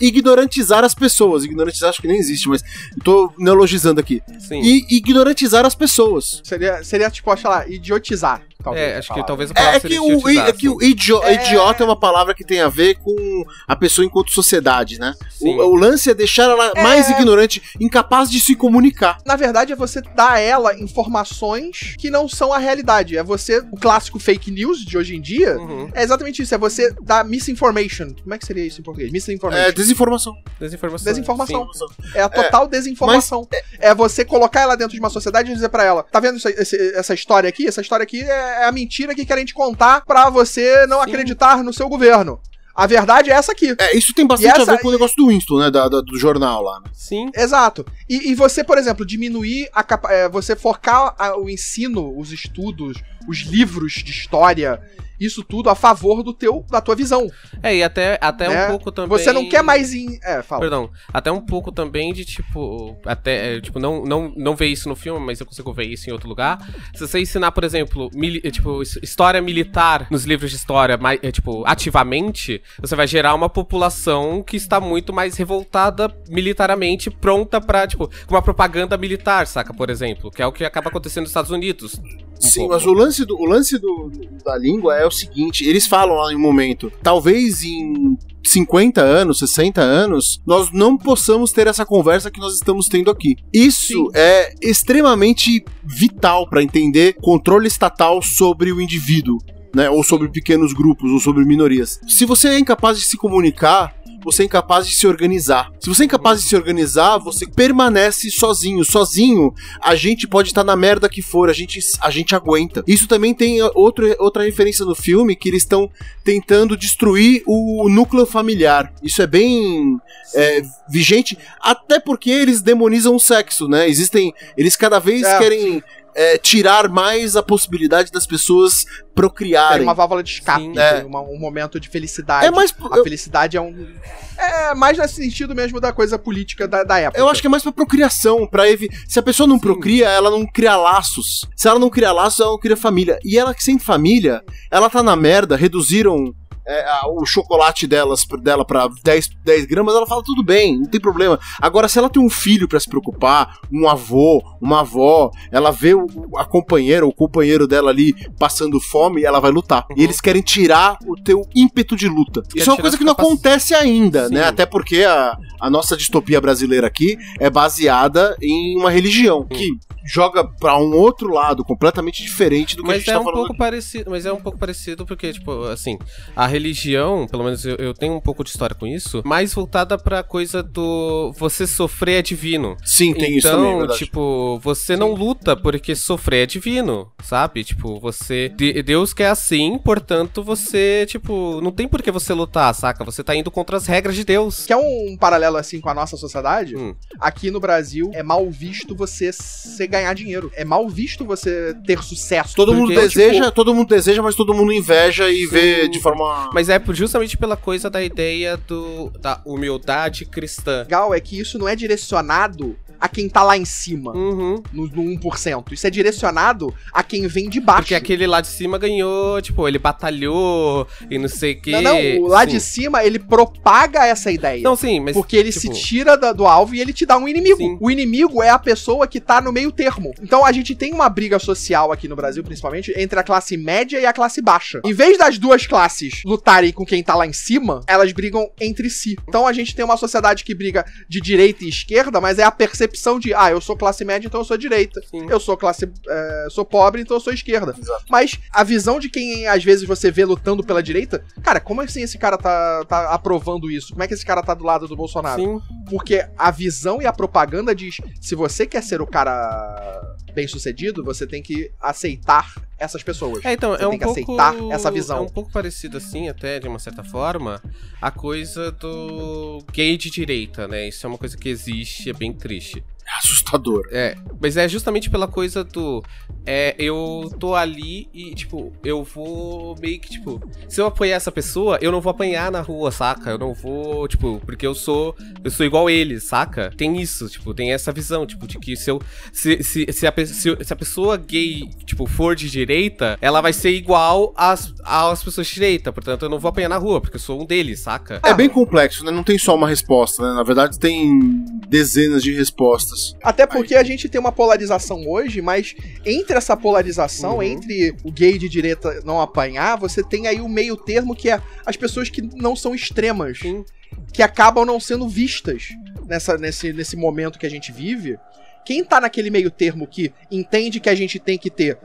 ignorantizar 0.00 0.84
as 0.84 0.94
pessoas. 0.94 1.44
Ignorantizar 1.44 1.90
acho 1.90 2.02
que 2.02 2.08
nem 2.08 2.18
existe, 2.18 2.48
mas 2.48 2.62
tô 3.04 3.32
neologizando 3.38 4.00
aqui. 4.00 4.22
Sim. 4.40 4.60
E 4.62 4.96
ignorantizar 4.96 5.64
as 5.64 5.74
pessoas. 5.74 6.40
Seria, 6.44 6.82
seria 6.82 7.10
tipo, 7.10 7.34
sei 7.36 7.50
lá, 7.50 7.68
idiotizar. 7.68 8.42
Talvez, 8.62 8.88
é, 8.92 8.98
acho 8.98 9.14
que 9.14 9.24
talvez 9.26 9.50
a 9.50 9.52
É, 9.52 9.56
palavra 9.56 9.76
é 9.76 9.80
seria 9.80 9.98
que, 10.00 10.12
o, 10.14 10.28
é 10.28 10.52
que 10.52 10.68
o 10.68 10.82
idio- 10.82 11.22
É. 11.22 11.34
idiota 11.34 11.82
é 11.84 11.86
uma 11.86 11.98
palavra 11.98 12.34
que 12.34 12.44
tem 12.44 12.60
a 12.60 12.68
ver 12.68 12.96
com 12.96 13.44
a 13.68 13.76
pessoa 13.76 14.04
enquanto 14.04 14.32
sociedade, 14.32 14.98
né? 14.98 15.14
O, 15.40 15.48
o 15.48 15.74
lance 15.76 16.10
é 16.10 16.14
deixar 16.14 16.44
ela 16.50 16.72
É. 16.74 16.82
mais 16.82 17.08
ignorante, 17.08 17.62
incapaz 17.80 18.28
de 18.28 18.40
se 18.40 18.56
comunicar. 18.56 19.18
Na 19.24 19.36
verdade, 19.36 19.72
é 19.72 19.76
você 19.76 20.00
dar 20.00 20.32
a 20.32 20.38
ela 20.40 20.74
informações 20.78 21.94
que 21.98 22.10
não 22.10 22.28
são 22.28 22.52
a 22.52 22.58
realidade. 22.58 23.16
É 23.16 23.22
você. 23.22 23.58
O 23.72 23.78
clássico 23.78 24.18
fake 24.18 24.50
news 24.50 24.84
de 24.84 24.98
hoje 24.98 25.14
em 25.16 25.20
dia. 25.20 25.56
Uhum. 25.56 25.90
É 25.94 26.02
exatamente 26.02 26.42
isso. 26.42 26.54
É 26.54 26.58
você 26.58 26.92
dar 27.00 27.24
misinformation. 27.24 28.12
Como 28.22 28.34
é 28.34 28.38
que 28.38 28.46
seria 28.46 28.64
isso 28.66 28.80
em 28.80 28.84
português? 28.84 29.12
Misinformation. 29.12 29.62
É 29.62 29.72
desinformação. 29.72 30.34
Desinformação. 30.60 31.04
Desinformação. 31.12 31.68
Sim. 31.72 31.86
É 32.14 32.22
a 32.22 32.28
total 32.28 32.66
desinformação. 32.66 33.46
É 33.78 33.94
você 33.94 34.24
colocar 34.24 34.62
ela 34.62 34.76
dentro 34.76 34.94
de 34.94 34.98
uma 35.00 35.10
sociedade 35.10 35.50
e 35.50 35.54
dizer 35.54 35.68
pra 35.68 35.84
ela: 35.84 36.02
tá 36.02 36.18
vendo 36.20 36.38
isso 36.38 36.48
aí- 36.48 36.54
esse- 36.58 36.94
essa 36.94 37.14
história 37.14 37.48
aqui? 37.48 37.66
Essa 37.66 37.80
história 37.80 38.02
aqui 38.02 38.22
é 38.22 38.47
a 38.66 38.72
mentira 38.72 39.14
que 39.14 39.24
querem 39.26 39.44
te 39.44 39.54
contar 39.54 40.02
pra 40.04 40.30
você 40.30 40.86
não 40.86 41.02
Sim. 41.02 41.08
acreditar 41.10 41.62
no 41.62 41.72
seu 41.72 41.88
governo. 41.88 42.40
A 42.74 42.86
verdade 42.86 43.28
é 43.28 43.32
essa 43.34 43.50
aqui. 43.50 43.74
É, 43.76 43.96
isso 43.96 44.14
tem 44.14 44.24
bastante 44.24 44.60
essa- 44.60 44.72
a 44.72 44.76
ver 44.76 44.82
com 44.82 44.86
o 44.88 44.92
negócio 44.92 45.16
do 45.16 45.26
Winston, 45.28 45.58
né? 45.58 45.68
da- 45.70 45.88
da- 45.88 46.00
do 46.00 46.16
jornal 46.16 46.62
lá. 46.62 46.78
né? 46.80 46.90
Sim. 46.92 47.28
Exato. 47.34 47.84
E, 48.08 48.30
e 48.30 48.34
você, 48.36 48.62
por 48.62 48.78
exemplo, 48.78 49.04
diminuir 49.04 49.68
a 49.74 49.82
capa 49.82 50.12
é, 50.12 50.28
você 50.28 50.54
focar 50.54 51.12
a- 51.18 51.36
o 51.36 51.50
ensino, 51.50 52.16
os 52.16 52.30
estudos, 52.30 52.96
os 53.28 53.38
livros 53.38 53.94
de 53.94 54.12
história, 54.12 54.80
isso 55.20 55.42
tudo 55.42 55.68
a 55.70 55.74
favor 55.74 56.22
do 56.22 56.32
teu, 56.32 56.64
da 56.70 56.80
tua 56.80 56.94
visão. 56.94 57.28
É, 57.62 57.74
e 57.76 57.82
até, 57.82 58.18
até 58.20 58.48
né? 58.48 58.66
um 58.66 58.68
pouco 58.70 58.92
também. 58.92 59.18
Você 59.18 59.32
não 59.32 59.48
quer 59.48 59.62
mais 59.62 59.92
em. 59.94 60.18
É, 60.22 60.42
fala. 60.42 60.60
Perdão, 60.60 60.90
até 61.12 61.30
um 61.32 61.40
pouco 61.40 61.72
também 61.72 62.12
de 62.12 62.24
tipo, 62.24 62.96
até, 63.04 63.56
é, 63.56 63.60
tipo, 63.60 63.78
não, 63.78 64.04
não, 64.04 64.32
não 64.36 64.54
ver 64.56 64.66
isso 64.66 64.88
no 64.88 64.94
filme, 64.96 65.24
mas 65.24 65.40
eu 65.40 65.46
consigo 65.46 65.72
ver 65.72 65.84
isso 65.86 66.08
em 66.08 66.12
outro 66.12 66.28
lugar. 66.28 66.58
Se 66.94 67.06
você 67.06 67.18
ensinar, 67.20 67.52
por 67.52 67.64
exemplo, 67.64 68.10
mili- 68.14 68.40
é, 68.44 68.50
tipo, 68.50 68.82
his- 68.82 68.98
história 69.02 69.40
militar 69.40 70.06
nos 70.10 70.24
livros 70.24 70.50
de 70.50 70.56
história, 70.56 70.96
mais, 70.96 71.18
é, 71.22 71.30
tipo, 71.32 71.64
ativamente, 71.66 72.62
você 72.80 72.94
vai 72.94 73.06
gerar 73.06 73.34
uma 73.34 73.48
população 73.48 74.42
que 74.42 74.56
está 74.56 74.80
muito 74.80 75.12
mais 75.12 75.36
revoltada 75.36 76.14
militarmente, 76.28 77.10
pronta 77.10 77.60
pra, 77.60 77.86
tipo, 77.86 78.08
com 78.26 78.34
uma 78.34 78.42
propaganda 78.42 78.96
militar, 78.96 79.46
saca, 79.46 79.72
por 79.74 79.90
exemplo, 79.90 80.30
que 80.30 80.40
é 80.42 80.46
o 80.46 80.52
que 80.52 80.64
acaba 80.64 80.88
acontecendo 80.90 81.22
nos 81.22 81.30
Estados 81.30 81.50
Unidos. 81.50 81.94
um 81.98 82.40
Sim, 82.40 82.60
pouco. 82.60 82.74
mas 82.74 82.86
o 82.86 82.92
lance, 82.92 83.24
do, 83.24 83.36
o 83.36 83.44
lance 83.46 83.78
do, 83.78 84.10
da 84.44 84.56
língua 84.56 84.96
é 84.96 85.06
o 85.08 85.12
seguinte: 85.12 85.64
eles 85.64 85.86
falam 85.86 86.16
lá 86.16 86.32
em 86.32 86.36
um 86.36 86.40
momento, 86.40 86.92
talvez 87.02 87.62
em 87.64 88.16
50 88.48 89.00
anos, 89.00 89.38
60 89.38 89.80
anos, 89.80 90.40
nós 90.46 90.72
não 90.72 90.96
possamos 90.96 91.52
ter 91.52 91.66
essa 91.66 91.84
conversa 91.84 92.30
que 92.30 92.40
nós 92.40 92.54
estamos 92.54 92.88
tendo 92.88 93.10
aqui. 93.10 93.36
Isso 93.52 94.06
Sim. 94.06 94.10
é 94.14 94.54
extremamente 94.62 95.64
vital 95.84 96.48
para 96.48 96.62
entender 96.62 97.14
controle 97.20 97.68
estatal 97.68 98.22
sobre 98.22 98.72
o 98.72 98.80
indivíduo. 98.80 99.38
Né, 99.76 99.88
ou 99.90 100.02
sobre 100.02 100.28
pequenos 100.30 100.72
grupos, 100.72 101.10
ou 101.12 101.20
sobre 101.20 101.44
minorias. 101.44 102.00
Se 102.08 102.24
você 102.24 102.48
é 102.48 102.58
incapaz 102.58 102.98
de 102.98 103.04
se 103.04 103.18
comunicar, 103.18 103.94
você 104.24 104.42
é 104.42 104.46
incapaz 104.46 104.86
de 104.86 104.94
se 104.94 105.06
organizar. 105.06 105.70
Se 105.80 105.88
você 105.88 106.02
é 106.02 106.06
incapaz 106.06 106.42
de 106.42 106.48
se 106.48 106.56
organizar, 106.56 107.18
você 107.18 107.46
permanece 107.46 108.30
sozinho. 108.30 108.84
Sozinho, 108.84 109.54
a 109.80 109.94
gente 109.94 110.26
pode 110.26 110.48
estar 110.48 110.64
na 110.64 110.76
merda 110.76 111.08
que 111.08 111.22
for, 111.22 111.48
a 111.48 111.52
gente, 111.52 111.80
a 112.00 112.10
gente 112.10 112.34
aguenta. 112.34 112.82
Isso 112.86 113.06
também 113.06 113.34
tem 113.34 113.60
outro, 113.74 114.14
outra 114.18 114.44
referência 114.44 114.84
no 114.84 114.94
filme, 114.94 115.36
que 115.36 115.48
eles 115.48 115.62
estão 115.62 115.90
tentando 116.24 116.76
destruir 116.76 117.42
o 117.46 117.88
núcleo 117.88 118.26
familiar. 118.26 118.92
Isso 119.02 119.22
é 119.22 119.26
bem 119.26 119.98
é, 120.34 120.62
vigente, 120.88 121.38
até 121.60 121.98
porque 121.98 122.30
eles 122.30 122.60
demonizam 122.60 123.14
o 123.14 123.20
sexo, 123.20 123.68
né? 123.68 123.88
Existem. 123.88 124.32
Eles 124.56 124.76
cada 124.76 124.98
vez 124.98 125.22
É. 125.22 125.38
querem. 125.38 125.82
É, 126.20 126.36
tirar 126.36 126.88
mais 126.88 127.36
a 127.36 127.42
possibilidade 127.44 128.10
das 128.10 128.26
pessoas 128.26 128.84
Tem 128.84 128.94
procriarem. 129.14 129.82
uma 129.84 129.94
válvula 129.94 130.20
de 130.22 130.30
escape, 130.32 130.64
Sim. 130.64 130.72
tem 130.72 130.82
É. 130.82 131.04
uma- 131.04 131.20
um 131.22 131.38
momento 131.38 131.78
de 131.78 131.88
felicidade. 131.88 132.44
É 132.46 132.50
mais. 132.50 132.74
A 132.90 133.02
felicidade 133.04 133.56
é 133.56 133.60
um. 133.60 133.94
É 134.36 134.74
mais 134.74 134.98
nesse 134.98 135.14
sentido 135.14 135.54
mesmo 135.54 135.80
da 135.80 135.92
coisa 135.92 136.18
política 136.18 136.66
da, 136.66 136.82
da 136.82 136.98
época. 136.98 137.20
Eu 137.20 137.28
acho 137.28 137.40
que 137.40 137.46
é 137.46 137.50
mais 137.50 137.62
pra 137.62 137.70
procriação, 137.72 138.46
para 138.46 138.68
evi... 138.68 138.88
se 139.08 139.18
a 139.18 139.22
pessoa 139.22 139.46
não 139.46 139.58
procria, 139.58 140.08
ela 140.08 140.30
não 140.30 140.44
cria 140.46 140.76
laços. 140.76 141.40
Se 141.56 141.68
ela 141.68 141.78
não 141.78 141.88
cria 141.90 142.10
laços, 142.12 142.40
ela 142.40 142.50
não 142.50 142.58
cria 142.58 142.76
família. 142.76 143.18
E 143.24 143.38
ela 143.38 143.54
que 143.54 143.62
sem 143.62 143.78
família, 143.78 144.42
ela 144.70 144.90
tá 144.90 145.02
na 145.02 145.14
merda, 145.14 145.56
reduziram 145.56 146.32
é, 146.68 146.84
a- 146.84 147.08
o 147.08 147.24
chocolate 147.26 147.86
delas, 147.86 148.20
dela 148.42 148.64
pra 148.64 148.88
10, 149.02 149.28
10 149.44 149.64
gramas, 149.66 149.94
ela 149.94 150.06
fala 150.06 150.22
tudo 150.22 150.44
bem, 150.44 150.78
não 150.78 150.86
tem 150.86 151.00
problema. 151.00 151.38
Agora, 151.60 151.88
se 151.88 151.98
ela 151.98 152.10
tem 152.10 152.22
um 152.22 152.28
filho 152.30 152.68
pra 152.68 152.78
se 152.78 152.88
preocupar, 152.88 153.56
um 153.72 153.88
avô, 153.88 154.42
uma 154.60 154.80
avó, 154.80 155.30
ela 155.50 155.70
vê 155.70 155.94
o, 155.94 156.06
a 156.36 156.44
companheira, 156.44 157.06
o 157.06 157.12
companheiro 157.12 157.66
dela 157.66 157.90
ali 157.90 158.14
passando 158.38 158.78
fome, 158.80 159.24
ela 159.24 159.40
vai 159.40 159.50
lutar. 159.50 159.86
E 159.96 160.02
eles 160.04 160.20
querem 160.20 160.42
tirar 160.42 160.98
o 161.06 161.14
teu 161.16 161.42
ímpeto 161.54 161.96
de 161.96 162.08
luta. 162.08 162.42
Quer 162.42 162.60
Isso 162.60 162.70
é 162.70 162.72
uma 162.74 162.80
coisa 162.80 162.98
que 162.98 163.04
não 163.04 163.12
acontece 163.12 163.74
ainda, 163.74 164.28
Sim. 164.28 164.34
né? 164.34 164.44
Até 164.44 164.66
porque 164.66 165.04
a, 165.04 165.36
a 165.60 165.70
nossa 165.70 165.96
distopia 165.96 166.40
brasileira 166.40 166.86
aqui 166.86 167.16
é 167.40 167.48
baseada 167.48 168.36
em 168.42 168.78
uma 168.78 168.90
religião 168.90 169.46
que 169.46 169.70
joga 170.08 170.42
pra 170.44 170.76
um 170.78 170.92
outro 170.96 171.28
lado 171.32 171.64
completamente 171.64 172.22
diferente 172.22 172.74
do 172.76 172.82
que 172.82 172.88
a 172.90 172.92
Mas 172.94 172.98
gente 173.00 173.10
é 173.10 173.12
tá 173.14 173.20
um 173.20 173.24
falando. 173.24 173.38
pouco 173.40 173.56
parecido, 173.56 174.10
mas 174.10 174.24
é 174.26 174.32
um 174.32 174.40
pouco 174.40 174.58
parecido 174.58 175.04
porque, 175.04 175.32
tipo, 175.32 175.64
assim, 175.64 175.98
a 176.34 176.46
religião, 176.46 177.26
pelo 177.26 177.44
menos 177.44 177.64
eu, 177.64 177.76
eu 177.76 177.92
tenho 177.94 178.14
um 178.14 178.20
pouco 178.20 178.42
de 178.42 178.50
história 178.50 178.74
com 178.74 178.86
isso, 178.86 179.22
mais 179.24 179.52
voltada 179.52 179.98
pra 179.98 180.22
coisa 180.22 180.62
do 180.62 181.32
você 181.36 181.66
sofrer 181.66 182.18
é 182.18 182.22
divino. 182.22 182.76
Sim, 182.84 183.12
tem 183.12 183.36
isso 183.36 183.48
também, 183.48 183.80
é 183.80 183.84
Então, 183.84 183.96
tipo, 183.96 184.58
você 184.62 184.96
não 184.96 185.12
luta 185.14 185.56
porque 185.56 185.94
sofrer 185.94 186.44
é 186.44 186.46
divino, 186.46 187.10
sabe? 187.22 187.62
Tipo, 187.64 187.98
você. 188.00 188.48
de- 188.48 188.82
Deus 188.82 189.12
quer 189.12 189.28
assim, 189.28 189.76
portanto, 189.78 190.42
você, 190.42 191.04
tipo, 191.06 191.60
não 191.60 191.70
tem 191.70 191.86
por 191.86 192.00
que 192.02 192.10
você 192.10 192.32
lutar, 192.32 192.74
saca? 192.74 193.04
Você 193.04 193.22
tá 193.22 193.34
indo 193.34 193.50
contra 193.50 193.76
as 193.76 193.86
regras 193.86 194.14
de 194.16 194.24
Deus. 194.24 194.64
Que 194.64 194.72
é 194.72 194.76
um 194.76 195.16
paralelo 195.18 195.56
assim 195.56 195.80
com 195.80 195.88
a 195.90 195.94
nossa 195.94 196.16
sociedade. 196.16 196.76
Hum. 196.76 196.94
Aqui 197.20 197.50
no 197.50 197.60
Brasil 197.60 198.10
é 198.14 198.22
mal 198.22 198.48
visto 198.50 198.94
você 198.96 199.32
se 199.32 199.86
ganhar 200.00 200.14
dinheiro. 200.14 200.50
É 200.54 200.64
mal 200.64 200.88
visto 200.88 201.24
você 201.24 201.74
ter 201.86 202.02
sucesso. 202.02 202.54
Todo 202.56 202.74
mundo 202.74 202.92
porque, 202.92 203.00
deseja, 203.08 203.44
tipo, 203.44 203.52
todo 203.54 203.74
mundo 203.74 203.88
deseja, 203.88 204.22
mas 204.22 204.34
todo 204.34 204.54
mundo 204.54 204.72
inveja 204.72 205.28
e 205.30 205.44
Sim. 205.44 205.48
vê 205.48 205.88
de 205.88 206.00
forma. 206.00 206.50
Mas 206.52 206.68
é 206.68 206.78
por- 206.78 206.94
justamente 206.94 207.36
pela 207.36 207.56
coisa 207.56 207.88
da 207.90 208.02
ideia 208.02 208.56
do, 208.56 209.10
da 209.20 209.40
humildade 209.44 210.24
cristã. 210.24 210.80
legal 210.82 211.14
é 211.14 211.20
que 211.20 211.38
isso 211.38 211.58
não 211.58 211.68
é 211.68 211.74
direcionado 211.76 212.76
a 213.00 213.08
quem 213.08 213.28
tá 213.28 213.42
lá 213.42 213.56
em 213.56 213.64
cima, 213.64 214.12
Uhum. 214.12 214.62
no, 214.72 214.86
no 214.88 215.02
1%. 215.02 215.72
Isso 215.72 215.86
é 215.86 215.90
direcionado 215.90 216.74
a 216.92 217.02
quem 217.02 217.26
vem 217.26 217.48
de 217.48 217.60
baixo. 217.60 217.82
Porque 217.82 217.94
aquele 217.94 218.26
lá 218.26 218.40
de 218.40 218.48
cima 218.48 218.78
ganhou, 218.78 219.40
tipo, 219.40 219.66
ele 219.68 219.78
batalhou 219.78 220.86
e 221.10 221.18
não 221.18 221.28
sei 221.28 221.52
o 221.52 221.60
que. 221.62 221.70
Não, 221.70 221.82
não, 221.82 222.18
o 222.22 222.26
lá 222.28 222.44
de 222.44 222.60
Sim. 222.60 222.82
cima 222.82 223.04
ele 223.04 223.18
propaga 223.18 224.06
essa 224.06 224.30
ideia. 224.30 224.62
Não, 224.62 224.76
sim, 224.76 225.00
mas. 225.00 225.14
porque 225.14 225.36
ele 225.36 225.52
tipo, 225.52 225.74
se 225.74 225.82
tira 225.82 226.16
da- 226.16 226.32
do 226.32 226.46
alvo 226.46 226.74
e 226.74 226.80
ele 226.80 226.92
te 226.92 227.06
dá 227.06 227.16
um 227.16 227.28
inimigo. 227.28 227.58
Sim. 227.58 227.78
O 227.80 227.90
inimigo 227.90 228.42
é 228.42 228.50
a 228.50 228.58
pessoa 228.58 229.06
que 229.06 229.20
tá 229.20 229.40
no 229.40 229.52
meio 229.52 229.70
termo. 229.70 230.12
Então 230.22 230.44
a 230.44 230.52
gente 230.52 230.74
tem 230.74 230.92
uma 230.92 231.08
briga 231.08 231.38
social 231.38 231.92
aqui 231.92 232.08
no 232.08 232.16
Brasil, 232.16 232.42
principalmente, 232.42 232.92
entre 232.96 233.18
a 233.18 233.22
classe 233.22 233.56
média 233.56 234.00
e 234.00 234.06
a 234.06 234.12
classe 234.12 234.40
baixa. 234.42 234.80
Em 234.84 234.92
vez 234.92 235.16
das 235.18 235.38
duas 235.38 235.66
classes 235.66 236.22
lutarem 236.24 236.72
com 236.72 236.84
quem 236.84 237.02
tá 237.02 237.14
lá 237.14 237.26
em 237.26 237.32
cima, 237.32 237.80
elas 237.86 238.12
brigam 238.12 238.50
entre 238.60 238.90
si. 238.90 239.16
Então 239.28 239.46
a 239.46 239.52
gente 239.52 239.74
tem 239.74 239.84
uma 239.84 239.96
sociedade 239.96 240.44
que 240.44 240.54
briga 240.54 240.84
de 241.08 241.20
direita 241.20 241.64
e 241.64 241.68
esquerda, 241.68 242.20
mas 242.20 242.38
é 242.38 242.44
a 242.44 242.50
percepção 242.50 242.87
de, 243.18 243.34
ah, 243.34 243.50
eu 243.50 243.60
sou 243.60 243.76
classe 243.76 244.04
média, 244.04 244.26
então 244.26 244.40
eu 244.40 244.44
sou 244.44 244.56
direita. 244.56 245.00
Sim. 245.10 245.26
Eu 245.28 245.40
sou 245.40 245.56
classe. 245.56 245.90
é, 246.08 246.46
sou 246.50 246.64
pobre, 246.64 247.02
então 247.02 247.16
eu 247.16 247.20
sou 247.20 247.32
esquerda. 247.32 247.74
Exato. 247.78 248.04
Mas 248.08 248.38
a 248.52 248.62
visão 248.62 248.98
de 248.98 249.08
quem 249.08 249.46
às 249.46 249.64
vezes 249.64 249.86
você 249.86 250.10
vê 250.10 250.24
lutando 250.24 250.64
pela 250.64 250.82
direita, 250.82 251.24
cara, 251.42 251.60
como 251.60 251.80
assim 251.80 252.02
esse 252.02 252.18
cara 252.18 252.36
tá, 252.36 252.84
tá 252.84 253.10
aprovando 253.10 253.70
isso? 253.70 253.92
Como 253.92 254.02
é 254.02 254.08
que 254.08 254.14
esse 254.14 254.24
cara 254.24 254.42
tá 254.42 254.54
do 254.54 254.64
lado 254.64 254.86
do 254.86 254.96
Bolsonaro? 254.96 255.40
Sim. 255.40 255.60
Porque 255.88 256.26
a 256.36 256.50
visão 256.50 257.00
e 257.00 257.06
a 257.06 257.12
propaganda 257.12 257.74
diz: 257.74 257.98
se 258.20 258.34
você 258.34 258.66
quer 258.66 258.82
ser 258.82 259.00
o 259.00 259.06
cara 259.06 260.00
bem 260.32 260.46
sucedido, 260.46 261.04
você 261.04 261.26
tem 261.26 261.42
que 261.42 261.70
aceitar 261.80 262.54
essas 262.78 263.02
pessoas. 263.02 263.44
É, 263.44 263.52
então, 263.52 263.72
Você 263.72 263.82
é 263.82 263.86
um 263.86 263.90
tem 263.90 263.98
que 263.98 264.04
pouco, 264.04 264.20
aceitar 264.20 264.54
essa 264.72 264.90
visão. 264.90 265.18
É 265.18 265.20
um 265.20 265.28
pouco 265.28 265.50
parecido 265.50 265.96
assim, 265.96 266.28
até 266.28 266.60
de 266.60 266.68
uma 266.68 266.78
certa 266.78 267.02
forma, 267.02 267.60
a 268.00 268.10
coisa 268.10 268.70
do 268.70 269.64
gay 269.72 269.96
de 269.96 270.10
direita, 270.10 270.68
né? 270.68 270.88
Isso 270.88 271.04
é 271.04 271.08
uma 271.08 271.18
coisa 271.18 271.36
que 271.36 271.48
existe, 271.48 272.10
é 272.10 272.12
bem 272.12 272.32
triste. 272.32 272.84
É 273.08 273.18
assustador. 273.18 273.88
É, 273.90 274.14
mas 274.40 274.56
é 274.58 274.68
justamente 274.68 275.08
pela 275.08 275.26
coisa 275.26 275.64
do. 275.64 276.02
É, 276.44 276.74
eu 276.78 277.30
tô 277.38 277.54
ali 277.54 278.08
e, 278.12 278.34
tipo, 278.34 278.72
eu 278.84 279.02
vou 279.02 279.76
meio 279.80 279.98
que, 279.98 280.10
tipo, 280.10 280.40
se 280.68 280.80
eu 280.80 280.86
apoiar 280.86 281.16
essa 281.16 281.32
pessoa, 281.32 281.78
eu 281.80 281.90
não 281.90 282.00
vou 282.00 282.10
apanhar 282.10 282.50
na 282.50 282.60
rua, 282.60 282.90
saca? 282.90 283.30
Eu 283.30 283.38
não 283.38 283.54
vou, 283.54 284.06
tipo, 284.08 284.40
porque 284.44 284.66
eu 284.66 284.74
sou. 284.74 285.16
Eu 285.42 285.50
sou 285.50 285.64
igual 285.64 285.88
eles, 285.88 286.24
saca? 286.24 286.70
Tem 286.76 287.00
isso, 287.00 287.28
tipo, 287.28 287.54
tem 287.54 287.72
essa 287.72 287.92
visão, 287.92 288.26
tipo, 288.26 288.46
de 288.46 288.58
que 288.58 288.76
se 288.76 288.90
eu. 288.90 289.00
Se, 289.32 289.62
se, 289.62 289.86
se, 289.90 290.06
a, 290.06 290.12
se, 290.26 290.64
se 290.64 290.72
a 290.72 290.76
pessoa 290.76 291.16
gay, 291.16 291.68
tipo, 291.86 292.06
for 292.06 292.36
de 292.36 292.50
direita, 292.50 293.18
ela 293.22 293.40
vai 293.40 293.54
ser 293.54 293.70
igual 293.70 294.34
às, 294.36 294.72
às 294.84 295.22
pessoas 295.22 295.46
de 295.46 295.54
direita. 295.54 295.92
Portanto, 295.92 296.24
eu 296.24 296.28
não 296.28 296.38
vou 296.38 296.50
apanhar 296.50 296.68
na 296.68 296.76
rua, 296.76 297.00
porque 297.00 297.16
eu 297.16 297.20
sou 297.20 297.40
um 297.40 297.46
deles, 297.46 297.80
saca? 297.80 298.20
É 298.22 298.34
bem 298.34 298.48
complexo, 298.50 299.04
né? 299.04 299.10
Não 299.10 299.24
tem 299.24 299.38
só 299.38 299.54
uma 299.54 299.68
resposta, 299.68 300.22
né? 300.22 300.34
Na 300.34 300.42
verdade, 300.42 300.78
tem 300.78 301.44
dezenas 301.68 302.22
de 302.22 302.32
respostas. 302.32 302.97
Até 303.22 303.46
porque 303.46 303.74
a 303.74 303.82
gente 303.82 304.08
tem 304.08 304.20
uma 304.20 304.32
polarização 304.32 305.06
hoje, 305.08 305.40
mas 305.40 305.74
entre 306.04 306.36
essa 306.36 306.56
polarização, 306.56 307.36
Uhum. 307.36 307.42
entre 307.42 307.94
o 308.04 308.10
gay 308.10 308.38
de 308.38 308.48
direita 308.48 309.00
não 309.04 309.20
apanhar, 309.20 309.76
você 309.76 310.02
tem 310.02 310.26
aí 310.26 310.40
o 310.40 310.48
meio 310.48 310.76
termo 310.76 311.14
que 311.14 311.30
é 311.30 311.40
as 311.64 311.76
pessoas 311.76 312.08
que 312.08 312.22
não 312.22 312.54
são 312.56 312.74
extremas, 312.74 313.38
Sim. 313.40 313.64
que 314.12 314.22
acabam 314.22 314.64
não 314.64 314.80
sendo 314.80 315.08
vistas 315.08 315.68
nessa, 316.06 316.36
nesse, 316.36 316.72
nesse 316.72 316.96
momento 316.96 317.38
que 317.38 317.46
a 317.46 317.50
gente 317.50 317.70
vive. 317.72 318.18
Quem 318.64 318.84
tá 318.84 319.00
naquele 319.00 319.30
meio 319.30 319.50
termo 319.50 319.86
que 319.86 320.12
entende 320.30 320.80
que 320.80 320.90
a 320.90 320.94
gente 320.94 321.18
tem 321.18 321.38
que 321.38 321.50
ter 321.50 321.78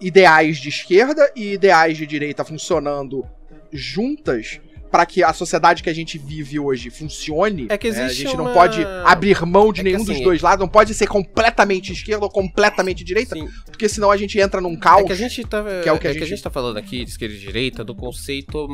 ideais 0.00 0.58
de 0.58 0.68
esquerda 0.68 1.30
e 1.34 1.52
ideais 1.54 1.96
de 1.96 2.06
direita 2.06 2.44
funcionando 2.44 3.24
juntas 3.72 4.60
para 4.90 5.06
que 5.06 5.22
a 5.22 5.32
sociedade 5.32 5.82
que 5.82 5.90
a 5.90 5.94
gente 5.94 6.18
vive 6.18 6.58
hoje 6.58 6.90
funcione. 6.90 7.66
É 7.68 7.78
que 7.78 7.90
né? 7.90 8.02
A 8.02 8.04
existe 8.06 8.22
gente 8.24 8.36
não 8.36 8.44
uma- 8.44 8.52
pode 8.52 8.84
abrir 9.04 9.40
mão 9.46 9.72
de 9.72 9.80
É 9.80 9.84
nenhum 9.84 9.96
assim, 10.02 10.12
dos 10.14 10.20
dois 10.22 10.42
lados, 10.42 10.60
não 10.60 10.68
pode 10.68 10.92
ser 10.94 11.06
completamente 11.06 11.92
esquerda 11.92 12.24
ou 12.24 12.30
completamente 12.30 13.04
direita, 13.04 13.34
Sim. 13.36 13.48
porque 13.66 13.88
senão 13.88 14.10
a 14.10 14.16
gente 14.16 14.38
entra 14.38 14.60
num 14.60 14.76
caos. 14.76 15.02
É 15.02 15.06
que 15.06 15.12
a 15.12 15.16
gente 15.16 15.44
tá, 15.44 15.62
que 15.82 15.88
é 15.88 15.92
o 15.92 15.98
que 15.98 16.06
a 16.06 16.10
é 16.10 16.12
que 16.14 16.18
a 16.18 16.22
gente- 16.22 16.28
gente 16.30 16.42
tá 16.42 16.50
falando 16.50 16.76
aqui 16.76 17.04
de 17.04 17.10
esquerda 17.10 17.34
e 17.34 17.38
direita 17.38 17.84
do 17.84 17.94
conceito 17.94 18.68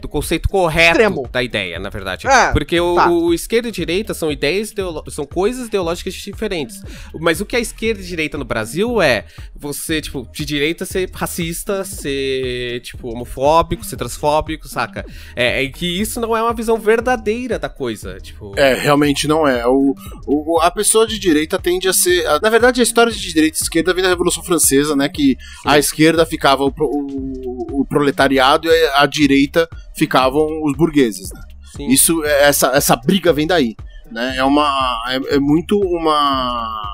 do 0.00 0.08
conceito 0.08 0.48
correto 0.48 0.92
Extremo. 0.92 1.28
da 1.30 1.42
ideia, 1.42 1.78
na 1.78 1.88
verdade. 1.90 2.26
É, 2.26 2.52
Porque 2.52 2.78
o, 2.80 2.94
tá. 2.94 3.08
o 3.10 3.32
esquerda 3.32 3.68
e 3.68 3.72
direita 3.72 4.14
são 4.14 4.30
ideias 4.30 4.72
são 5.10 5.24
coisas 5.24 5.68
ideológicas 5.68 6.14
diferentes. 6.14 6.82
Mas 7.20 7.40
o 7.40 7.46
que 7.46 7.56
é 7.56 7.60
esquerda 7.60 8.00
e 8.00 8.04
direita 8.04 8.36
no 8.36 8.44
Brasil 8.44 9.00
é 9.00 9.24
você, 9.54 10.00
tipo, 10.00 10.26
de 10.32 10.44
direita 10.44 10.84
ser 10.84 11.10
racista, 11.12 11.84
ser, 11.84 12.80
tipo, 12.80 13.08
homofóbico, 13.08 13.84
ser 13.84 13.96
transfóbico, 13.96 14.66
saca? 14.68 15.04
É, 15.36 15.51
é 15.52 15.68
que 15.68 15.86
isso 15.86 16.20
não 16.20 16.36
é 16.36 16.42
uma 16.42 16.54
visão 16.54 16.78
verdadeira 16.78 17.58
da 17.58 17.68
coisa, 17.68 18.18
tipo... 18.20 18.52
É, 18.56 18.74
realmente 18.74 19.26
não 19.28 19.46
é. 19.46 19.66
O, 19.66 19.94
o- 20.26 20.60
a 20.60 20.70
pessoa 20.70 21.06
de 21.06 21.18
direita 21.18 21.58
tende 21.58 21.88
a 21.88 21.92
ser. 21.92 22.26
a- 22.26 22.40
na 22.40 22.48
verdade, 22.50 22.80
a 22.80 22.82
história 22.84 23.12
de 23.12 23.18
direita 23.20 23.58
e 23.58 23.62
esquerda 23.62 23.92
vem 23.94 24.02
da 24.02 24.08
Revolução 24.10 24.42
Francesa, 24.42 24.94
né? 24.96 25.08
Que 25.08 25.36
a 25.64 25.78
esquerda 25.78 26.24
ficava 26.26 26.64
o, 26.64 26.72
o- 26.78 27.80
o 27.80 27.84
proletariado 27.84 28.68
e 28.68 28.86
a 28.94 29.06
direita 29.06 29.68
ficavam 29.94 30.62
os 30.64 30.76
burgueses, 30.76 31.32
né? 31.32 31.40
sim. 31.76 31.86
Isso, 31.88 32.24
é- 32.24 32.44
essa, 32.48 32.68
essa 32.68 32.96
briga 32.96 33.32
vem 33.32 33.46
daí. 33.46 33.74
Né? 34.10 34.34
É 34.36 34.44
uma. 34.44 34.68
É, 35.08 35.36
é 35.36 35.38
muito 35.40 35.78
uma. 35.78 36.91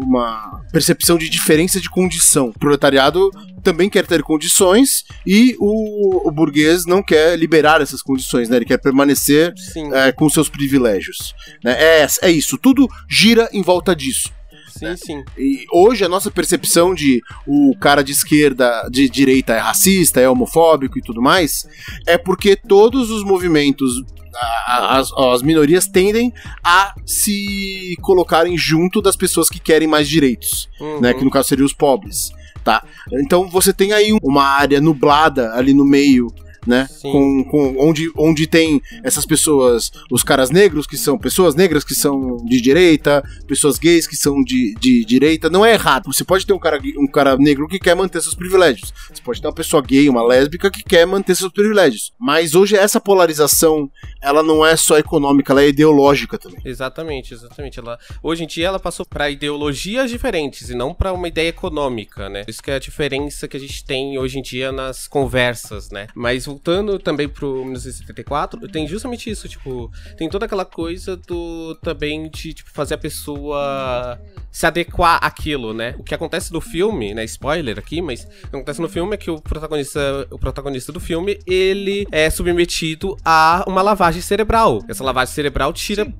Uma 0.00 0.62
percepção 0.72 1.18
de 1.18 1.28
diferença 1.28 1.80
de 1.80 1.90
condição. 1.90 2.48
O 2.48 2.58
proletariado 2.58 3.30
também 3.62 3.90
quer 3.90 4.06
ter 4.06 4.22
condições 4.22 5.04
e 5.26 5.56
o, 5.58 6.28
o 6.28 6.30
burguês 6.30 6.86
não 6.86 7.02
quer 7.02 7.36
liberar 7.36 7.80
essas 7.80 8.00
condições, 8.00 8.48
né? 8.48 8.56
Ele 8.56 8.64
quer 8.64 8.78
permanecer 8.78 9.52
é, 9.92 10.12
com 10.12 10.28
seus 10.30 10.48
privilégios. 10.48 11.34
Né? 11.62 11.72
É, 11.72 12.06
é 12.22 12.30
isso, 12.30 12.56
tudo 12.56 12.88
gira 13.08 13.48
em 13.52 13.62
volta 13.62 13.94
disso. 13.94 14.32
sim, 14.68 14.96
sim. 14.96 15.24
E 15.36 15.64
hoje 15.72 16.04
a 16.04 16.08
nossa 16.08 16.30
percepção 16.30 16.94
de 16.94 17.20
o 17.46 17.76
cara 17.80 18.02
de 18.02 18.12
esquerda, 18.12 18.88
de 18.90 19.08
direita 19.08 19.52
é 19.52 19.58
racista, 19.58 20.20
é 20.20 20.28
homofóbico 20.28 20.98
e 20.98 21.02
tudo 21.02 21.20
mais, 21.20 21.66
é 22.06 22.16
porque 22.16 22.54
todos 22.54 23.10
os 23.10 23.24
movimentos, 23.24 23.90
as, 24.66 25.12
as 25.12 25.42
minorias 25.42 25.86
tendem 25.86 26.32
a 26.64 26.94
se 27.04 27.96
colocarem 28.00 28.56
junto 28.56 29.00
das 29.02 29.16
pessoas 29.16 29.48
que 29.48 29.58
querem 29.58 29.88
mais 29.88 30.08
direitos, 30.08 30.68
Uhum. 30.80 31.00
né? 31.00 31.14
Que 31.14 31.24
no 31.24 31.30
caso 31.30 31.48
seriam 31.48 31.66
os 31.66 31.72
pobres, 31.72 32.30
tá? 32.64 32.82
Então 33.24 33.48
você 33.48 33.72
tem 33.72 33.92
aí 33.92 34.16
uma 34.22 34.44
área 34.44 34.80
nublada 34.80 35.52
ali 35.54 35.74
no 35.74 35.84
meio. 35.84 36.28
Né? 36.68 36.86
Sim. 36.86 37.10
Com, 37.10 37.44
com, 37.44 37.76
onde, 37.78 38.12
onde 38.14 38.46
tem 38.46 38.82
essas 39.02 39.24
pessoas, 39.24 39.90
os 40.10 40.22
caras 40.22 40.50
negros 40.50 40.86
que 40.86 40.98
são 40.98 41.16
pessoas 41.16 41.54
negras 41.54 41.82
que 41.82 41.94
são 41.94 42.36
de 42.44 42.60
direita, 42.60 43.24
pessoas 43.46 43.78
gays 43.78 44.06
que 44.06 44.14
são 44.14 44.42
de, 44.44 44.74
de 44.78 45.02
direita, 45.06 45.48
não 45.48 45.64
é 45.64 45.72
errado. 45.72 46.12
Você 46.12 46.24
pode 46.24 46.44
ter 46.44 46.52
um 46.52 46.58
cara, 46.58 46.78
um 46.98 47.06
cara 47.06 47.38
negro 47.38 47.66
que 47.66 47.78
quer 47.78 47.96
manter 47.96 48.20
seus 48.20 48.34
privilégios. 48.34 48.92
Você 49.10 49.22
pode 49.22 49.40
ter 49.40 49.46
uma 49.46 49.54
pessoa 49.54 49.82
gay, 49.82 50.10
uma 50.10 50.22
lésbica 50.22 50.70
que 50.70 50.84
quer 50.84 51.06
manter 51.06 51.34
seus 51.34 51.50
privilégios. 51.50 52.12
Mas 52.20 52.54
hoje 52.54 52.76
essa 52.76 53.00
polarização, 53.00 53.90
ela 54.20 54.42
não 54.42 54.64
é 54.64 54.76
só 54.76 54.98
econômica, 54.98 55.54
ela 55.54 55.62
é 55.62 55.68
ideológica 55.68 56.36
também. 56.36 56.60
Exatamente, 56.66 57.32
exatamente. 57.32 57.78
Ela, 57.78 57.98
hoje 58.22 58.44
em 58.44 58.46
dia 58.46 58.66
ela 58.66 58.78
passou 58.78 59.06
para 59.06 59.30
ideologias 59.30 60.10
diferentes 60.10 60.68
e 60.68 60.74
não 60.74 60.92
para 60.92 61.14
uma 61.14 61.28
ideia 61.28 61.48
econômica, 61.48 62.28
né? 62.28 62.44
Isso 62.46 62.62
que 62.62 62.70
é 62.70 62.74
a 62.74 62.78
diferença 62.78 63.48
que 63.48 63.56
a 63.56 63.60
gente 63.60 63.82
tem 63.84 64.18
hoje 64.18 64.38
em 64.38 64.42
dia 64.42 64.70
nas 64.70 65.08
conversas, 65.08 65.90
né? 65.90 66.08
Mas 66.14 66.46
voltando 66.58 66.98
também 66.98 67.28
pro 67.28 67.64
1974, 67.64 68.68
tem 68.68 68.86
justamente 68.86 69.30
isso, 69.30 69.48
tipo, 69.48 69.90
tem 70.16 70.28
toda 70.28 70.44
aquela 70.44 70.64
coisa 70.64 71.16
do 71.16 71.76
também 71.76 72.28
de 72.28 72.52
tipo, 72.52 72.70
fazer 72.70 72.94
a 72.94 72.98
pessoa 72.98 74.20
se 74.50 74.66
adequar 74.66 75.20
àquilo, 75.22 75.72
né? 75.72 75.94
O 75.98 76.02
que 76.02 76.14
acontece 76.14 76.52
no 76.52 76.60
filme, 76.60 77.14
né? 77.14 77.24
Spoiler 77.24 77.78
aqui, 77.78 78.02
mas 78.02 78.24
o 78.24 78.50
que 78.50 78.56
acontece 78.56 78.82
no 78.82 78.88
filme 78.88 79.14
é 79.14 79.16
que 79.16 79.30
o 79.30 79.40
protagonista, 79.40 80.26
o 80.30 80.38
protagonista 80.38 80.92
do 80.92 80.98
filme, 80.98 81.38
ele 81.46 82.06
é 82.10 82.28
submetido 82.28 83.16
a 83.24 83.64
uma 83.68 83.80
lavagem 83.80 84.20
cerebral. 84.20 84.82
Essa 84.88 85.04
lavagem 85.04 85.32
cerebral 85.32 85.72
tira 85.72 86.12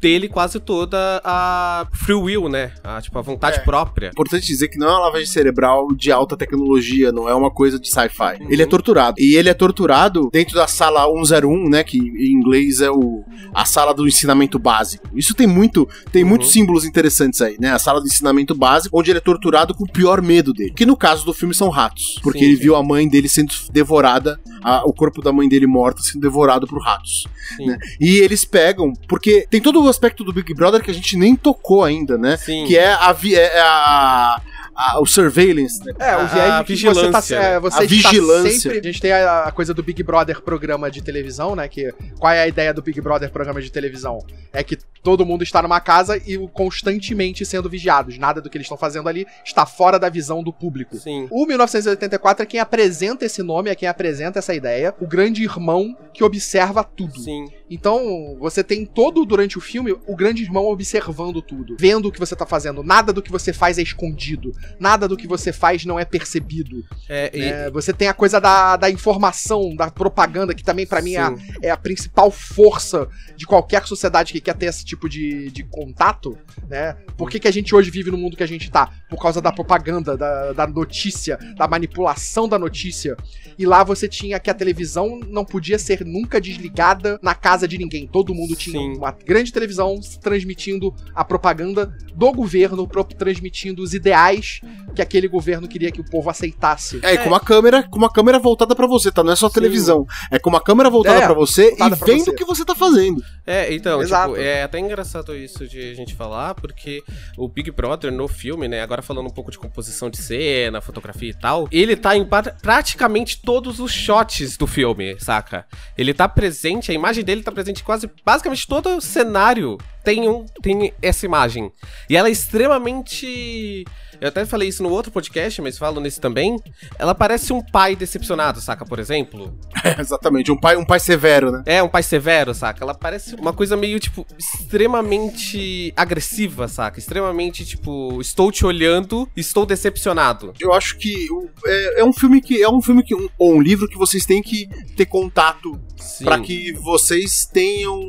dele 0.00 0.28
quase 0.28 0.58
toda 0.58 1.20
a 1.24 1.86
free 1.92 2.14
will, 2.14 2.48
né? 2.48 2.72
A, 2.82 3.00
tipo, 3.00 3.18
a 3.18 3.22
vontade 3.22 3.58
É. 3.58 3.60
própria. 3.60 4.08
Importante 4.08 4.46
dizer 4.46 4.68
que 4.68 4.78
não 4.78 4.86
é 4.88 4.90
uma 4.90 5.00
lavagem 5.06 5.26
cerebral 5.26 5.88
de 5.94 6.10
alta 6.10 6.36
tecnologia, 6.36 7.12
não 7.12 7.28
é 7.28 7.34
uma 7.34 7.50
coisa 7.50 7.78
de 7.78 7.88
sci-fi. 7.88 8.40
Uhum. 8.42 8.48
Ele 8.50 8.62
é 8.62 8.66
torturado. 8.66 9.16
E 9.18 9.36
ele 9.36 9.48
é 9.48 9.54
torturado 9.54 10.28
dentro 10.32 10.54
da 10.54 10.66
sala 10.66 11.06
101, 11.06 11.68
né? 11.68 11.84
Que 11.84 11.98
em 11.98 12.32
inglês 12.32 12.80
é 12.80 12.90
o, 12.90 13.24
a 13.54 13.64
sala 13.64 13.92
do 13.94 14.06
ensinamento 14.06 14.58
básico. 14.58 15.08
Isso 15.14 15.34
tem 15.34 15.46
muito, 15.46 15.88
tem 16.12 16.22
Uhum. 16.22 16.30
muitos 16.30 16.50
símbolos 16.52 16.84
interessantes 16.84 17.40
aí, 17.40 17.56
né? 17.60 17.70
A 17.72 17.78
sala 17.78 18.00
do 18.00 18.06
ensinamento 18.06 18.54
básico, 18.54 18.98
onde 18.98 19.10
ele 19.10 19.18
é 19.18 19.22
torturado 19.22 19.74
com 19.74 19.84
o 19.84 19.90
pior 19.90 20.20
medo 20.22 20.52
dele. 20.52 20.72
Que 20.74 20.86
no 20.86 20.96
caso 20.96 21.24
do 21.24 21.32
filme 21.34 21.54
são 21.54 21.68
ratos. 21.68 22.18
Porque 22.22 22.38
Sim, 22.40 22.44
ele 22.46 22.56
viu 22.56 22.74
a 22.76 22.82
mãe 22.82 23.08
dele 23.08 23.28
sendo 23.28 23.52
devorada, 23.72 24.38
a- 24.62 24.82
o 24.84 24.92
corpo 24.92 25.22
da 25.22 25.32
mãe 25.32 25.48
dele 25.48 25.66
morta 25.66 26.00
sendo 26.02 26.20
devorado 26.22 26.66
por 26.66 26.80
ratos. 26.82 27.26
Né? 27.58 27.76
E 28.00 28.18
eles 28.18 28.44
pegam, 28.44 28.92
porque 29.08 29.46
tem 29.50 29.59
todo 29.60 29.82
o 29.84 29.88
aspecto 29.88 30.24
do 30.24 30.32
Big 30.32 30.52
Brother 30.54 30.82
que 30.82 30.90
a 30.90 30.94
gente 30.94 31.16
nem 31.16 31.36
tocou 31.36 31.84
ainda, 31.84 32.16
né? 32.18 32.36
Sim. 32.36 32.64
Que 32.66 32.76
é 32.76 32.92
a, 32.92 33.12
vi- 33.12 33.34
é 33.34 33.60
a, 33.60 34.40
a- 34.74 35.00
o 35.00 35.06
surveillance, 35.06 35.84
né? 35.84 35.92
É, 35.98 36.16
o 36.16 36.26
viés 36.26 36.50
a 36.52 36.62
de 36.62 36.74
que 36.74 36.82
você 36.82 37.10
tá, 37.10 37.20
vigilância, 37.20 37.36
é, 37.36 37.40
né? 37.52 37.60
você 37.60 37.80
A 37.80 37.84
está 37.84 37.94
vigilância. 37.94 38.50
sempre... 38.60 38.78
A 38.78 38.82
gente 38.82 39.00
tem 39.00 39.12
a, 39.12 39.44
a 39.44 39.52
coisa 39.52 39.72
do 39.74 39.82
Big 39.82 40.02
Brother 40.02 40.40
programa 40.40 40.90
de 40.90 41.02
televisão, 41.02 41.54
né? 41.54 41.68
Que, 41.68 41.92
qual 42.18 42.32
é 42.32 42.42
a 42.42 42.48
ideia 42.48 42.72
do 42.74 42.80
Big 42.82 43.00
Brother 43.00 43.30
programa 43.30 43.60
de 43.60 43.70
televisão? 43.70 44.18
É 44.52 44.62
que 44.62 44.76
todo 45.02 45.24
mundo 45.26 45.42
está 45.42 45.60
numa 45.62 45.80
casa 45.80 46.16
e 46.16 46.36
constantemente 46.52 47.44
sendo 47.44 47.68
vigiados. 47.68 48.18
Nada 48.18 48.40
do 48.40 48.48
que 48.50 48.56
eles 48.56 48.66
estão 48.66 48.76
fazendo 48.78 49.08
ali 49.08 49.26
está 49.44 49.64
fora 49.66 49.98
da 49.98 50.08
visão 50.08 50.42
do 50.42 50.52
público. 50.52 50.96
Sim. 50.96 51.26
O 51.30 51.46
1984 51.46 52.42
é 52.42 52.46
quem 52.46 52.60
apresenta 52.60 53.24
esse 53.24 53.42
nome, 53.42 53.70
é 53.70 53.74
quem 53.74 53.88
apresenta 53.88 54.38
essa 54.38 54.54
ideia, 54.54 54.94
o 55.00 55.06
grande 55.06 55.42
irmão 55.42 55.96
que 56.12 56.24
observa 56.24 56.82
tudo. 56.84 57.18
Sim. 57.20 57.46
Então, 57.70 58.36
você 58.40 58.64
tem 58.64 58.84
todo 58.84 59.24
durante 59.24 59.56
o 59.56 59.60
filme 59.60 59.96
o 60.06 60.16
grande 60.16 60.42
irmão 60.42 60.64
observando 60.66 61.40
tudo, 61.40 61.76
vendo 61.78 62.08
o 62.08 62.12
que 62.12 62.18
você 62.18 62.34
tá 62.34 62.44
fazendo. 62.44 62.82
Nada 62.82 63.12
do 63.12 63.22
que 63.22 63.30
você 63.30 63.52
faz 63.52 63.78
é 63.78 63.82
escondido, 63.82 64.52
nada 64.78 65.06
do 65.06 65.16
que 65.16 65.28
você 65.28 65.52
faz 65.52 65.84
não 65.84 65.98
é 65.98 66.04
percebido. 66.04 66.84
É, 67.08 67.30
e- 67.32 67.40
É, 67.42 67.70
você 67.70 67.92
tem 67.92 68.08
a 68.08 68.14
coisa 68.14 68.40
da, 68.40 68.76
da 68.76 68.90
informação, 68.90 69.74
da 69.76 69.90
propaganda, 69.90 70.54
que 70.54 70.64
também 70.64 70.86
pra 70.86 71.00
mim 71.00 71.14
é 71.14 71.20
a, 71.20 71.34
é 71.62 71.70
a 71.70 71.76
principal 71.76 72.30
força 72.30 73.08
de 73.36 73.46
qualquer 73.46 73.86
sociedade 73.86 74.32
que 74.32 74.40
quer 74.40 74.54
ter 74.54 74.66
esse 74.66 74.84
tipo 74.84 75.08
de, 75.08 75.50
de 75.50 75.62
contato, 75.64 76.36
né? 76.68 76.96
Por 77.16 77.30
que, 77.30 77.38
que 77.38 77.46
a 77.48 77.52
gente 77.52 77.74
hoje 77.74 77.90
vive 77.90 78.10
no 78.10 78.18
mundo 78.18 78.36
que 78.36 78.42
a 78.42 78.46
gente 78.48 78.70
tá? 78.70 78.90
Por 79.08 79.20
causa 79.20 79.40
da 79.40 79.52
propaganda, 79.52 80.16
da, 80.16 80.52
da 80.52 80.66
notícia, 80.66 81.38
da 81.56 81.68
manipulação 81.68 82.48
da 82.48 82.58
notícia. 82.58 83.16
E 83.58 83.64
lá 83.66 83.84
você 83.84 84.08
tinha 84.08 84.40
que 84.40 84.50
a 84.50 84.54
televisão 84.54 85.20
não 85.28 85.44
podia 85.44 85.78
ser 85.78 86.04
nunca 86.04 86.40
desligada 86.40 87.18
na 87.22 87.34
casa 87.34 87.59
casa 87.60 87.68
de 87.68 87.76
ninguém. 87.76 88.06
Todo 88.06 88.34
mundo 88.34 88.56
tinha 88.56 88.80
Sim. 88.80 88.96
uma 88.96 89.10
grande 89.12 89.52
televisão 89.52 89.98
transmitindo 90.22 90.94
a 91.14 91.22
propaganda 91.24 91.94
do 92.14 92.32
governo, 92.32 92.88
transmitindo 93.18 93.82
os 93.82 93.92
ideais 93.92 94.60
que 94.94 95.02
aquele 95.02 95.28
governo 95.28 95.68
queria 95.68 95.90
que 95.90 96.00
o 96.00 96.04
povo 96.04 96.30
aceitasse. 96.30 97.00
É, 97.02 97.14
e 97.14 97.18
com 97.18 97.28
uma 97.28 97.40
câmera, 97.40 97.82
com 97.88 97.98
uma 97.98 98.10
câmera 98.10 98.38
voltada 98.38 98.74
pra 98.74 98.86
você, 98.86 99.10
tá? 99.12 99.22
Não 99.22 99.32
é 99.32 99.36
só 99.36 99.48
televisão. 99.50 100.06
É 100.30 100.38
com 100.38 100.48
uma 100.48 100.60
câmera 100.60 100.88
voltada 100.88 101.18
É, 101.18 101.24
pra 101.26 101.34
você 101.34 101.70
voltada 101.70 101.94
e 101.94 101.98
pra 101.98 102.06
vendo 102.06 102.28
o 102.28 102.34
que 102.34 102.44
você 102.44 102.64
tá 102.64 102.74
fazendo. 102.74 103.22
É, 103.46 103.72
então, 103.74 104.00
Exato. 104.00 104.30
tipo, 104.32 104.40
é 104.42 104.62
até 104.62 104.78
engraçado 104.78 105.36
isso 105.36 105.66
de 105.68 105.90
a 105.90 105.94
gente 105.94 106.14
falar, 106.14 106.54
porque 106.54 107.02
o 107.36 107.48
Big 107.48 107.70
Brother 107.70 108.10
no 108.10 108.26
filme, 108.26 108.68
né, 108.68 108.80
agora 108.80 109.02
falando 109.02 109.26
um 109.26 109.32
pouco 109.32 109.50
de 109.50 109.58
composição 109.58 110.08
de 110.08 110.16
cena, 110.18 110.80
fotografia 110.80 111.30
e 111.30 111.34
tal, 111.34 111.68
ele 111.70 111.94
tá 111.96 112.16
em 112.16 112.24
pra- 112.24 112.54
praticamente 112.62 113.40
todos 113.42 113.80
os 113.80 113.92
shots 113.92 114.56
do 114.56 114.66
filme, 114.66 115.16
saca? 115.18 115.66
Ele 115.98 116.14
tá 116.14 116.28
presente, 116.28 116.90
a 116.90 116.94
imagem 116.94 117.24
dele 117.24 117.42
tá 117.42 117.49
presente 117.52 117.82
em 117.82 117.84
quase, 117.84 118.10
basicamente 118.24 118.66
todo 118.66 118.96
o 118.96 119.00
cenário 119.00 119.78
tem, 120.04 120.28
um, 120.28 120.44
tem 120.62 120.92
essa 121.02 121.26
imagem. 121.26 121.72
E 122.08 122.16
ela 122.16 122.28
é 122.28 122.32
extremamente... 122.32 123.84
Eu 124.20 124.28
até 124.28 124.44
falei 124.44 124.68
isso 124.68 124.82
no 124.82 124.90
outro 124.90 125.10
podcast, 125.10 125.60
mas 125.62 125.78
falo 125.78 126.00
nesse 126.00 126.20
também. 126.20 126.56
Ela 126.98 127.14
parece 127.14 127.52
um 127.52 127.62
pai 127.62 127.96
decepcionado, 127.96 128.60
saca, 128.60 128.84
por 128.84 128.98
exemplo? 128.98 129.58
É, 129.84 129.98
exatamente, 130.00 130.52
um 130.52 130.56
pai, 130.58 130.76
um 130.76 130.84
pai 130.84 131.00
severo, 131.00 131.50
né? 131.50 131.62
É, 131.66 131.82
um 131.82 131.88
pai 131.88 132.02
severo, 132.02 132.52
saca? 132.54 132.84
Ela 132.84 132.94
parece 132.94 133.34
uma 133.34 133.52
coisa 133.52 133.76
meio, 133.76 133.98
tipo, 133.98 134.26
extremamente 134.38 135.92
agressiva, 135.96 136.68
saca? 136.68 136.98
Extremamente, 136.98 137.64
tipo, 137.64 138.20
estou 138.20 138.50
te 138.52 138.66
olhando, 138.66 139.28
estou 139.36 139.64
decepcionado. 139.64 140.52
Eu 140.60 140.72
acho 140.72 140.96
que 140.98 141.28
é, 141.66 142.00
é 142.00 142.04
um 142.04 142.12
filme 142.12 142.40
que 142.40 142.62
é 142.62 142.68
um 142.68 142.82
filme 142.82 143.02
que 143.02 143.14
um- 143.14 143.28
ou 143.38 143.54
um 143.54 143.60
livro 143.62 143.88
que 143.88 143.96
vocês 143.96 144.26
têm 144.26 144.42
que 144.42 144.68
ter 144.96 145.06
contato. 145.06 145.80
Pra 146.24 146.38
que 146.40 146.72
vocês 146.74 147.46
tenham 147.52 148.00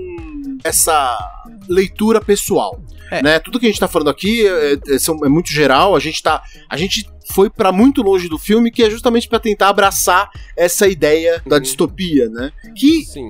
essa 0.64 1.18
leitura 1.68 2.22
pessoal. 2.22 2.82
É. 3.12 3.22
Né? 3.22 3.40
Tudo 3.40 3.60
que 3.60 3.66
a 3.66 3.70
gente 3.70 3.80
tá 3.80 3.88
falando 3.88 4.10
aqui 4.10 4.48
é, 4.48 4.74
é- 4.74 5.26
é 5.26 5.30
muito 5.30 5.52
geral, 5.52 5.96
a 5.96 6.00
gente 6.00 6.24
tá. 6.24 6.42
A 6.70 6.78
gente 6.78 7.08
foi 7.34 7.50
pra 7.50 7.72
muito 7.72 8.02
longe 8.02 8.28
do 8.28 8.38
filme, 8.38 8.72
que 8.72 8.82
é 8.84 8.90
justamente 8.90 9.28
pra 9.28 9.40
tentar 9.40 9.70
abraçar 9.70 10.30
essa 10.58 10.88
ideia 10.88 11.42
da 11.46 11.58
Uhum. 11.58 11.62
distopia, 11.62 12.30
né? 12.30 12.52
Que 12.76 13.04
Sim. 13.06 13.30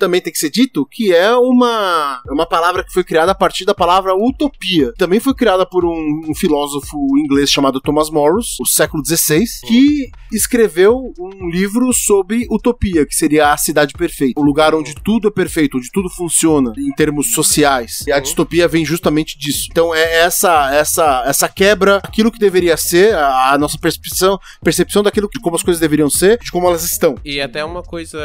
Também 0.00 0.20
tem 0.20 0.32
que 0.32 0.38
ser 0.38 0.50
dito 0.50 0.86
que 0.90 1.14
é 1.14 1.34
uma, 1.36 2.20
é 2.26 2.32
uma 2.32 2.46
palavra 2.46 2.82
que 2.82 2.92
foi 2.92 3.04
criada 3.04 3.32
a 3.32 3.34
partir 3.34 3.64
da 3.64 3.74
palavra 3.74 4.14
utopia. 4.14 4.92
Também 4.96 5.20
foi 5.20 5.34
criada 5.34 5.66
por 5.66 5.84
um, 5.84 6.22
um 6.28 6.34
filósofo 6.34 6.96
inglês 7.18 7.50
chamado 7.50 7.80
Thomas 7.80 8.10
Morris, 8.10 8.56
no 8.58 8.66
século 8.66 9.04
XVI, 9.04 9.44
que 9.66 10.10
escreveu 10.32 11.12
um 11.18 11.48
livro 11.50 11.92
sobre 11.92 12.46
utopia, 12.50 13.06
que 13.06 13.14
seria 13.14 13.52
a 13.52 13.56
cidade 13.56 13.92
perfeita. 13.92 14.40
O 14.40 14.42
lugar 14.42 14.74
onde 14.74 14.94
tudo 14.94 15.28
é 15.28 15.30
perfeito, 15.30 15.76
onde 15.76 15.90
tudo 15.92 16.08
funciona 16.08 16.72
em 16.78 16.92
termos 16.94 17.34
sociais. 17.34 18.04
E 18.06 18.12
a 18.12 18.18
distopia 18.18 18.66
vem 18.66 18.84
justamente 18.84 19.38
disso. 19.38 19.68
Então 19.70 19.94
é 19.94 20.20
essa 20.22 20.74
essa 20.74 21.22
essa 21.26 21.48
quebra, 21.48 21.98
aquilo 21.98 22.30
que 22.30 22.38
deveria 22.38 22.76
ser, 22.76 23.14
a, 23.14 23.52
a 23.52 23.58
nossa 23.58 23.78
percepção, 23.78 24.38
percepção 24.62 25.02
daquilo 25.02 25.28
que 25.28 25.38
como 25.38 25.56
as 25.56 25.62
coisas 25.62 25.80
deveriam 25.80 26.08
ser, 26.08 26.38
de 26.38 26.50
como 26.50 26.66
elas 26.66 26.84
estão. 26.84 27.16
E 27.24 27.40
até 27.40 27.64
uma 27.64 27.82
coisa 27.82 28.18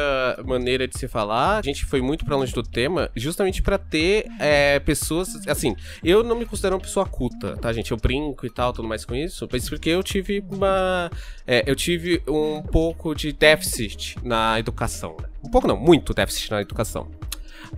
maneira 0.45 0.87
de 0.87 0.97
se 0.97 1.07
falar, 1.07 1.64
gente 1.65 1.85
foi 1.85 2.01
muito 2.01 2.25
pra 2.25 2.35
longe 2.35 2.53
do 2.53 2.63
tema, 2.63 3.09
justamente 3.15 3.61
pra 3.61 3.77
ter 3.77 4.25
é, 4.39 4.79
pessoas. 4.79 5.47
Assim, 5.47 5.75
eu 6.03 6.23
não 6.23 6.35
me 6.37 6.45
considero 6.45 6.75
uma 6.75 6.81
pessoa 6.81 7.05
culta, 7.05 7.57
tá, 7.57 7.71
gente? 7.73 7.91
Eu 7.91 7.97
brinco 7.97 8.45
e 8.45 8.49
tal, 8.49 8.73
tudo 8.73 8.87
mais 8.87 9.05
com 9.05 9.15
isso, 9.15 9.47
mas 9.51 9.69
porque 9.69 9.89
eu 9.89 10.03
tive 10.03 10.43
uma. 10.49 11.11
é, 11.45 11.63
eu 11.65 11.75
tive 11.75 12.21
um 12.27 12.61
pouco 12.61 13.13
de 13.13 13.31
déficit 13.31 14.17
na 14.23 14.59
educação. 14.59 15.15
né? 15.21 15.27
Um 15.43 15.49
pouco 15.49 15.67
não, 15.67 15.77
muito 15.77 16.13
déficit 16.13 16.51
na 16.51 16.61
educação. 16.61 17.09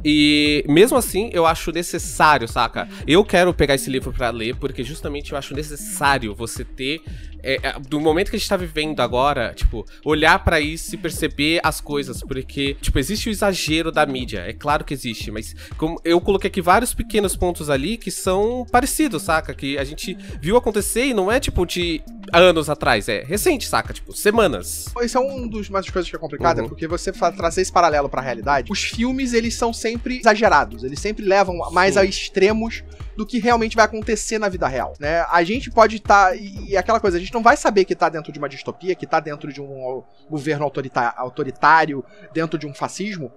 E 0.03 0.63
mesmo 0.67 0.97
assim, 0.97 1.29
eu 1.33 1.45
acho 1.45 1.71
necessário, 1.71 2.47
saca? 2.47 2.87
Eu 3.05 3.23
quero 3.23 3.53
pegar 3.53 3.75
esse 3.75 3.89
livro 3.89 4.11
pra 4.13 4.29
ler, 4.29 4.55
porque 4.55 4.83
justamente 4.83 5.31
eu 5.31 5.37
acho 5.37 5.53
necessário 5.53 6.35
você 6.35 6.63
ter. 6.63 7.01
É, 7.47 7.59
é, 7.69 7.79
do 7.79 7.99
momento 7.99 8.29
que 8.29 8.35
a 8.35 8.39
gente 8.39 8.49
tá 8.49 8.57
vivendo 8.57 8.99
agora, 8.99 9.53
tipo, 9.55 9.85
olhar 10.03 10.43
pra 10.43 10.59
isso 10.59 10.93
e 10.93 10.97
perceber 10.97 11.59
as 11.63 11.79
coisas, 11.79 12.21
porque, 12.21 12.75
tipo, 12.81 12.99
existe 12.99 13.29
o 13.29 13.31
exagero 13.31 13.91
da 13.91 14.05
mídia, 14.05 14.39
é 14.47 14.53
claro 14.53 14.83
que 14.83 14.93
existe, 14.93 15.31
mas 15.31 15.55
como 15.77 15.99
eu 16.03 16.19
coloquei 16.19 16.49
aqui 16.49 16.61
vários 16.61 16.93
pequenos 16.93 17.35
pontos 17.35 17.69
ali 17.69 17.95
que 17.97 18.11
são 18.11 18.65
parecidos, 18.71 19.23
saca? 19.23 19.53
Que 19.53 19.77
a 19.77 19.83
gente 19.83 20.17
viu 20.41 20.57
acontecer 20.57 21.05
e 21.05 21.13
não 21.13 21.31
é 21.31 21.39
tipo 21.39 21.65
de 21.65 22.01
anos 22.33 22.69
atrás, 22.69 23.07
é 23.07 23.23
recente, 23.23 23.67
saca? 23.67 23.93
Tipo, 23.93 24.11
semanas. 24.13 24.85
Esse 25.01 25.15
é 25.15 25.19
um 25.19 25.47
dos 25.47 25.69
mais 25.69 25.89
coisas 25.89 26.09
que 26.09 26.15
é 26.15 26.19
complicado, 26.19 26.59
Uhum. 26.59 26.65
é 26.65 26.67
porque 26.67 26.87
você 26.87 27.11
trazer 27.11 27.61
esse 27.61 27.71
paralelo 27.71 28.09
pra 28.09 28.21
realidade. 28.21 28.71
Os 28.71 28.83
filmes, 28.83 29.31
eles 29.33 29.53
são 29.55 29.71
sempre 29.71 30.17
exagerados, 30.19 30.83
eles 30.83 30.99
sempre 30.99 31.25
levam 31.25 31.55
mais 31.71 31.93
Sim. 31.93 31.99
a 32.01 32.03
extremos 32.05 32.83
do 33.17 33.25
que 33.25 33.39
realmente 33.39 33.75
vai 33.75 33.83
acontecer 33.83 34.37
na 34.37 34.47
vida 34.47 34.67
real, 34.67 34.93
né? 34.99 35.25
A 35.31 35.43
gente 35.43 35.71
pode 35.71 35.95
estar 35.95 36.37
e, 36.37 36.69
e 36.69 36.77
aquela 36.77 36.99
coisa, 36.99 37.17
a 37.17 37.19
gente 37.19 37.33
não 37.33 37.41
vai 37.41 37.57
saber 37.57 37.83
que 37.83 37.95
tá 37.95 38.07
dentro 38.07 38.31
de 38.31 38.37
uma 38.37 38.47
distopia, 38.47 38.93
que 38.93 39.07
tá 39.07 39.19
dentro 39.19 39.51
de 39.51 39.59
um 39.59 40.03
governo 40.29 40.71
autoritário, 41.17 42.05
dentro 42.31 42.59
de 42.59 42.67
um 42.67 42.73
fascismo, 42.75 43.31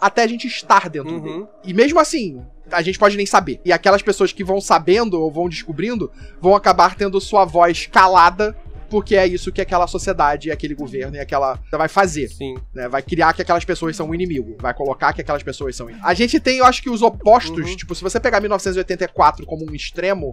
até 0.00 0.22
a 0.22 0.26
gente 0.28 0.46
estar 0.46 0.88
dentro 0.88 1.20
dele. 1.20 1.34
Uhum. 1.38 1.48
E 1.64 1.74
mesmo 1.74 1.98
assim, 1.98 2.46
a 2.70 2.80
gente 2.80 2.96
pode 2.96 3.16
nem 3.16 3.26
saber. 3.26 3.60
E 3.64 3.72
aquelas 3.72 4.02
pessoas 4.02 4.32
que 4.32 4.44
vão 4.44 4.60
sabendo 4.60 5.20
ou 5.20 5.32
vão 5.32 5.48
descobrindo 5.48 6.12
vão 6.40 6.54
acabar 6.54 6.94
tendo 6.94 7.20
sua 7.20 7.44
voz 7.44 7.86
calada, 7.86 8.56
porque 8.94 9.16
é 9.16 9.26
isso 9.26 9.50
que 9.50 9.60
aquela 9.60 9.88
sociedade, 9.88 10.52
aquele 10.52 10.72
governo 10.72 11.16
e 11.16 11.18
aquela 11.18 11.58
vai 11.72 11.88
fazer. 11.88 12.28
Sim. 12.28 12.54
Né? 12.72 12.88
Vai 12.88 13.02
criar 13.02 13.32
que 13.32 13.42
aquelas 13.42 13.64
pessoas 13.64 13.96
são 13.96 14.08
o 14.08 14.14
inimigo. 14.14 14.56
Vai 14.60 14.72
colocar 14.72 15.12
que 15.12 15.20
aquelas 15.20 15.42
pessoas 15.42 15.74
são. 15.74 15.88
A 16.00 16.14
gente 16.14 16.38
tem, 16.38 16.58
eu 16.58 16.64
acho 16.64 16.80
que 16.80 16.88
os 16.88 17.02
opostos, 17.02 17.68
Uhum. 17.68 17.76
tipo, 17.76 17.92
se 17.92 18.02
você 18.04 18.20
pegar 18.20 18.38
1984 18.40 19.44
como 19.46 19.68
um 19.68 19.74
extremo, 19.74 20.32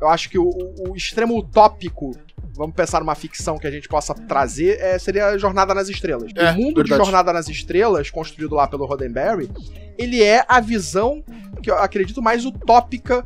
eu 0.00 0.08
acho 0.08 0.30
que 0.30 0.38
o, 0.38 0.48
o- 0.48 0.96
extremo 0.96 1.36
utópico. 1.38 2.12
Vamos 2.56 2.74
pensar 2.74 3.00
numa 3.00 3.14
ficção 3.14 3.58
que 3.58 3.66
a 3.66 3.70
gente 3.70 3.86
possa 3.88 4.14
trazer, 4.14 4.80
é, 4.80 4.98
seria 4.98 5.36
Jornada 5.36 5.74
nas 5.74 5.88
Estrelas. 5.90 6.32
É, 6.34 6.50
o 6.50 6.54
mundo 6.54 6.82
de 6.82 6.88
verdade. 6.88 7.02
Jornada 7.04 7.32
nas 7.32 7.46
Estrelas, 7.48 8.10
construído 8.10 8.54
lá 8.54 8.66
pelo 8.66 8.86
Roddenberry, 8.86 9.50
ele 9.98 10.22
é 10.22 10.44
a 10.48 10.58
visão 10.60 11.22
que 11.62 11.70
eu 11.70 11.76
acredito 11.76 12.22
mais 12.22 12.44
utópica 12.46 13.24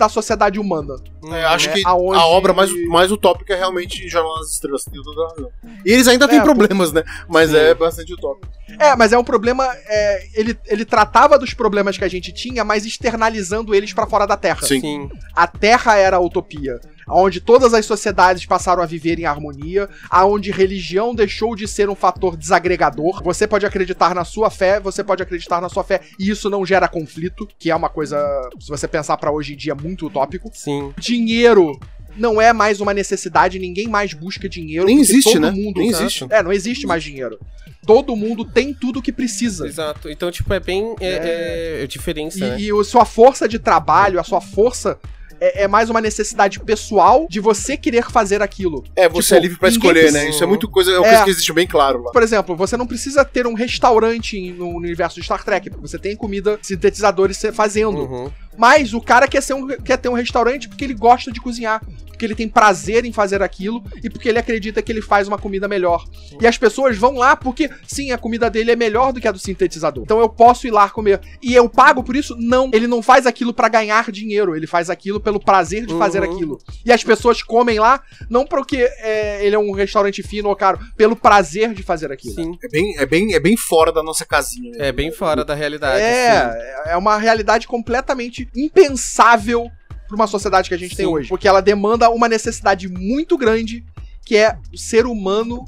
da 0.00 0.08
sociedade 0.08 0.58
humana. 0.58 0.96
É, 1.26 1.44
acho 1.44 1.68
É, 1.68 1.72
que 1.74 1.82
aonde- 1.86 2.18
a 2.18 2.24
obra 2.26 2.52
mais, 2.52 2.70
mais 2.88 3.12
utópica 3.12 3.52
é 3.54 3.56
realmente 3.58 4.08
Jornal 4.08 4.38
das 4.38 4.50
Estrelas. 4.52 4.84
tem 4.84 5.00
toda 5.02 5.22
a 5.22 5.28
razão. 5.28 5.50
E 5.84 5.92
eles 5.92 6.08
ainda 6.08 6.26
têm 6.26 6.38
É, 6.38 6.42
problemas, 6.42 6.90
né? 6.92 7.04
Mas 7.28 7.50
Sim. 7.50 7.56
é 7.56 7.74
bastante 7.74 8.12
utópico. 8.14 8.50
É, 8.78 8.96
mas 8.96 9.12
é 9.12 9.18
um 9.18 9.24
problema. 9.24 9.64
é, 9.86 10.26
ele, 10.34 10.58
ele 10.66 10.84
tratava 10.84 11.38
dos 11.38 11.52
problemas 11.52 11.98
que 11.98 12.04
a 12.04 12.08
gente 12.08 12.32
tinha, 12.32 12.64
mas 12.64 12.86
externalizando 12.86 13.74
eles 13.74 13.92
pra 13.92 14.06
fora 14.06 14.26
da 14.26 14.36
Terra. 14.36 14.62
Sim. 14.66 14.80
Sim. 14.80 15.10
A 15.36 15.46
Terra 15.46 15.96
era 15.96 16.16
a 16.16 16.20
utopia. 16.20 16.80
Onde 17.10 17.40
todas 17.40 17.74
as 17.74 17.86
sociedades 17.86 18.46
passaram 18.46 18.82
a 18.82 18.86
viver 18.86 19.18
em 19.18 19.24
harmonia, 19.24 19.88
aonde 20.08 20.50
religião 20.50 21.14
deixou 21.14 21.54
de 21.56 21.66
ser 21.66 21.88
um 21.88 21.94
fator 21.94 22.36
desagregador. 22.36 23.22
Você 23.22 23.46
pode 23.46 23.66
acreditar 23.66 24.14
na 24.14 24.24
sua 24.24 24.50
fé, 24.50 24.80
você 24.80 25.02
pode 25.02 25.22
acreditar 25.22 25.60
na 25.60 25.68
sua 25.68 25.84
fé, 25.84 26.00
e 26.18 26.30
isso 26.30 26.48
não 26.48 26.64
gera 26.64 26.88
conflito, 26.88 27.48
que 27.58 27.70
é 27.70 27.76
uma 27.76 27.88
coisa, 27.88 28.18
se 28.58 28.68
você 28.68 28.86
pensar 28.86 29.16
pra 29.16 29.30
hoje 29.30 29.54
em 29.54 29.56
dia, 29.56 29.74
muito 29.74 30.06
utópico. 30.06 30.50
Sim. 30.52 30.92
Dinheiro 30.98 31.78
não 32.16 32.40
é 32.40 32.52
mais 32.52 32.80
uma 32.80 32.92
necessidade, 32.92 33.58
ninguém 33.58 33.88
mais 33.88 34.12
busca 34.12 34.48
dinheiro. 34.48 34.86
Nem 34.86 35.00
existe, 35.00 35.32
todo 35.32 35.40
né? 35.40 35.50
Mundo, 35.50 35.80
Nem 35.80 35.90
existe. 35.90 36.26
É, 36.30 36.42
não 36.42 36.52
existe 36.52 36.86
mais 36.86 37.02
dinheiro. 37.02 37.38
Todo 37.86 38.14
mundo 38.14 38.44
tem 38.44 38.74
tudo 38.74 39.00
que 39.00 39.12
precisa. 39.12 39.66
Exato. 39.66 40.10
Então, 40.10 40.30
tipo, 40.30 40.52
é 40.52 40.60
bem. 40.60 40.94
É, 41.00 41.82
é 41.82 41.86
diferença, 41.86 42.38
E, 42.38 42.40
né? 42.40 42.60
e 42.60 42.70
a 42.70 42.84
sua 42.84 43.04
força 43.04 43.48
de 43.48 43.58
trabalho, 43.58 44.20
a 44.20 44.24
sua 44.24 44.40
força 44.40 44.98
é, 45.40 45.62
é 45.64 45.68
mais 45.68 45.88
uma 45.90 46.00
necessidade 46.00 46.60
pessoal 46.60 47.26
de 47.28 47.40
você 47.40 47.76
querer 47.76 48.10
fazer 48.10 48.42
aquilo. 48.42 48.84
É, 48.94 49.08
você 49.08 49.28
Tipo, 49.28 49.34
é 49.34 49.40
livre 49.40 49.58
pra 49.58 49.68
escolher, 49.68 50.00
precisa- 50.00 50.18
né? 50.24 50.30
Isso 50.30 50.44
é 50.44 50.46
muito 50.46 50.68
coisa, 50.68 50.92
é 50.92 50.98
uma 50.98 51.06
É. 51.06 51.10
coisa 51.10 51.24
que 51.24 51.30
existe 51.30 51.52
bem 51.52 51.66
claro 51.66 52.02
lá. 52.02 52.12
Por 52.12 52.22
exemplo, 52.22 52.54
você 52.56 52.76
não 52.76 52.86
precisa 52.86 53.24
ter 53.24 53.46
um 53.46 53.54
restaurante 53.54 54.52
no 54.52 54.68
universo 54.68 55.18
de 55.18 55.24
Star 55.24 55.42
Trek, 55.44 55.70
porque 55.70 55.86
você 55.88 55.98
tem 55.98 56.14
comida, 56.16 56.58
sintetizadores 56.62 57.40
fazendo. 57.52 57.98
Uhum. 58.02 58.30
Mas 58.56 58.92
o 58.92 59.00
cara 59.00 59.26
quer, 59.26 59.40
ser 59.42 59.54
um, 59.54 59.66
quer 59.66 59.96
ter 59.96 60.08
um 60.08 60.14
restaurante 60.14 60.68
porque 60.68 60.84
ele 60.84 60.94
gosta 60.94 61.32
de 61.32 61.40
cozinhar, 61.40 61.80
porque 62.20 62.26
ele 62.26 62.34
tem 62.34 62.48
prazer 62.48 63.06
em 63.06 63.12
fazer 63.14 63.42
aquilo 63.42 63.82
e 64.04 64.10
porque 64.10 64.28
ele 64.28 64.38
acredita 64.38 64.82
que 64.82 64.92
ele 64.92 65.00
faz 65.00 65.26
uma 65.26 65.38
comida 65.38 65.66
melhor. 65.66 66.04
E 66.38 66.46
as 66.46 66.58
pessoas 66.58 66.98
vão 66.98 67.14
lá 67.14 67.34
porque, 67.34 67.70
sim, 67.86 68.12
a 68.12 68.18
comida 68.18 68.50
dele 68.50 68.72
é 68.72 68.76
melhor 68.76 69.10
do 69.10 69.18
que 69.20 69.26
a 69.26 69.32
do 69.32 69.38
sintetizador. 69.38 70.02
Então 70.04 70.20
eu 70.20 70.28
posso 70.28 70.66
ir 70.66 70.70
lá 70.70 70.90
comer. 70.90 71.18
E 71.40 71.54
eu 71.54 71.66
pago 71.66 72.02
por 72.04 72.14
isso? 72.14 72.36
Não. 72.38 72.70
Ele 72.74 72.86
não 72.86 73.00
faz 73.02 73.26
aquilo 73.26 73.54
pra 73.54 73.70
ganhar 73.70 74.10
dinheiro, 74.12 74.54
ele 74.54 74.66
faz 74.66 74.90
aquilo 74.90 75.18
pelo 75.18 75.40
prazer 75.40 75.86
de 75.86 75.94
fazer 75.96 76.20
Uhum. 76.22 76.34
aquilo. 76.34 76.58
E 76.84 76.92
as 76.92 77.02
pessoas 77.02 77.42
comem 77.42 77.78
lá 77.78 78.02
não 78.28 78.44
porque 78.44 78.76
é, 78.98 79.46
ele 79.46 79.54
é 79.54 79.58
um 79.58 79.72
restaurante 79.72 80.22
fino 80.22 80.50
ou 80.50 80.56
caro, 80.56 80.78
pelo 80.98 81.16
prazer 81.16 81.72
de 81.72 81.82
fazer 81.82 82.12
aquilo. 82.12 82.34
Sim. 82.34 82.58
É 82.62 82.68
bem, 82.68 82.98
é 82.98 83.06
bem, 83.06 83.32
é 83.34 83.40
bem 83.40 83.56
fora 83.56 83.90
da 83.90 84.02
nossa 84.02 84.26
casinha. 84.26 84.72
né? 84.76 84.88
É 84.88 84.92
bem 84.92 85.10
fora 85.10 85.42
da 85.42 85.54
realidade. 85.54 86.00
sim. 86.00 86.04
É, 86.04 86.82
é 86.92 86.96
uma 86.98 87.16
realidade 87.16 87.66
completamente 87.66 88.46
impensável 88.54 89.70
para 90.10 90.16
uma 90.16 90.26
sociedade 90.26 90.68
que 90.68 90.74
a 90.74 90.78
gente 90.78 90.96
tem 90.96 91.06
Sim. 91.06 91.12
hoje. 91.12 91.28
Porque 91.28 91.46
ela 91.46 91.60
demanda 91.60 92.10
uma 92.10 92.28
necessidade 92.28 92.88
muito 92.88 93.38
grande, 93.38 93.84
que 94.24 94.36
é 94.36 94.58
o 94.72 94.76
ser 94.76 95.06
humano 95.06 95.64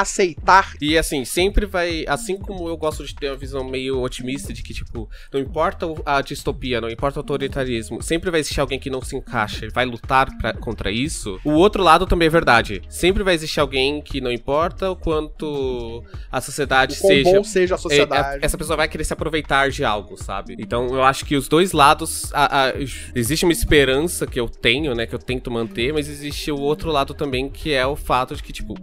aceitar. 0.00 0.74
E 0.80 0.96
assim, 0.98 1.24
sempre 1.24 1.66
vai. 1.66 2.04
Assim 2.06 2.36
como 2.38 2.68
eu 2.68 2.76
gosto 2.76 3.04
de 3.04 3.14
ter 3.14 3.30
uma 3.30 3.36
visão 3.36 3.64
meio 3.64 4.00
otimista 4.00 4.52
de 4.52 4.62
que, 4.62 4.74
tipo, 4.74 5.08
não 5.32 5.40
importa 5.40 5.86
a 6.04 6.20
distopia, 6.20 6.80
não 6.80 6.90
importa 6.90 7.18
o 7.18 7.22
autoritarismo, 7.22 8.02
sempre 8.02 8.30
vai 8.30 8.40
existir 8.40 8.60
alguém 8.60 8.78
que 8.78 8.90
não 8.90 9.00
se 9.00 9.16
encaixa 9.16 9.66
e 9.66 9.70
vai 9.70 9.84
lutar 9.86 10.28
pra, 10.38 10.52
contra 10.52 10.90
isso. 10.90 11.40
O 11.44 11.52
outro 11.52 11.82
lado 11.82 12.06
também 12.06 12.26
é 12.26 12.30
verdade. 12.30 12.82
Sempre 12.88 13.22
vai 13.22 13.34
existir 13.34 13.60
alguém 13.60 14.00
que 14.02 14.20
não 14.20 14.30
importa 14.30 14.90
o 14.90 14.96
quanto 14.96 16.04
a 16.30 16.40
sociedade 16.40 16.94
O 16.94 16.96
seja. 16.96 17.30
bom 17.32 17.42
seja 17.44 17.74
a 17.74 17.76
é, 17.76 17.78
sociedade. 17.78 18.38
essa 18.44 18.58
pessoa 18.58 18.76
vai 18.76 18.88
querer 18.88 19.04
se 19.04 19.12
aproveitar 19.12 19.70
de 19.70 19.84
algo, 19.84 20.16
sabe? 20.22 20.56
Então 20.58 20.86
eu 20.88 21.02
acho 21.02 21.24
que 21.24 21.36
os 21.36 21.48
dois 21.48 21.72
lados. 21.72 22.30
a- 22.34 22.66
a- 22.68 22.72
existe 23.14 23.44
uma 23.44 23.52
esperança 23.52 24.26
que 24.26 24.38
eu 24.38 24.48
tenho, 24.48 24.94
né? 24.94 25.06
Que 25.06 25.14
eu 25.14 25.18
tento 25.18 25.50
manter, 25.50 25.92
mas 25.92 26.08
existe 26.08 26.50
o 26.50 26.58
outro 26.58 26.90
lado 26.90 27.14
também, 27.14 27.48
que 27.48 27.72
é 27.72 27.86
o 27.86 27.96
fato 27.96 28.34
de 28.36 28.42
que, 28.42 28.52
tipo, 28.52 28.74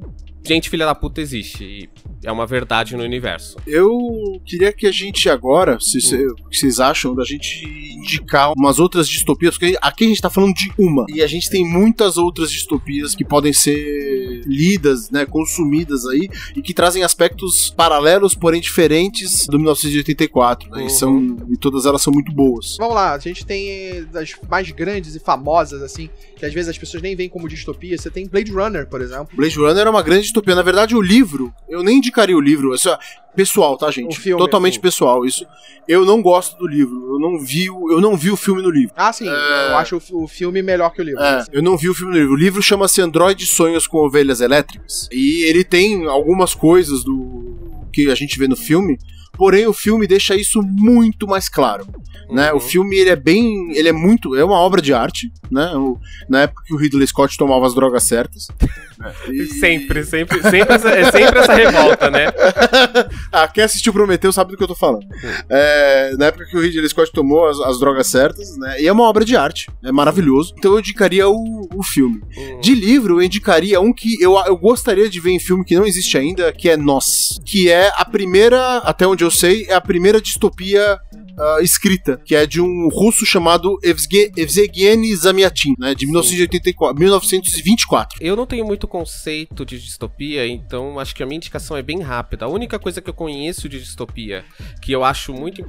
gente 0.44 0.70
filha 0.70 0.86
da 0.86 0.96
puta 0.96 1.22
existe. 1.22 1.64
E 1.64 1.90
é 2.24 2.32
uma 2.32 2.46
verdade 2.46 2.96
no 2.96 3.04
universo. 3.04 3.58
Eu 3.68 3.90
queria 4.46 4.72
que 4.72 4.88
a 4.88 4.92
gente 4.92 5.30
agora, 5.30 5.80
se 5.80 6.00
que 6.50 6.58
vocês 6.58 6.80
acham, 6.80 7.14
da 7.16 7.24
gente 7.24 7.66
indicar 7.98 8.52
umas 8.58 8.80
outras 8.80 9.08
distopias, 9.08 9.58
porque 9.58 9.78
aqui 9.82 10.06
a 10.06 10.08
gente 10.08 10.22
tá 10.22 10.30
falando 10.30 10.54
de 10.54 10.72
uma, 10.78 11.06
e 11.10 11.22
a 11.22 11.28
gente 11.28 11.50
tem 11.50 11.66
muitas 11.66 12.18
outras 12.18 12.52
distopias 12.52 13.16
que 13.16 13.24
podem 13.24 13.54
ser 13.54 14.42
lidas, 14.46 15.10
né, 15.10 15.26
consumidas 15.26 16.06
aí, 16.06 16.28
e 16.56 16.62
que 16.62 16.74
trazem 16.74 17.04
aspectos 17.04 17.70
paralelos, 17.76 18.36
porém 18.36 18.62
diferentes 18.62 19.46
do 19.48 19.58
1984, 19.58 20.70
né, 20.70 20.82
Uhum. 20.82 20.88
e, 20.88 20.90
são, 20.90 21.38
e 21.52 21.58
todas 21.58 21.86
elas 21.86 22.02
são 22.02 22.12
muito 22.14 22.32
boas. 22.32 22.76
Vamos 22.78 22.96
lá, 22.96 23.14
a 23.14 23.20
gente 23.20 23.46
tem 23.46 23.70
eh, 23.70 24.02
das 24.12 24.34
mais 24.50 24.70
grandes 24.72 25.16
e 25.16 25.20
famosas, 25.20 25.82
assim, 25.82 26.10
que 26.36 26.46
às 26.46 26.54
vezes 26.54 26.70
as 26.70 26.78
pessoas 26.78 27.02
nem 27.02 27.16
veem 27.16 27.30
como 27.30 27.48
distopia. 27.48 27.98
Você 27.98 28.10
tem 28.10 28.28
Blade 28.28 28.52
Runner, 28.52 28.88
por 28.88 29.02
exemplo. 29.02 29.30
Blade 29.36 29.58
Runner 29.58 29.88
é 29.88 29.90
uma 29.90 30.02
grande 30.02 30.24
distopia. 30.24 30.56
Na 30.56 30.62
verdade, 30.62 30.96
o 30.96 31.02
livro, 31.02 31.54
eu 31.70 31.82
nem 31.84 32.02
indicaria 32.14 32.38
o 32.38 32.42
livro. 32.42 32.74
Isso 32.74 32.90
é 32.90 32.98
pessoal, 33.36 33.76
tá, 33.78 33.90
gente? 33.90 34.20
Filme, 34.20 34.40
Totalmente 34.40 34.76
sim. 34.76 34.80
pessoal. 34.82 35.26
Isso. 35.26 35.46
Eu 35.88 36.06
não 36.06 36.22
gosto 36.22 36.58
do 36.58 36.68
livro. 36.68 36.96
Eu 37.16 37.20
não 37.20 37.40
vi, 37.44 37.70
o- 37.70 37.92
eu 37.92 38.00
não 38.00 38.16
vi 38.16 38.30
o 38.32 38.38
filme 38.38 38.62
no 38.62 38.70
livro. 38.70 38.94
Ah, 38.96 39.12
sim, 39.12 39.28
É. 39.28 39.32
eu 39.72 39.78
acho 39.78 39.98
o, 40.12 40.24
o 40.24 40.28
filme 40.28 40.62
melhor 40.62 40.92
que 40.92 41.02
o 41.02 41.04
livro. 41.04 41.22
É, 41.22 41.44
eu 41.52 41.62
não 41.64 41.76
vi 41.76 41.90
o 41.90 41.94
filme 41.94 42.14
no 42.14 42.20
livro. 42.20 42.34
O 42.34 42.38
livro 42.38 42.62
chama-se 42.62 43.02
Android 43.02 43.46
Sonhos 43.46 43.88
com 43.88 43.98
Ovelhas 43.98 44.40
Elétricas. 44.40 45.10
E 45.12 45.44
ele 45.44 45.64
tem 45.64 46.06
algumas 46.06 46.54
coisas 46.54 47.04
do 47.04 47.84
que 47.92 48.10
a 48.10 48.16
gente 48.16 48.38
vê 48.40 48.48
no 48.48 48.56
filme. 48.56 48.98
Porém, 49.36 49.66
o 49.68 49.74
filme 49.74 50.06
deixa 50.08 50.36
isso 50.36 50.62
muito 50.62 51.28
mais 51.28 51.50
claro. 51.50 51.86
Né? 52.30 52.52
Uhum. 52.52 52.58
O 52.58 52.62
filme 52.62 52.96
ele 52.98 53.10
é 53.10 53.16
bem. 53.16 53.72
Ele 53.76 53.90
é 53.90 53.92
muito. 53.92 54.36
É 54.36 54.44
uma 54.44 54.58
obra 54.58 54.82
de 54.82 54.94
arte. 54.94 55.32
Né? 55.52 55.66
O- 55.76 55.98
na 56.30 56.42
época 56.44 56.64
que 56.66 56.74
o 56.74 56.78
Ridley 56.78 57.06
Scott 57.08 57.38
tomava 57.38 57.66
as 57.66 57.74
drogas 57.76 58.04
certas. 58.04 58.48
E- 59.30 59.48
Sempre, 59.48 60.06
sempre, 60.06 60.42
sempre 60.44 60.76
essa, 60.76 60.90
é 60.90 61.12
sempre 61.12 61.40
essa 61.40 61.54
revolta, 61.54 62.10
né? 62.10 62.28
ah, 63.34 63.48
quem 63.50 63.62
assistiu 63.64 63.92
Prometeu 63.92 64.32
sabe 64.32 64.52
do 64.52 64.58
que 64.58 64.64
eu 64.64 64.68
tô 64.68 64.76
falando. 64.76 65.06
É, 65.50 66.16
na 66.18 66.28
época 66.28 66.46
que 66.46 66.56
o 66.56 66.62
Ridley 66.62 66.88
Scott 66.88 67.12
tomou 67.12 67.46
as, 67.50 67.60
as 67.62 67.80
drogas 67.80 68.08
certas, 68.08 68.56
né? 68.58 68.82
E 68.82 68.88
é 68.88 68.92
uma 68.94 69.04
obra 69.04 69.26
de 69.26 69.36
arte. 69.36 69.70
É 69.84 69.92
maravilhoso. 69.92 70.54
Então 70.58 70.72
eu 70.74 70.80
indicaria 70.80 71.28
o, 71.28 71.68
o 71.76 71.84
filme. 71.84 72.22
Uhum. 72.38 72.62
De 72.62 72.74
livro, 72.74 73.16
eu 73.20 73.24
indicaria 73.24 73.82
um 73.82 73.92
que 73.92 74.16
eu, 74.22 74.38
eu 74.46 74.56
gostaria 74.56 75.10
de 75.10 75.20
ver 75.20 75.32
em 75.32 75.40
filme 75.40 75.66
que 75.66 75.76
não 75.76 75.86
existe 75.86 76.18
ainda, 76.18 76.54
que 76.54 76.70
é 76.70 76.78
Nós. 76.78 77.42
Que 77.46 77.70
é 77.70 77.92
a 77.98 78.06
primeira, 78.06 78.78
até 78.78 79.06
onde 79.06 79.23
eu 79.24 79.32
sei, 79.32 79.66
é 79.68 79.74
a 79.74 79.82
primeira 79.82 80.22
distopia 80.22 81.00
ah, 81.38 81.58
escrita, 81.62 82.20
que 82.24 82.36
é 82.36 82.46
de 82.46 82.62
um 82.62 82.88
russo 82.90 83.26
chamado 83.26 83.78
Evge- 83.84 84.32
Evgeny 84.38 85.16
Zamyatin, 85.16 85.74
né? 85.80 85.94
De 85.96 86.06
1984, 86.06 86.98
1924. 87.00 88.18
Eu 88.22 88.36
não 88.36 88.46
tenho 88.46 88.66
muito 88.66 88.88
conceito 88.88 89.66
de 89.66 89.80
distopia, 89.80 90.48
então 90.48 91.00
acho 91.00 91.16
que 91.16 91.24
a 91.24 91.26
minha 91.26 91.38
indicação 91.38 91.76
é 91.78 91.82
bem 91.82 92.02
rápida. 92.02 92.46
A 92.46 92.50
única 92.50 92.78
coisa 92.80 93.02
que 93.02 93.10
eu 93.10 93.14
conheço 93.14 93.68
de 93.70 93.80
distopia, 93.80 94.44
que 94.82 94.92
eu 94.92 95.04
acho 95.04 95.34
muito 95.34 95.62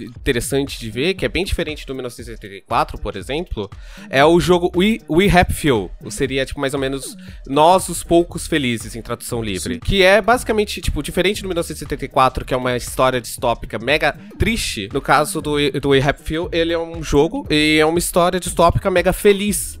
interessante 0.00 0.78
de 0.78 0.90
ver, 0.90 1.14
que 1.14 1.24
é 1.24 1.28
bem 1.28 1.44
diferente 1.44 1.86
do 1.86 1.94
1984, 1.94 2.98
por 2.98 3.16
exemplo, 3.16 3.70
é 4.10 4.24
o 4.24 4.38
jogo 4.40 4.70
We, 4.76 4.98
We 5.10 5.28
Happy 5.28 5.52
Few. 5.52 5.90
Seria, 6.10 6.44
tipo, 6.44 6.60
mais 6.60 6.74
ou 6.74 6.80
menos 6.80 7.16
Nós 7.46 7.88
os 7.88 8.02
Poucos 8.02 8.46
Felizes, 8.46 8.94
em 8.96 9.02
tradução 9.02 9.42
livre. 9.42 9.78
Que 9.80 10.02
é 10.02 10.20
basicamente, 10.20 10.80
tipo, 10.80 11.02
diferente 11.02 11.42
do 11.42 11.48
1974, 11.48 12.44
que 12.44 12.54
é 12.54 12.56
uma 12.56 12.76
história 12.76 13.20
distópica 13.20 13.78
mega 13.78 14.16
triste. 14.38 14.75
No 14.92 15.00
caso 15.00 15.40
do, 15.40 15.56
do 15.80 15.88
We 15.90 16.00
Happy 16.00 16.22
Few, 16.22 16.48
ele 16.52 16.72
é 16.72 16.78
um 16.78 17.02
jogo 17.02 17.46
e 17.50 17.78
é 17.80 17.86
uma 17.86 17.98
história 17.98 18.38
distópica 18.38 18.90
mega 18.90 19.12
feliz. 19.12 19.80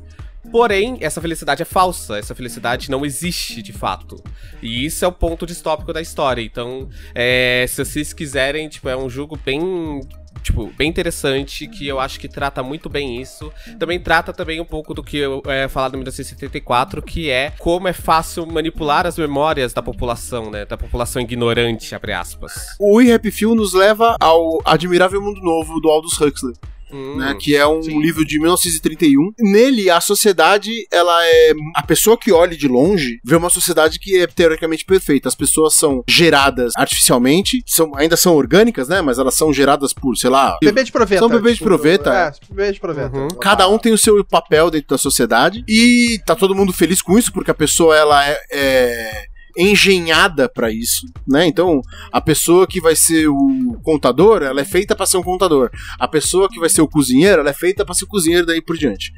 Porém, 0.50 0.98
essa 1.00 1.20
felicidade 1.20 1.62
é 1.62 1.64
falsa, 1.64 2.18
essa 2.18 2.34
felicidade 2.34 2.90
não 2.90 3.04
existe 3.04 3.60
de 3.62 3.72
fato. 3.72 4.22
E 4.62 4.86
isso 4.86 5.04
é 5.04 5.08
o 5.08 5.12
ponto 5.12 5.44
distópico 5.44 5.92
da 5.92 6.00
história. 6.00 6.42
Então, 6.42 6.88
é, 7.14 7.66
se 7.68 7.84
vocês 7.84 8.12
quiserem, 8.12 8.68
tipo, 8.68 8.88
é 8.88 8.96
um 8.96 9.08
jogo 9.08 9.38
bem. 9.44 10.00
Tipo, 10.46 10.72
bem 10.78 10.88
interessante, 10.88 11.66
que 11.66 11.88
eu 11.88 11.98
acho 11.98 12.20
que 12.20 12.28
trata 12.28 12.62
muito 12.62 12.88
bem 12.88 13.20
isso. 13.20 13.52
Também 13.80 13.98
trata 13.98 14.32
também 14.32 14.60
um 14.60 14.64
pouco 14.64 14.94
do 14.94 15.02
que 15.02 15.16
eu 15.16 15.42
é, 15.44 15.66
falar 15.66 15.88
no 15.88 15.98
1974, 15.98 17.02
que 17.02 17.28
é 17.28 17.52
como 17.58 17.88
é 17.88 17.92
fácil 17.92 18.46
manipular 18.46 19.08
as 19.08 19.18
memórias 19.18 19.72
da 19.72 19.82
população, 19.82 20.48
né? 20.48 20.64
Da 20.64 20.76
população 20.76 21.20
ignorante, 21.20 21.96
abre 21.96 22.12
aspas. 22.12 22.76
O 22.78 22.98
We 22.98 23.12
Happy 23.12 23.32
Few 23.32 23.56
nos 23.56 23.74
leva 23.74 24.14
ao 24.20 24.60
Admirável 24.64 25.20
Mundo 25.20 25.40
Novo 25.40 25.80
do 25.80 25.90
Aldous 25.90 26.20
Huxley. 26.20 26.54
Hum, 26.92 27.16
né, 27.16 27.36
que 27.38 27.56
é 27.56 27.66
um 27.66 27.82
sim. 27.82 28.00
livro 28.00 28.24
de 28.24 28.38
1931. 28.38 29.32
Nele, 29.38 29.90
a 29.90 30.00
sociedade, 30.00 30.70
ela 30.90 31.24
é. 31.24 31.52
A 31.74 31.82
pessoa 31.82 32.16
que 32.16 32.32
olha 32.32 32.56
de 32.56 32.68
longe 32.68 33.20
vê 33.24 33.36
uma 33.36 33.50
sociedade 33.50 33.98
que 33.98 34.18
é 34.18 34.26
teoricamente 34.26 34.84
perfeita. 34.84 35.28
As 35.28 35.34
pessoas 35.34 35.74
são 35.74 36.04
geradas 36.08 36.72
artificialmente, 36.76 37.62
são, 37.66 37.92
ainda 37.96 38.16
são 38.16 38.34
orgânicas, 38.34 38.88
né? 38.88 39.00
Mas 39.02 39.18
elas 39.18 39.34
são 39.34 39.52
geradas 39.52 39.92
por, 39.92 40.16
sei 40.16 40.30
lá. 40.30 40.56
Bebê 40.62 40.84
de 40.84 40.92
proveta. 40.92 41.20
São 41.20 41.28
bebês 41.28 41.56
de 41.56 41.64
proveta, 41.64 42.12
É, 42.12 42.32
bebê 42.54 42.72
de 42.72 42.80
proveta. 42.80 43.16
Uhum. 43.16 43.28
Cada 43.40 43.68
um 43.68 43.78
tem 43.78 43.92
o 43.92 43.98
seu 43.98 44.24
papel 44.24 44.70
dentro 44.70 44.88
da 44.88 44.98
sociedade 44.98 45.64
e 45.68 46.20
tá 46.26 46.34
todo 46.34 46.54
mundo 46.54 46.72
feliz 46.72 47.02
com 47.02 47.18
isso 47.18 47.32
porque 47.32 47.50
a 47.50 47.54
pessoa 47.54 47.96
ela 47.96 48.24
é, 48.26 48.38
é 48.50 49.26
engenhada 49.56 50.48
pra 50.48 50.70
isso, 50.70 51.06
né? 51.26 51.46
Então, 51.46 51.80
a 52.12 52.20
pessoa 52.20 52.66
que 52.66 52.80
vai 52.80 52.94
ser 52.94 53.28
o 53.28 53.78
contador, 53.82 54.42
ela 54.42 54.60
é 54.60 54.64
feita 54.64 54.94
pra 54.94 55.06
ser 55.06 55.16
um 55.16 55.22
contador. 55.22 55.70
A 55.98 56.06
pessoa 56.06 56.48
que 56.48 56.60
vai 56.60 56.68
ser 56.68 56.82
o 56.82 56.88
cozinheiro, 56.88 57.40
ela 57.40 57.50
é 57.50 57.54
feita 57.54 57.84
pra 57.84 57.94
ser 57.94 58.04
o 58.04 58.08
cozinheiro 58.08 58.46
daí 58.46 58.60
por 58.60 58.76
diante. 58.76 59.12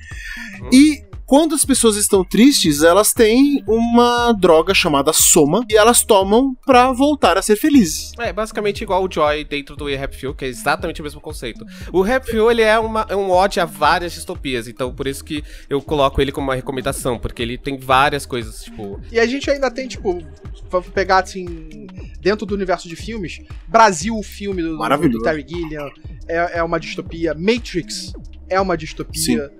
E 0.73 1.08
quando 1.29 1.55
as 1.55 1.63
pessoas 1.63 1.97
estão 1.97 2.25
tristes, 2.25 2.83
elas 2.83 3.13
têm 3.13 3.63
uma 3.69 4.33
droga 4.33 4.73
chamada 4.73 5.13
soma 5.13 5.63
e 5.69 5.77
elas 5.77 6.03
tomam 6.03 6.57
pra 6.65 6.91
voltar 6.91 7.37
a 7.37 7.43
ser 7.43 7.55
felizes. 7.55 8.13
É 8.19 8.33
basicamente 8.33 8.81
igual 8.83 9.05
o 9.05 9.13
Joy 9.13 9.45
dentro 9.45 9.77
do 9.77 9.85
Rap 9.85 10.19
Fuel, 10.19 10.35
que 10.35 10.47
é 10.47 10.49
exatamente 10.49 11.03
o 11.03 11.05
mesmo 11.05 11.21
conceito. 11.21 11.67
O 11.93 12.01
Rap 12.01 12.31
Fuel, 12.31 12.51
ele 12.51 12.63
é, 12.63 12.79
uma, 12.79 13.07
é 13.11 13.15
um 13.15 13.31
ode 13.31 13.61
a 13.61 13.67
várias 13.67 14.15
distopias, 14.15 14.69
então 14.69 14.91
por 14.95 15.07
isso 15.07 15.23
que 15.23 15.45
eu 15.69 15.83
coloco 15.83 16.19
ele 16.19 16.33
como 16.33 16.47
uma 16.47 16.55
recomendação, 16.55 17.19
porque 17.19 17.43
ele 17.43 17.59
tem 17.59 17.77
várias 17.79 18.25
coisas, 18.25 18.65
tipo... 18.65 18.99
E 19.13 19.21
a 19.21 19.27
gente 19.27 19.51
ainda 19.51 19.71
tem, 19.71 19.87
tipo, 19.87 20.25
vamos 20.71 20.89
pegar 20.89 21.25
assim, 21.25 21.87
dentro 22.23 22.47
do 22.47 22.55
universo 22.55 22.89
de 22.89 22.97
filmes, 22.97 23.43
Brasil, 23.67 24.17
o 24.17 24.23
filme 24.23 24.63
do, 24.63 24.79
do, 24.79 25.23
Terry 25.23 25.45
Gilliam, 25.47 25.91
é, 26.27 26.59
é 26.59 26.63
uma 26.63 26.81
distopia. 26.81 27.35
Matrix 27.35 28.15
é 28.49 28.59
uma 28.59 28.79
distopia. 28.79 29.53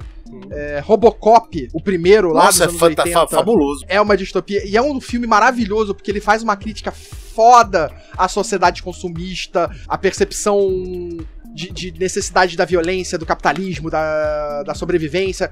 É, 0.51 0.81
Robocop, 0.85 1.69
o 1.73 1.81
primeiro 1.81 2.33
lá 2.33 2.45
Nossa, 2.47 2.65
é 2.65 2.67
dos 2.67 2.75
anos 2.75 2.81
fanta- 2.81 3.03
80, 3.03 3.21
fa- 3.21 3.27
fabuloso. 3.37 3.85
é 3.89 4.01
uma 4.01 4.17
distopia. 4.17 4.65
E 4.67 4.77
é 4.77 4.83
um 4.83 5.01
filme 5.01 5.27
maravilhoso, 5.27 5.95
porque 5.95 6.11
ele 6.11 6.21
faz 6.21 6.43
uma 6.43 6.57
crítica 6.57 6.91
foda 6.93 7.91
à 8.17 8.29
sociedade 8.29 8.83
consumista, 8.83 9.71
à 9.87 9.97
percepção 9.97 10.69
de, 11.55 11.73
de 11.73 11.93
necessidade 11.99 12.57
da 12.57 12.65
violência, 12.65 13.17
do 13.19 13.25
capitalismo, 13.27 13.91
da, 13.91 14.63
da 14.65 14.75
sobrevivência. 14.75 15.51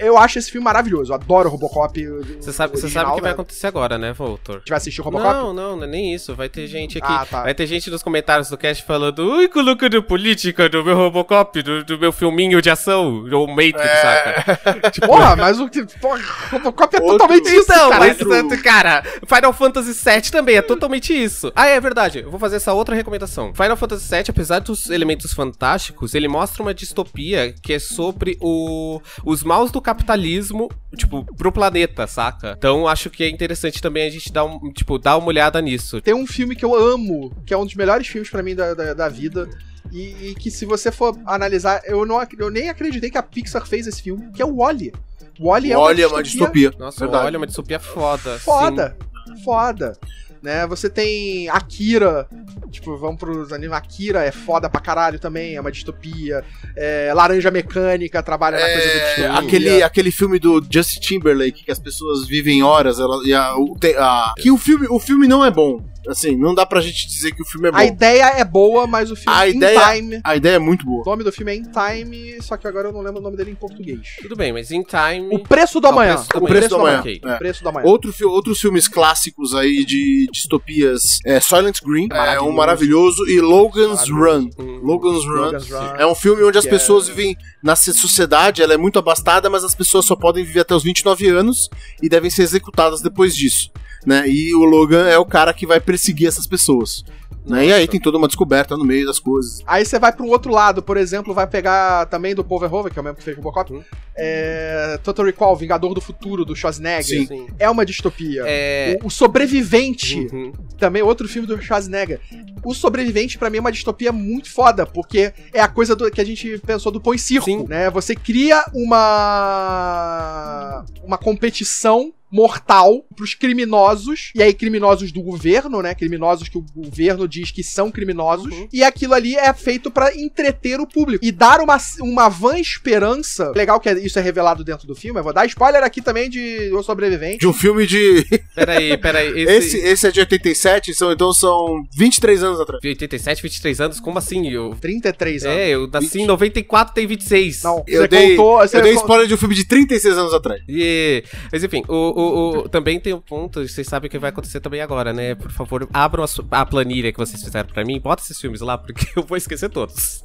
Eu 0.00 0.16
acho 0.18 0.38
esse 0.38 0.50
filme 0.50 0.64
maravilhoso. 0.64 1.10
Eu 1.12 1.14
adoro 1.14 1.48
Robocop. 1.48 2.04
Você 2.40 2.52
sabe, 2.52 2.76
você 2.78 2.88
sabe 2.88 3.10
o 3.10 3.14
que 3.16 3.20
vai 3.22 3.32
acontecer 3.32 3.66
agora, 3.66 3.98
né, 3.98 4.12
Voltor? 4.12 4.56
A 4.56 4.58
gente 4.60 4.68
vai 4.70 4.76
assistir 4.78 5.00
o 5.00 5.04
Robocop? 5.04 5.32
Não, 5.34 5.52
não, 5.52 5.76
não 5.76 5.84
é 5.84 5.86
nem 5.86 6.14
isso. 6.14 6.34
Vai 6.34 6.48
ter 6.48 6.66
gente 6.66 6.98
aqui. 6.98 7.06
Ah, 7.10 7.26
tá. 7.28 7.42
Vai 7.42 7.54
ter 7.54 7.66
gente 7.66 7.90
nos 7.90 8.02
comentários 8.02 8.48
do 8.48 8.56
cast 8.56 8.82
falando, 8.84 9.20
ui, 9.20 9.48
colocando 9.48 10.02
política 10.02 10.68
do 10.68 10.82
meu 10.84 10.96
Robocop, 10.96 11.62
do, 11.62 11.84
do 11.84 11.98
meu 11.98 12.12
filminho 12.12 12.60
de 12.62 12.70
ação, 12.70 13.24
ou 13.32 13.46
Matrix, 13.46 13.80
É. 13.80 13.96
saca? 14.02 14.90
Porra, 15.06 15.36
mas 15.36 15.60
o 15.60 15.68
que. 15.68 15.84
Porra, 15.98 16.20
Robocop 16.50 16.96
é 16.96 17.00
Outro- 17.00 17.18
totalmente 17.18 17.46
isso, 17.48 17.62
Então, 17.72 17.90
cara. 17.90 18.00
mas, 18.06 18.16
tanto, 18.18 18.62
cara, 18.62 19.02
Final 19.26 19.52
Fantasy 19.52 19.92
VII 19.92 20.30
também 20.30 20.56
é 20.56 20.62
totalmente 20.62 21.12
isso. 21.12 21.52
Ah, 21.54 21.66
é 21.66 21.80
verdade. 21.80 22.20
Eu 22.20 22.30
vou 22.30 22.40
fazer 22.40 22.56
essa 22.56 22.72
outra 22.72 22.94
recomendação. 22.94 23.52
Final 23.54 23.76
Fantasy 23.76 24.08
VII, 24.08 24.24
apesar 24.28 24.60
dos 24.60 24.88
elementos 24.90 25.32
fantásticos, 25.32 26.14
ele 26.14 26.28
mostra 26.28 26.62
uma 26.62 26.72
distopia 26.74 27.54
que 27.62 27.72
é 27.74 27.78
sobre 27.78 28.36
o, 28.40 29.00
os 29.24 29.42
maus 29.42 29.70
do 29.70 29.80
capitalismo, 29.90 30.68
tipo, 30.96 31.24
pro 31.36 31.50
planeta, 31.50 32.06
saca? 32.06 32.54
Então, 32.56 32.86
acho 32.86 33.10
que 33.10 33.24
é 33.24 33.28
interessante 33.28 33.82
também 33.82 34.06
a 34.06 34.10
gente 34.10 34.32
dar, 34.32 34.44
um, 34.44 34.72
tipo, 34.72 34.98
dar 34.98 35.16
uma 35.16 35.26
olhada 35.26 35.60
nisso. 35.60 36.00
Tem 36.00 36.14
um 36.14 36.26
filme 36.26 36.54
que 36.54 36.64
eu 36.64 36.74
amo, 36.74 37.32
que 37.44 37.52
é 37.52 37.58
um 37.58 37.64
dos 37.64 37.74
melhores 37.74 38.06
filmes 38.06 38.30
pra 38.30 38.42
mim 38.42 38.54
da, 38.54 38.72
da, 38.72 38.94
da 38.94 39.08
vida. 39.08 39.48
E, 39.90 40.28
e 40.28 40.34
que 40.34 40.50
se 40.50 40.64
você 40.64 40.92
for 40.92 41.18
analisar, 41.26 41.82
eu, 41.84 42.06
não, 42.06 42.20
eu 42.38 42.50
nem 42.50 42.68
acreditei 42.68 43.10
que 43.10 43.18
a 43.18 43.22
Pixar 43.22 43.66
fez 43.66 43.86
esse 43.86 44.00
filme, 44.00 44.30
que 44.32 44.40
é 44.40 44.44
o 44.44 44.56
Wally. 44.56 44.92
O 45.40 45.48
Wally 45.48 45.72
é 45.72 45.78
uma 45.78 45.90
é 45.90 46.06
uma 46.06 46.22
distopia 46.22 46.68
distopia. 46.68 46.72
Nossa, 46.78 47.00
Verdade. 47.00 47.26
olha, 47.26 47.38
uma 47.38 47.46
distopia 47.46 47.80
foda. 47.80 48.38
foda. 48.38 48.96
foda. 49.44 49.98
Né? 50.42 50.66
Você 50.68 50.88
tem 50.88 51.48
Akira, 51.50 52.26
tipo, 52.70 52.96
vamos 52.96 53.18
pros 53.20 53.52
animes. 53.52 53.72
Akira 53.76 54.24
é 54.24 54.32
foda 54.32 54.70
pra 54.70 54.80
caralho 54.80 55.18
também, 55.18 55.54
é 55.54 55.60
uma 55.60 55.70
distopia. 55.70 56.42
É, 56.74 57.12
Laranja 57.14 57.50
Mecânica 57.50 58.22
trabalha 58.22 58.56
na 58.58 58.64
coisa 58.64 58.78
do 58.88 58.88
É, 58.98 59.04
distopia. 59.06 59.32
aquele, 59.34 59.82
aquele 59.82 60.10
filme 60.10 60.38
do 60.38 60.64
Justin 60.70 61.00
Timberlake, 61.00 61.64
que 61.64 61.70
as 61.70 61.78
pessoas 61.78 62.26
vivem 62.26 62.62
horas, 62.62 62.98
ela, 62.98 63.16
a, 63.36 63.54
a- 63.98 64.34
que 64.38 64.50
o 64.50 64.56
filme, 64.56 64.86
o 64.88 64.98
filme 64.98 65.28
não 65.28 65.44
é 65.44 65.50
bom. 65.50 65.84
Assim, 66.08 66.36
não 66.36 66.54
dá 66.54 66.64
pra 66.64 66.80
gente 66.80 67.06
dizer 67.08 67.32
que 67.32 67.42
o 67.42 67.44
filme 67.44 67.68
é 67.68 67.72
bom. 67.72 67.76
A 67.78 67.84
ideia 67.84 68.24
é 68.38 68.44
boa, 68.44 68.86
mas 68.86 69.10
o 69.10 69.16
filme 69.16 69.36
A 69.36 69.48
In 69.48 69.56
ideia- 69.56 69.94
Time. 69.94 70.20
A 70.24 70.36
ideia 70.36 70.54
é 70.56 70.58
muito 70.58 70.84
boa. 70.84 71.02
O 71.02 71.10
nome 71.10 71.22
do 71.24 71.30
filme 71.32 71.52
é 71.52 71.56
In 71.56 71.64
Time, 71.64 72.42
só 72.42 72.56
que 72.56 72.66
agora 72.66 72.88
eu 72.88 72.92
não 72.92 73.00
lembro 73.00 73.20
o 73.20 73.22
nome 73.22 73.36
dele 73.36 73.50
em 73.50 73.54
português. 73.54 74.00
Tudo 74.22 74.34
bem, 74.36 74.52
mas 74.52 74.70
em 74.70 74.82
time. 74.82 75.28
O 75.34 75.38
Preço 75.38 75.80
do 75.80 75.86
o 75.86 75.90
Amanhã. 75.90 76.14
Preço 76.16 76.28
do 76.30 76.38
O 76.44 76.46
preço 76.48 76.68
do 76.70 76.76
amanhã. 76.76 77.00
ok. 77.00 77.20
é. 77.24 77.34
O 77.34 77.38
Preço 77.38 77.62
do 77.62 77.68
Amanhã. 77.68 77.86
Outro, 77.86 78.12
fi- 78.12 78.24
outros 78.24 78.60
filmes 78.60 78.88
clássicos 78.88 79.54
aí 79.54 79.84
de 79.84 80.26
distopias 80.32 81.18
é 81.24 81.38
Silent 81.40 81.78
Green, 81.84 82.08
é 82.12 82.40
um 82.40 82.52
maravilhoso, 82.52 83.24
e 83.28 83.40
Logan's 83.40 84.08
Run. 84.08 84.48
Hum. 84.58 84.80
Logan's 84.82 85.24
Run. 85.24 85.34
Logan's 85.46 85.70
Run. 85.70 85.94
É 85.98 86.06
um 86.06 86.14
filme 86.14 86.42
onde 86.42 86.58
as 86.58 86.66
pessoas 86.66 87.08
é- 87.08 87.12
vivem 87.12 87.36
na 87.62 87.76
sociedade, 87.76 88.62
ela 88.62 88.74
é 88.74 88.76
muito 88.76 88.98
abastada, 88.98 89.48
mas 89.50 89.64
as 89.64 89.74
pessoas 89.74 90.04
só 90.06 90.16
podem 90.16 90.44
viver 90.44 90.60
até 90.60 90.74
os 90.74 90.82
29 90.82 91.28
anos 91.28 91.68
e 92.02 92.08
devem 92.08 92.30
ser 92.30 92.42
executadas 92.42 93.00
depois 93.02 93.34
disso. 93.34 93.70
Né? 94.06 94.28
E 94.28 94.54
o 94.54 94.64
Logan 94.64 95.06
é 95.08 95.18
o 95.18 95.26
cara 95.26 95.52
que 95.52 95.66
vai 95.66 95.80
perseguir 95.80 96.28
essas 96.28 96.46
pessoas. 96.46 97.04
Né? 97.46 97.68
E 97.68 97.72
aí 97.72 97.88
tem 97.88 97.98
toda 97.98 98.18
uma 98.18 98.26
descoberta 98.26 98.76
no 98.76 98.84
meio 98.84 99.06
das 99.06 99.18
coisas. 99.18 99.62
Aí 99.66 99.82
você 99.84 99.98
vai 99.98 100.12
para 100.12 100.24
um 100.24 100.28
outro 100.28 100.52
lado, 100.52 100.82
por 100.82 100.98
exemplo, 100.98 101.32
vai 101.32 101.46
pegar 101.46 102.04
também 102.06 102.34
do 102.34 102.44
Paul 102.44 102.60
Verhoeven, 102.60 102.92
que 102.92 102.98
é 102.98 103.00
o 103.00 103.04
mesmo 103.04 103.16
que 103.16 103.24
fez 103.24 103.38
o 103.38 103.40
Bocop, 103.40 103.72
Hum. 103.72 103.82
é, 104.14 104.98
Total 105.02 105.24
Recall, 105.24 105.56
Vingador 105.56 105.94
do 105.94 106.02
Futuro, 106.02 106.44
do 106.44 106.54
Schwarzenegger. 106.54 107.02
Sim. 107.04 107.26
Sim. 107.26 107.46
É 107.58 107.68
uma 107.70 107.84
distopia. 107.86 108.42
É. 108.46 108.98
O, 109.02 109.06
o 109.06 109.10
Sobrevivente, 109.10 110.26
Uhum. 110.30 110.52
também 110.78 111.00
outro 111.02 111.26
filme 111.26 111.48
do 111.48 111.60
Schwarzenegger. 111.62 112.20
O 112.62 112.74
Sobrevivente, 112.74 113.38
pra 113.38 113.48
mim, 113.48 113.56
é 113.56 113.60
uma 113.60 113.72
distopia 113.72 114.12
muito 114.12 114.50
foda, 114.50 114.84
porque 114.84 115.32
é 115.54 115.60
a 115.62 115.68
coisa 115.68 115.96
do- 115.96 116.10
que 116.10 116.20
a 116.20 116.24
gente 116.24 116.58
pensou 116.58 116.92
do 116.92 117.00
põe 117.00 117.16
circo, 117.16 117.46
Sim. 117.46 117.64
né? 117.66 117.88
Você 117.90 118.14
cria 118.14 118.62
uma 118.74 120.84
uma 121.02 121.18
competição 121.18 122.12
mortal 122.30 123.04
pros 123.16 123.34
criminosos, 123.34 124.30
e 124.34 124.42
aí 124.42 124.52
criminosos 124.54 125.12
do 125.12 125.22
governo, 125.22 125.82
né? 125.82 125.94
Criminosos 125.94 126.48
que 126.48 126.58
o 126.58 126.64
governo 126.74 127.26
diz 127.28 127.50
que 127.50 127.62
são 127.62 127.90
criminosos, 127.90 128.52
Uhum. 128.52 128.68
e 128.72 128.82
aquilo 128.82 129.14
ali 129.14 129.36
é 129.36 129.52
feito 129.52 129.90
pra 129.90 130.14
entreter 130.16 130.80
o 130.80 130.86
público 130.86 131.24
e 131.24 131.30
dar 131.32 131.60
uma, 131.60 131.76
uma 132.00 132.28
vã 132.28 132.58
esperança. 132.58 133.52
Legal 133.54 133.78
que 133.80 133.88
é- 133.88 133.98
isso 133.98 134.18
é 134.18 134.22
revelado 134.22 134.64
dentro 134.64 134.86
do 134.86 134.94
filme, 134.94 135.18
eu 135.20 135.24
vou 135.24 135.32
dar 135.32 135.46
spoiler 135.46 135.82
aqui 135.82 136.00
também 136.02 136.28
de 136.28 136.70
O 136.72 136.82
Sobrevivente. 136.82 137.38
De 137.38 137.46
um 137.46 137.52
filme 137.52 137.86
de. 137.86 138.24
Peraí, 138.54 138.96
peraí. 138.98 139.28
Esse, 139.42 139.76
Esse. 139.76 139.78
esse 139.78 140.06
é 140.06 140.10
de 140.10 140.20
87, 140.20 140.94
são, 140.94 141.12
então 141.12 141.32
são 141.32 141.82
23 141.96 142.42
anos 142.42 142.60
atrás. 142.60 142.80
De 142.82 142.88
87, 142.88 143.42
23 143.42 143.80
anos? 143.80 144.00
Como 144.00 144.18
assim? 144.18 144.48
Eu. 144.48 144.76
33 144.80 145.44
anos. 145.44 145.56
É, 145.56 145.68
eu 145.70 145.86
nasci 145.88 146.20
em 146.20 146.26
94, 146.26 146.94
tem 146.94 147.06
26. 147.06 147.62
Não, 147.62 147.82
Eu 147.86 148.02
você 148.02 148.08
dei, 148.08 148.36
contou. 148.36 148.58
Você 148.58 148.76
eu 148.76 148.82
dei 148.82 148.94
spoiler 148.94 149.26
de 149.26 149.34
um 149.34 149.36
filme 149.36 149.54
de 149.54 149.64
36 149.64 150.16
anos 150.18 150.34
atrás. 150.34 150.60
E, 150.68 151.24
mas 151.52 151.62
enfim, 151.64 151.82
o, 151.88 152.19
o, 152.20 152.58
o- 152.60 152.68
também 152.68 152.98
tem 153.00 153.12
um 153.14 153.20
ponto, 153.20 153.66
vocês 153.66 153.86
sabem 153.86 154.10
que 154.10 154.18
vai 154.18 154.30
acontecer 154.30 154.60
também 154.60 154.80
agora, 154.80 155.12
né? 155.12 155.34
Por 155.34 155.50
favor, 155.50 155.88
abram 155.92 156.24
a, 156.24 156.60
a 156.60 156.66
planilha 156.66 157.12
que 157.12 157.18
vocês 157.18 157.42
fizeram 157.42 157.68
pra 157.68 157.84
mim, 157.84 157.98
bota 158.00 158.22
esses 158.22 158.40
filmes 158.40 158.60
lá, 158.60 158.76
porque 158.78 159.06
eu 159.18 159.22
vou 159.22 159.36
esquecer 159.36 159.68
todos. 159.70 160.22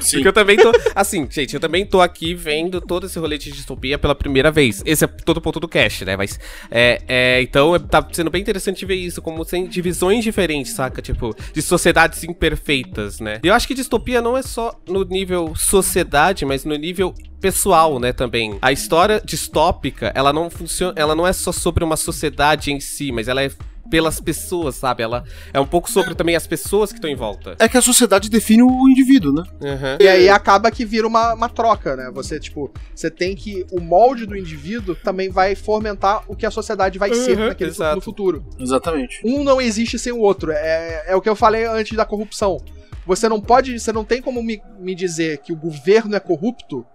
Sim. 0.00 0.16
Porque 0.16 0.28
eu 0.28 0.32
também 0.32 0.56
tô. 0.56 0.72
Assim, 0.94 1.26
gente, 1.30 1.54
eu 1.54 1.60
também 1.60 1.84
tô 1.86 2.00
aqui 2.00 2.34
vendo 2.34 2.80
todo 2.80 3.06
esse 3.06 3.18
rolê 3.18 3.38
de 3.38 3.50
distopia 3.50 3.98
pela 3.98 4.14
primeira 4.14 4.50
vez. 4.50 4.82
Esse 4.84 5.04
é 5.04 5.06
todo 5.06 5.38
o 5.38 5.40
ponto 5.40 5.60
do 5.60 5.68
cast, 5.68 6.04
né? 6.04 6.16
Mas. 6.16 6.38
É, 6.70 7.02
é, 7.08 7.42
então 7.42 7.78
tá 7.78 8.06
sendo 8.12 8.30
bem 8.30 8.40
interessante 8.40 8.84
ver 8.84 8.94
isso, 8.94 9.20
como 9.20 9.44
tem 9.44 9.66
divisões 9.66 10.24
diferentes, 10.24 10.72
saca? 10.72 11.00
Tipo, 11.02 11.34
de 11.52 11.62
sociedades 11.62 12.22
imperfeitas, 12.24 13.20
né? 13.20 13.40
E 13.42 13.48
eu 13.48 13.54
acho 13.54 13.66
que 13.66 13.74
distopia 13.74 14.20
não 14.20 14.36
é 14.36 14.42
só 14.42 14.78
no 14.88 15.04
nível 15.04 15.54
sociedade, 15.56 16.44
mas 16.44 16.64
no 16.64 16.76
nível 16.76 17.14
pessoal, 17.40 17.98
né, 17.98 18.12
também. 18.12 18.56
A 18.62 18.70
história 18.70 19.20
distópica, 19.24 20.12
ela 20.14 20.32
não 20.32 20.48
funciona, 20.48 20.94
ela 20.96 21.14
não 21.14 21.26
é 21.26 21.32
só 21.32 21.50
sobre 21.50 21.82
uma 21.82 21.96
sociedade 21.96 22.72
em 22.72 22.78
si, 22.78 23.10
mas 23.10 23.26
ela 23.26 23.42
é 23.42 23.50
pelas 23.90 24.20
pessoas, 24.20 24.76
sabe? 24.76 25.02
Ela 25.02 25.24
é 25.52 25.60
um 25.60 25.66
pouco 25.66 25.90
sobre 25.90 26.14
também 26.14 26.34
as 26.36 26.46
pessoas 26.46 26.90
que 26.90 26.98
estão 26.98 27.10
em 27.10 27.16
volta. 27.16 27.56
É 27.58 27.68
que 27.68 27.76
a 27.76 27.82
sociedade 27.82 28.30
define 28.30 28.62
o 28.62 28.88
indivíduo, 28.88 29.32
né? 29.32 29.42
Uhum. 29.60 29.96
E 30.00 30.08
aí 30.08 30.28
acaba 30.28 30.70
que 30.70 30.84
vira 30.84 31.06
uma, 31.06 31.34
uma 31.34 31.48
troca, 31.48 31.96
né? 31.96 32.10
Você, 32.14 32.40
tipo, 32.40 32.72
você 32.94 33.10
tem 33.10 33.34
que. 33.34 33.66
O 33.72 33.80
molde 33.80 34.26
do 34.26 34.36
indivíduo 34.36 34.94
também 34.94 35.28
vai 35.28 35.54
fomentar 35.54 36.24
o 36.28 36.34
que 36.36 36.46
a 36.46 36.50
sociedade 36.50 36.98
vai 36.98 37.12
ser 37.14 37.38
Uhum, 37.38 37.48
naquele, 37.48 37.70
exato. 37.70 37.96
no 37.96 38.02
futuro. 38.02 38.44
Exatamente. 38.58 39.20
Um 39.24 39.44
não 39.44 39.60
existe 39.60 39.98
sem 39.98 40.12
o 40.12 40.20
outro. 40.20 40.52
É, 40.52 41.04
é 41.08 41.16
o 41.16 41.20
que 41.20 41.28
eu 41.28 41.36
falei 41.36 41.64
antes 41.66 41.96
da 41.96 42.04
corrupção. 42.04 42.58
Você 43.06 43.28
não 43.28 43.40
pode. 43.40 43.78
Você 43.78 43.92
não 43.92 44.04
tem 44.04 44.22
como 44.22 44.42
me, 44.42 44.62
me 44.78 44.94
dizer 44.94 45.38
que 45.38 45.52
o 45.52 45.56
governo 45.56 46.14
é 46.14 46.20
corrupto 46.20 46.86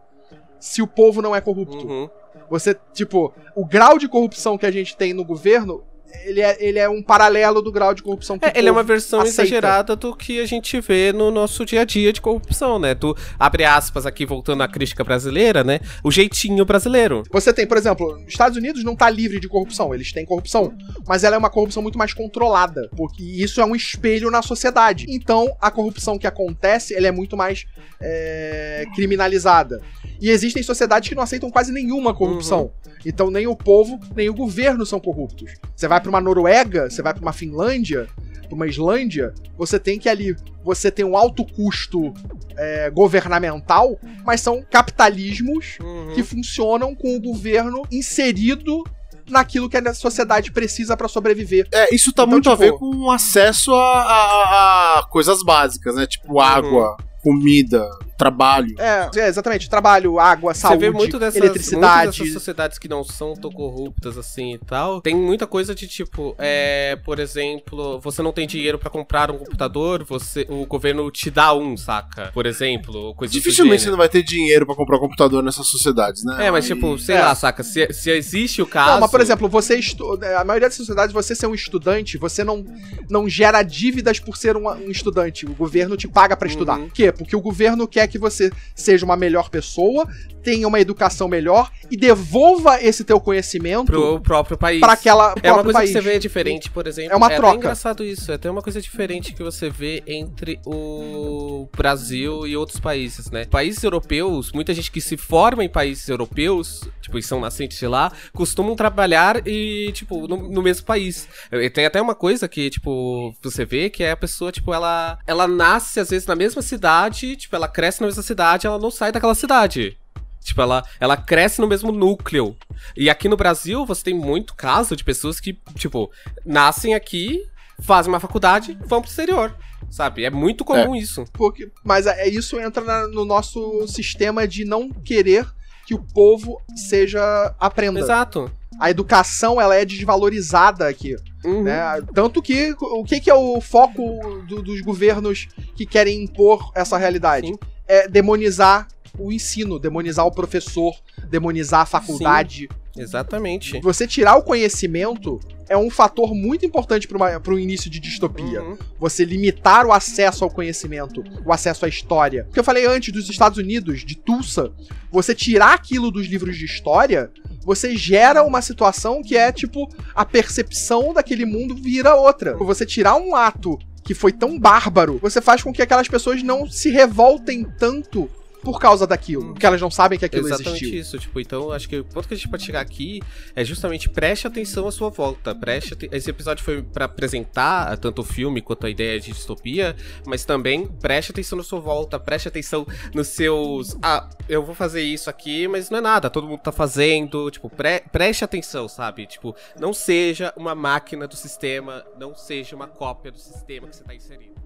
se 0.59 0.81
o 0.81 0.88
povo 0.88 1.21
não 1.21 1.35
é 1.35 1.41
corrupto. 1.41 1.88
Uhum. 1.88 2.09
Você, 2.49 2.75
tipo, 2.93 3.33
o 3.55 3.65
grau 3.65 3.97
de 3.97 4.07
corrupção 4.07 4.57
que 4.57 4.65
a 4.65 4.71
gente 4.71 4.95
tem 4.95 5.13
no 5.13 5.25
governo, 5.25 5.83
ele 6.24 6.41
é, 6.41 6.58
ele 6.60 6.80
é 6.80 6.89
um 6.89 7.01
paralelo 7.01 7.62
do 7.62 7.72
grau 7.72 7.93
de 7.93 8.01
corrupção 8.03 8.38
que 8.38 8.45
É, 8.45 8.53
ele 8.55 8.70
é 8.70 8.72
uma 8.72 8.84
versão 8.84 9.20
aceita. 9.22 9.41
exagerada 9.43 9.95
do 9.95 10.16
que 10.16 10.39
a 10.39 10.45
gente 10.45 10.80
vê 10.82 11.12
no 11.14 11.32
nosso 11.32 11.66
dia 11.66 11.82
a 11.82 11.86
dia 11.86 12.12
de 12.12 12.22
corrupção, 12.22 12.80
né? 12.80 12.95
Tu 12.95 13.16
abre 13.39 13.64
aspas 13.64 14.05
aqui, 14.05 14.26
voltando 14.26 14.64
à 14.64 14.68
crítica 14.68 15.03
brasileira, 15.03 15.64
né? 15.64 15.80
O 16.03 16.12
jeitinho 16.12 16.66
brasileiro. 16.66 17.24
Você 17.32 17.53
tem, 17.53 17.66
por 17.68 17.78
exemplo, 17.78 18.18
os 18.26 18.28
Estados 18.28 18.58
Unidos 18.58 18.84
não 18.84 18.95
tá 18.95 19.10
livre 19.10 19.39
de 19.39 19.47
corrupção, 19.47 19.93
eles 19.93 20.12
têm 20.12 20.26
corrupção, 20.26 20.74
mas 21.08 21.24
ela 21.24 21.36
é 21.36 21.39
uma 21.39 21.49
corrupção 21.49 21.82
muito 21.84 21.97
mais 21.97 22.14
controlada, 22.14 22.89
porque 22.95 23.24
isso 23.24 23.62
é 23.62 23.66
um 23.66 23.76
espelho 23.76 24.30
na 24.32 24.41
sociedade. 24.41 25.05
Então, 25.10 25.55
a 25.62 25.70
corrupção 25.72 26.18
que 26.18 26.28
acontece, 26.28 26.93
ela 26.95 27.08
é 27.08 27.12
muito 27.12 27.36
mais 27.38 27.66
é, 28.01 28.86
criminalizada. 28.95 29.82
E 30.20 30.30
existem 30.30 30.64
sociedades 30.64 31.10
que 31.10 31.16
não 31.16 31.22
aceitam 31.24 31.49
quase 31.51 31.72
nenhuma 31.72 32.14
corrupção. 32.14 32.72
Então, 33.05 33.30
nem 33.30 33.45
o 33.45 33.55
povo, 33.55 33.99
nem 34.16 34.30
o 34.30 34.34
governo 34.34 34.86
são 34.86 34.99
corruptos. 34.99 35.53
Você 35.76 35.88
vai 35.88 35.97
pra 36.02 36.10
uma 36.10 36.22
Noruega, 36.22 36.89
você 36.89 37.02
vai 37.02 37.14
pra 37.14 37.22
uma 37.22 37.34
Finlândia, 37.34 38.08
pra 38.48 38.56
uma 38.56 38.68
Islândia, 38.68 39.34
você 39.58 39.78
tem 39.80 40.00
que 40.00 40.08
ali, 40.08 40.36
você 40.64 40.89
tem 40.89 41.04
um 41.06 41.18
alto 41.18 41.43
custo 41.45 42.14
é, 42.58 42.89
governamental, 42.89 44.00
mas 44.26 44.41
são 44.41 44.64
capitalismos 44.70 45.78
Uhum. 45.82 46.14
que 46.16 46.24
funcionam 46.24 46.95
com 46.95 47.16
o 47.16 47.20
governo 47.22 47.84
inserido 47.91 48.84
naquilo 49.30 49.70
que 49.70 49.76
a 49.78 49.93
sociedade 49.93 50.52
precisa 50.52 50.95
pra 50.95 51.08
sobreviver. 51.10 51.68
É, 51.74 51.93
isso 51.93 52.14
tá 52.14 52.24
Então, 52.24 52.32
muito 52.32 52.50
a 52.50 52.54
tipo- 52.54 52.64
ver 52.64 52.74
com 52.78 52.95
o 52.95 53.12
acesso 53.12 53.74
a, 53.74 54.02
a- 54.02 55.00
a 55.00 55.04
coisas 55.10 55.43
básicas, 55.43 55.95
né? 55.95 56.08
Tipo 56.08 56.39
água, 56.39 56.95
comida, 57.22 57.86
trabalho. 58.18 58.76
É, 58.80 59.09
é, 59.15 59.28
exatamente. 59.28 59.70
Trabalho, 59.70 60.20
água, 60.20 60.53
Você 60.53 60.61
saúde, 60.61 60.80
vê 60.80 60.89
muito 60.91 61.20
dessas, 61.20 61.36
muito 61.39 61.45
eletricidade. 61.45 62.11
dessas 62.20 62.34
sociedades 62.34 62.80
que 62.80 62.88
não 62.88 63.03
são 63.03 63.34
tão 63.36 63.51
corruptas 63.51 64.18
assim 64.18 64.53
e 64.53 64.57
tal. 64.57 65.01
Tem 65.01 65.15
muita 65.15 65.45
coisa 65.45 65.76
de 65.76 65.88
tipo, 65.88 66.36
é, 66.38 66.97
por 67.05 67.20
exemplo, 67.20 67.99
você 67.99 68.22
não 68.22 68.32
tem 68.34 68.47
dinheiro 68.47 68.80
pra 68.80 68.89
comprar 68.89 69.30
um 69.32 69.38
computador, 69.38 70.03
você, 70.03 70.45
o 70.49 70.65
governo 70.65 71.09
te 71.11 71.30
dá 71.30 71.53
um, 71.53 71.78
saca? 71.78 72.32
Por 72.34 72.45
exemplo, 72.45 73.13
coisa 73.15 73.32
Dificilmente 73.32 73.84
você 73.84 73.89
não 73.91 73.97
vai 73.97 74.09
ter 74.09 74.24
dinheiro 74.24 74.65
pra 74.65 74.76
comprar 74.76 74.97
computador 74.99 75.43
nessas 75.43 75.68
sociedades, 75.68 76.24
né? 76.24 76.47
É, 76.47 76.51
mas 76.51 76.65
Aí- 76.65 76.74
tipo, 76.74 76.97
sei 76.97 77.15
É. 77.15 77.22
lá, 77.22 77.36
saca? 77.36 77.61
Se, 77.63 77.91
se 77.93 78.09
existe 78.11 78.61
o 78.61 78.65
caso. 78.65 78.93
Não, 78.93 78.99
mas 79.01 79.11
por 79.11 79.22
exemplo, 79.22 79.47
você 79.47 79.78
estu... 79.78 80.20
a 80.38 80.43
maioria 80.43 80.68
das 80.68 80.76
sociedades, 80.76 81.13
você 81.13 81.36
ser 81.36 81.47
um 81.47 81.53
estudante, 81.53 82.18
você 82.18 82.43
não, 82.43 82.65
não 83.09 83.30
gera 83.30 83.61
dívidas 83.61 84.20
por 84.20 84.38
ser 84.38 84.55
um, 84.57 84.68
um 84.70 84.89
estudante. 84.89 85.45
O 85.45 85.53
governo 85.53 85.95
te 85.95 86.07
paga 86.07 86.36
pra 86.36 86.47
estudar. 86.47 86.78
Uhum. 86.80 86.88
Por 86.88 86.93
quê? 86.93 87.11
Porque 87.11 87.36
o 87.36 87.41
governo 87.41 87.88
quer 87.88 88.07
que 88.08 88.18
você 88.18 88.51
seja 88.76 89.05
uma 89.05 89.16
melhor 89.18 89.49
pessoa, 89.49 90.08
tenha 90.43 90.68
uma 90.68 90.80
educação 90.80 91.28
melhor 91.28 91.70
e 91.91 91.97
devolva 91.97 92.82
esse 92.82 93.03
teu 93.03 93.20
conhecimento 93.20 93.86
pro 93.86 94.20
próprio 94.22 94.58
país. 94.58 94.80
para 94.80 94.93
aquela 94.93 95.34
É 95.43 95.51
uma 95.51 95.64
coisa 95.64 95.80
país. 95.80 95.89
que 95.91 95.97
você 95.97 96.01
vê 96.01 96.20
diferente, 96.20 96.70
por 96.70 96.88
exemplo. 96.88 97.14
É 97.14 97.16
uma 97.16 97.32
É 97.32 97.36
troca. 97.36 97.49
até 97.49 97.58
engraçado 97.58 98.03
isso. 98.03 98.32
É 98.32 98.36
até 98.36 98.49
uma 98.49 98.62
coisa 98.62 98.82
diferente 98.82 99.34
que 99.34 99.43
você 99.43 99.70
vê 99.70 100.01
entre 100.08 100.60
o 100.66 101.68
Brasil 101.76 102.47
e 102.47 102.55
outros 102.55 102.80
países, 102.80 103.30
né? 103.32 103.45
Países 103.45 103.84
europeus, 103.84 104.51
muita 104.53 104.74
gente 104.74 104.91
que 104.91 105.01
se 105.01 105.18
forma 105.18 105.64
em 105.64 105.70
países 105.70 106.08
europeus, 106.08 106.82
tipo, 107.01 107.18
e 107.18 107.24
são 107.24 107.39
nascentes 107.39 107.78
de 107.78 107.88
lá, 107.88 108.12
costumam 108.34 108.76
trabalhar 108.76 109.45
e, 109.45 109.91
tipo, 109.93 110.28
no, 110.28 110.49
no 110.49 110.62
mesmo 110.62 110.86
país. 110.86 111.28
E 111.51 111.70
tem 111.70 111.86
até 111.86 112.01
uma 112.01 112.16
coisa 112.16 112.47
que, 112.47 112.70
tipo, 112.70 113.34
você 113.41 113.66
vê 113.66 113.89
que 113.89 114.03
é 114.03 114.12
a 114.12 114.18
pessoa, 114.18 114.51
tipo, 114.51 114.74
ela, 114.74 115.18
ela 115.28 115.47
nasce 115.47 115.99
às 115.99 116.10
vezes 116.10 116.28
na 116.28 116.36
mesma 116.36 116.62
cidade, 116.62 117.36
tipo, 117.36 117.55
ela 117.55 117.68
cresce 117.68 117.97
na 118.02 118.08
mesma 118.08 118.24
cidade, 118.24 118.68
ela 118.68 118.80
não 118.80 118.91
sai 118.91 119.12
daquela 119.12 119.36
cidade. 119.36 119.98
Tipo, 120.41 120.62
ela, 120.62 120.84
ela 121.00 121.18
cresce 121.18 121.60
no 121.60 121.68
mesmo 121.68 121.91
núcleo. 121.91 122.56
E 122.95 123.10
aqui 123.10 123.28
no 123.28 123.36
Brasil, 123.36 123.86
você 123.86 124.04
tem 124.06 124.14
muito 124.14 124.56
caso 124.56 124.95
de 124.95 125.04
pessoas 125.04 125.39
que, 125.39 125.60
tipo, 125.76 126.10
nascem 126.45 126.93
aqui, 126.95 127.41
fazem 127.82 128.12
uma 128.12 128.20
faculdade, 128.20 128.78
vão 128.86 129.02
pro 129.02 129.10
exterior. 129.10 129.54
Sabe? 129.91 130.24
É 130.26 130.30
muito 130.30 130.64
comum 130.66 130.95
isso. 130.95 131.26
Porque, 131.34 131.70
mas 131.84 132.08
é, 132.08 132.28
isso 132.28 132.60
entra 132.60 132.84
na- 132.84 133.08
no 133.08 133.24
nosso 133.26 133.86
sistema 133.88 134.48
de 134.48 134.64
não 134.66 134.89
querer 134.89 135.45
que 135.86 135.93
o 135.93 136.00
povo 136.14 136.62
seja 136.76 137.54
aprenda. 137.60 138.00
Exato. 138.00 138.52
A 138.80 138.89
educação, 138.91 139.60
ela 139.62 139.76
é 139.76 139.86
desvalorizada 139.86 140.88
aqui. 140.88 141.16
Uhum. 141.45 141.64
Né? 141.64 141.80
Tanto 142.14 142.41
que, 142.41 142.76
o 142.82 143.04
que, 143.04 143.20
que 143.20 143.30
é 143.30 143.34
o 143.34 143.62
foco 143.62 144.41
do- 144.48 144.62
dos 144.62 144.82
governos 144.82 145.48
que 145.76 145.86
querem 145.86 146.24
impor 146.24 146.72
essa 146.76 146.98
realidade? 146.98 147.48
Sim. 147.48 147.56
É 147.88 148.07
demonizar 148.07 148.88
o 149.17 149.31
ensino, 149.31 149.79
demonizar 149.79 150.25
o 150.25 150.31
professor, 150.31 150.93
demonizar 151.29 151.81
a 151.81 151.85
faculdade. 151.85 152.69
Exatamente. 152.95 153.79
Você 153.81 154.07
tirar 154.07 154.38
o 154.38 154.43
conhecimento 154.43 155.39
é 155.69 155.77
um 155.77 155.89
fator 155.89 156.33
muito 156.33 156.65
importante 156.65 157.07
para 157.07 157.53
o 157.53 157.59
início 157.59 157.89
de 157.89 157.99
distopia. 157.99 158.61
Uhum. 158.61 158.77
Você 158.99 159.25
limitar 159.25 159.85
o 159.85 159.91
acesso 159.91 160.43
ao 160.43 160.49
conhecimento, 160.49 161.23
o 161.45 161.51
acesso 161.51 161.85
à 161.85 161.89
história. 161.89 162.45
Porque 162.45 162.59
eu 162.59 162.63
falei 162.63 162.85
antes 162.85 163.13
dos 163.13 163.29
Estados 163.29 163.57
Unidos, 163.57 164.03
de 164.03 164.15
Tulsa, 164.15 164.71
você 165.11 165.35
tirar 165.35 165.73
aquilo 165.73 166.09
dos 166.09 166.27
livros 166.27 166.57
de 166.57 166.65
história, 166.65 167.31
você 167.63 167.95
gera 167.97 168.43
uma 168.43 168.61
situação 168.61 169.21
que 169.21 169.35
é 169.35 169.51
tipo 169.51 169.89
a 170.15 170.25
percepção 170.25 171.13
daquele 171.13 171.45
mundo 171.45 171.75
vira 171.75 172.15
outra. 172.15 172.55
Você 172.57 172.85
tirar 172.85 173.15
um 173.17 173.35
ato 173.35 173.77
que 174.08 174.14
foi 174.14 174.32
tão 174.32 174.58
bárbaro, 174.58 175.20
você 175.22 175.41
faz 175.41 175.62
com 175.62 175.74
que 175.74 175.82
aquelas 175.82 176.08
pessoas 176.08 176.41
não 176.41 176.66
se 176.66 176.89
revoltem 176.89 177.66
tanto 177.78 178.30
por 178.64 178.80
causa 178.80 179.05
daquilo, 179.08 179.53
porque 179.53 179.66
elas 179.66 179.80
não 179.80 179.89
sabem 179.91 180.18
que 180.20 180.26
aquilo 180.26 180.47
Exatamente 180.47 180.84
existiu. 180.84 180.99
isso, 180.99 181.18
tipo, 181.20 181.39
então 181.39 181.72
acho 181.72 181.88
que 181.88 181.97
o 181.99 182.03
ponto 182.05 182.28
que 182.28 182.34
a 182.34 182.38
gente 182.38 182.49
pode 182.49 182.64
chegar 182.64 182.82
aqui 182.82 183.22
é 183.55 183.64
justamente 183.64 184.10
preste 184.10 184.47
atenção 184.47 184.88
à 184.88 184.91
sua 184.91 185.10
volta, 185.10 185.53
preste 185.55 185.95
esse 186.12 186.30
episódio 186.30 186.64
foi 186.64 186.82
pra 186.82 187.05
apresentar 187.05 187.97
tanto 187.97 188.22
o 188.22 188.26
filme 188.26 188.62
quanto 188.62 188.86
a 188.86 188.89
ideia 188.89 189.20
de 189.20 189.32
distopia, 189.32 189.95
mas 190.26 190.43
também 190.43 190.86
preste 190.88 191.32
atenção 191.32 191.58
na 191.58 191.64
sua 191.64 191.80
volta, 191.80 192.20
preste 192.20 192.47
atenção 192.47 192.86
nos 193.14 193.28
seus, 193.28 193.95
ah, 194.01 194.30
eu 194.49 194.64
vou 194.64 194.76
fazer 194.76 195.01
isso 195.01 195.30
aqui, 195.30 195.68
mas 195.68 195.89
não 195.89 195.99
é 195.99 196.01
nada, 196.01 196.30
todo 196.30 196.47
mundo 196.47 196.60
tá 196.60 196.72
fazendo, 196.72 197.49
tipo, 197.51 197.70
pre- 197.70 198.03
preste 198.12 198.43
atenção, 198.43 198.88
sabe? 198.88 199.26
Tipo, 199.28 199.55
não 199.80 199.93
seja 199.93 200.53
uma 200.58 200.74
máquina 200.76 201.28
do 201.28 201.36
sistema, 201.36 202.03
não 202.20 202.36
seja 202.36 202.76
uma 202.76 202.88
cópia 202.88 203.32
do 203.32 203.39
sistema 203.39 203.88
que 203.88 203.95
você 203.95 204.03
tá 204.03 204.14
inserido. 204.16 204.58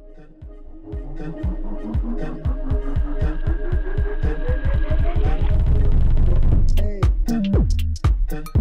the 8.32 8.61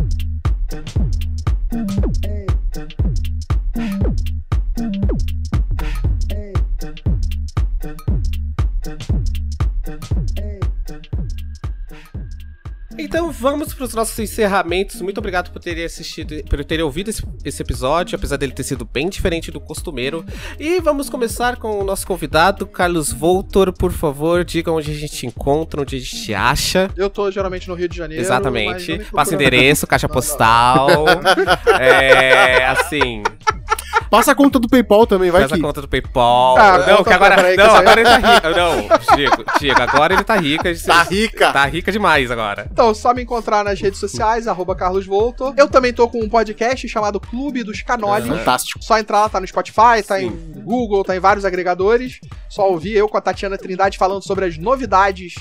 Então 13.00 13.30
vamos 13.30 13.72
para 13.72 13.84
os 13.84 13.94
nossos 13.94 14.18
encerramentos. 14.18 15.00
Muito 15.00 15.18
obrigado 15.18 15.50
por 15.50 15.60
terem 15.60 15.84
assistido, 15.84 16.42
por 16.44 16.64
terem 16.64 16.84
ouvido 16.84 17.10
esse, 17.10 17.22
esse 17.44 17.62
episódio, 17.62 18.16
apesar 18.16 18.36
dele 18.36 18.52
ter 18.52 18.62
sido 18.62 18.84
bem 18.84 19.08
diferente 19.08 19.50
do 19.50 19.60
costumeiro. 19.60 20.24
E 20.58 20.80
vamos 20.80 21.08
começar 21.08 21.56
com 21.56 21.80
o 21.80 21.84
nosso 21.84 22.06
convidado, 22.06 22.66
Carlos 22.66 23.12
Voltor. 23.12 23.72
Por 23.72 23.92
favor, 23.92 24.44
diga 24.44 24.70
onde 24.70 24.90
a 24.90 24.94
gente 24.94 25.26
encontra, 25.26 25.80
onde 25.80 25.96
a 25.96 25.98
gente 25.98 26.34
acha. 26.34 26.90
Eu 26.96 27.08
tô 27.08 27.30
geralmente 27.30 27.68
no 27.68 27.74
Rio 27.74 27.88
de 27.88 27.96
Janeiro. 27.96 28.22
Exatamente. 28.22 28.98
me 28.98 29.04
Passa 29.04 29.34
endereço, 29.34 29.86
caixa 29.86 30.08
postal. 30.08 31.06
É, 31.80 32.66
assim, 32.66 33.22
Passa 34.10 34.32
a 34.32 34.34
conta 34.34 34.58
do 34.58 34.68
PayPal 34.68 35.06
também, 35.06 35.30
vai 35.30 35.42
faz 35.42 35.52
a 35.52 35.56
que. 35.56 35.62
conta 35.62 35.80
do 35.80 35.86
PayPal. 35.88 36.56
Ah, 36.58 36.78
não, 36.86 37.04
que 37.04 37.12
agora, 37.12 37.36
peraí, 37.36 37.56
que 37.56 37.62
não, 37.62 37.70
aí- 37.70 37.78
agora 37.78 38.00
ele 38.00 38.10
tá 38.10 38.16
rico. 38.16 38.50
Não, 38.50 39.16
Diego, 39.16 39.44
Diego, 39.60 39.82
agora 39.82 40.14
ele 40.14 40.24
tá 40.24 40.36
rico. 40.36 40.66
a 40.66 40.72
gente- 40.72 40.84
Tá 40.86 41.02
rica. 41.04 41.52
Tá 41.52 41.64
rica 41.66 41.92
demais 41.92 42.30
agora. 42.30 42.68
Então, 42.72 42.92
só 42.92 43.14
me 43.14 43.22
encontrar 43.22 43.62
nas 43.64 43.80
redes 43.80 44.00
sociais, 44.00 44.48
arroba 44.48 44.74
Carlos 44.74 45.06
Voltor. 45.06 45.54
Eu 45.56 45.68
também 45.68 45.92
tô 45.92 46.08
com 46.08 46.18
um 46.18 46.28
podcast 46.28 46.88
chamado 46.88 47.20
Clube 47.20 47.62
dos 47.62 47.82
Canoles. 47.82 48.26
Fantástico. 48.26 48.82
Só 48.82 48.98
entrar 48.98 49.20
lá, 49.20 49.28
tá 49.28 49.40
no 49.40 49.46
Spotify, 49.46 50.02
tá 50.06 50.18
Sim. 50.18 50.26
em 50.26 50.60
Google, 50.62 51.04
tá 51.04 51.14
em 51.14 51.20
vários 51.20 51.44
agregadores. 51.44 52.18
Só 52.48 52.68
ouvir 52.68 52.96
eu 52.96 53.08
com 53.08 53.16
a 53.16 53.20
Tatiana 53.20 53.56
Trindade 53.56 53.96
falando 53.96 54.22
sobre 54.26 54.44
as 54.44 54.58
novidades 54.58 55.34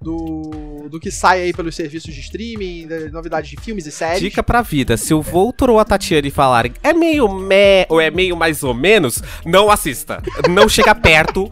do, 0.00 0.50
do 0.88 1.00
que 1.00 1.10
sai 1.10 1.42
aí 1.42 1.52
pelos 1.52 1.74
serviços 1.74 2.14
de 2.14 2.20
streaming, 2.20 2.86
novidades 3.10 3.50
de 3.50 3.56
filmes 3.60 3.86
e 3.86 3.92
séries. 3.92 4.20
Dica 4.20 4.42
pra 4.42 4.62
vida: 4.62 4.96
se 4.96 5.12
o 5.14 5.22
Voltor 5.22 5.70
ou 5.70 5.78
a 5.78 5.84
Tatiane 5.84 6.30
falarem 6.30 6.72
é 6.82 6.92
meio 6.92 7.28
meh 7.28 7.86
ou 7.88 8.00
é 8.00 8.10
meio 8.10 8.36
mais 8.36 8.62
ou 8.62 8.74
menos, 8.74 9.22
não 9.44 9.70
assista. 9.70 10.22
Não 10.48 10.68
chega 10.68 10.94
perto, 10.94 11.50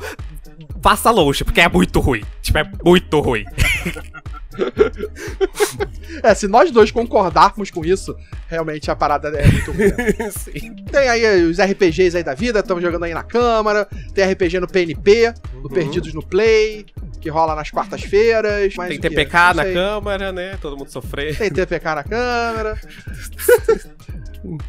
passa 0.80 1.10
longe, 1.10 1.44
porque 1.44 1.60
é 1.60 1.68
muito 1.68 2.00
ruim. 2.00 2.22
Tipo, 2.42 2.58
é 2.58 2.70
muito 2.84 3.20
ruim. 3.20 3.44
É, 6.22 6.34
se 6.34 6.46
nós 6.46 6.70
dois 6.70 6.90
concordarmos 6.90 7.70
com 7.70 7.84
isso, 7.84 8.14
realmente 8.46 8.90
a 8.90 8.96
parada 8.96 9.28
é 9.28 9.46
muito 9.46 9.72
ruim. 9.72 10.74
Tem 10.92 11.08
aí 11.08 11.42
os 11.44 11.58
RPGs 11.58 12.16
aí 12.16 12.22
da 12.22 12.34
vida, 12.34 12.60
estamos 12.60 12.82
jogando 12.82 13.04
aí 13.04 13.14
na 13.14 13.22
Câmara. 13.22 13.88
Tem 14.14 14.30
RPG 14.30 14.60
no 14.60 14.68
PNP, 14.68 15.32
no 15.54 15.62
Uhum. 15.62 15.68
Perdidos 15.68 16.12
no 16.12 16.22
Play, 16.22 16.86
que 17.20 17.30
rola 17.30 17.54
nas 17.54 17.70
quartas-feiras. 17.70 18.74
Tem? 18.74 19.00
TPK 19.00 19.54
na. 19.54 19.64
Câmara, 19.64 20.32
né? 20.32 20.58
Todo 20.60 20.76
mundo 20.76 20.90
sofrendo. 20.90 21.38
Tem 21.38 21.50
TPK 21.50 21.94
na 21.94 22.04
Câmara. 22.04 22.78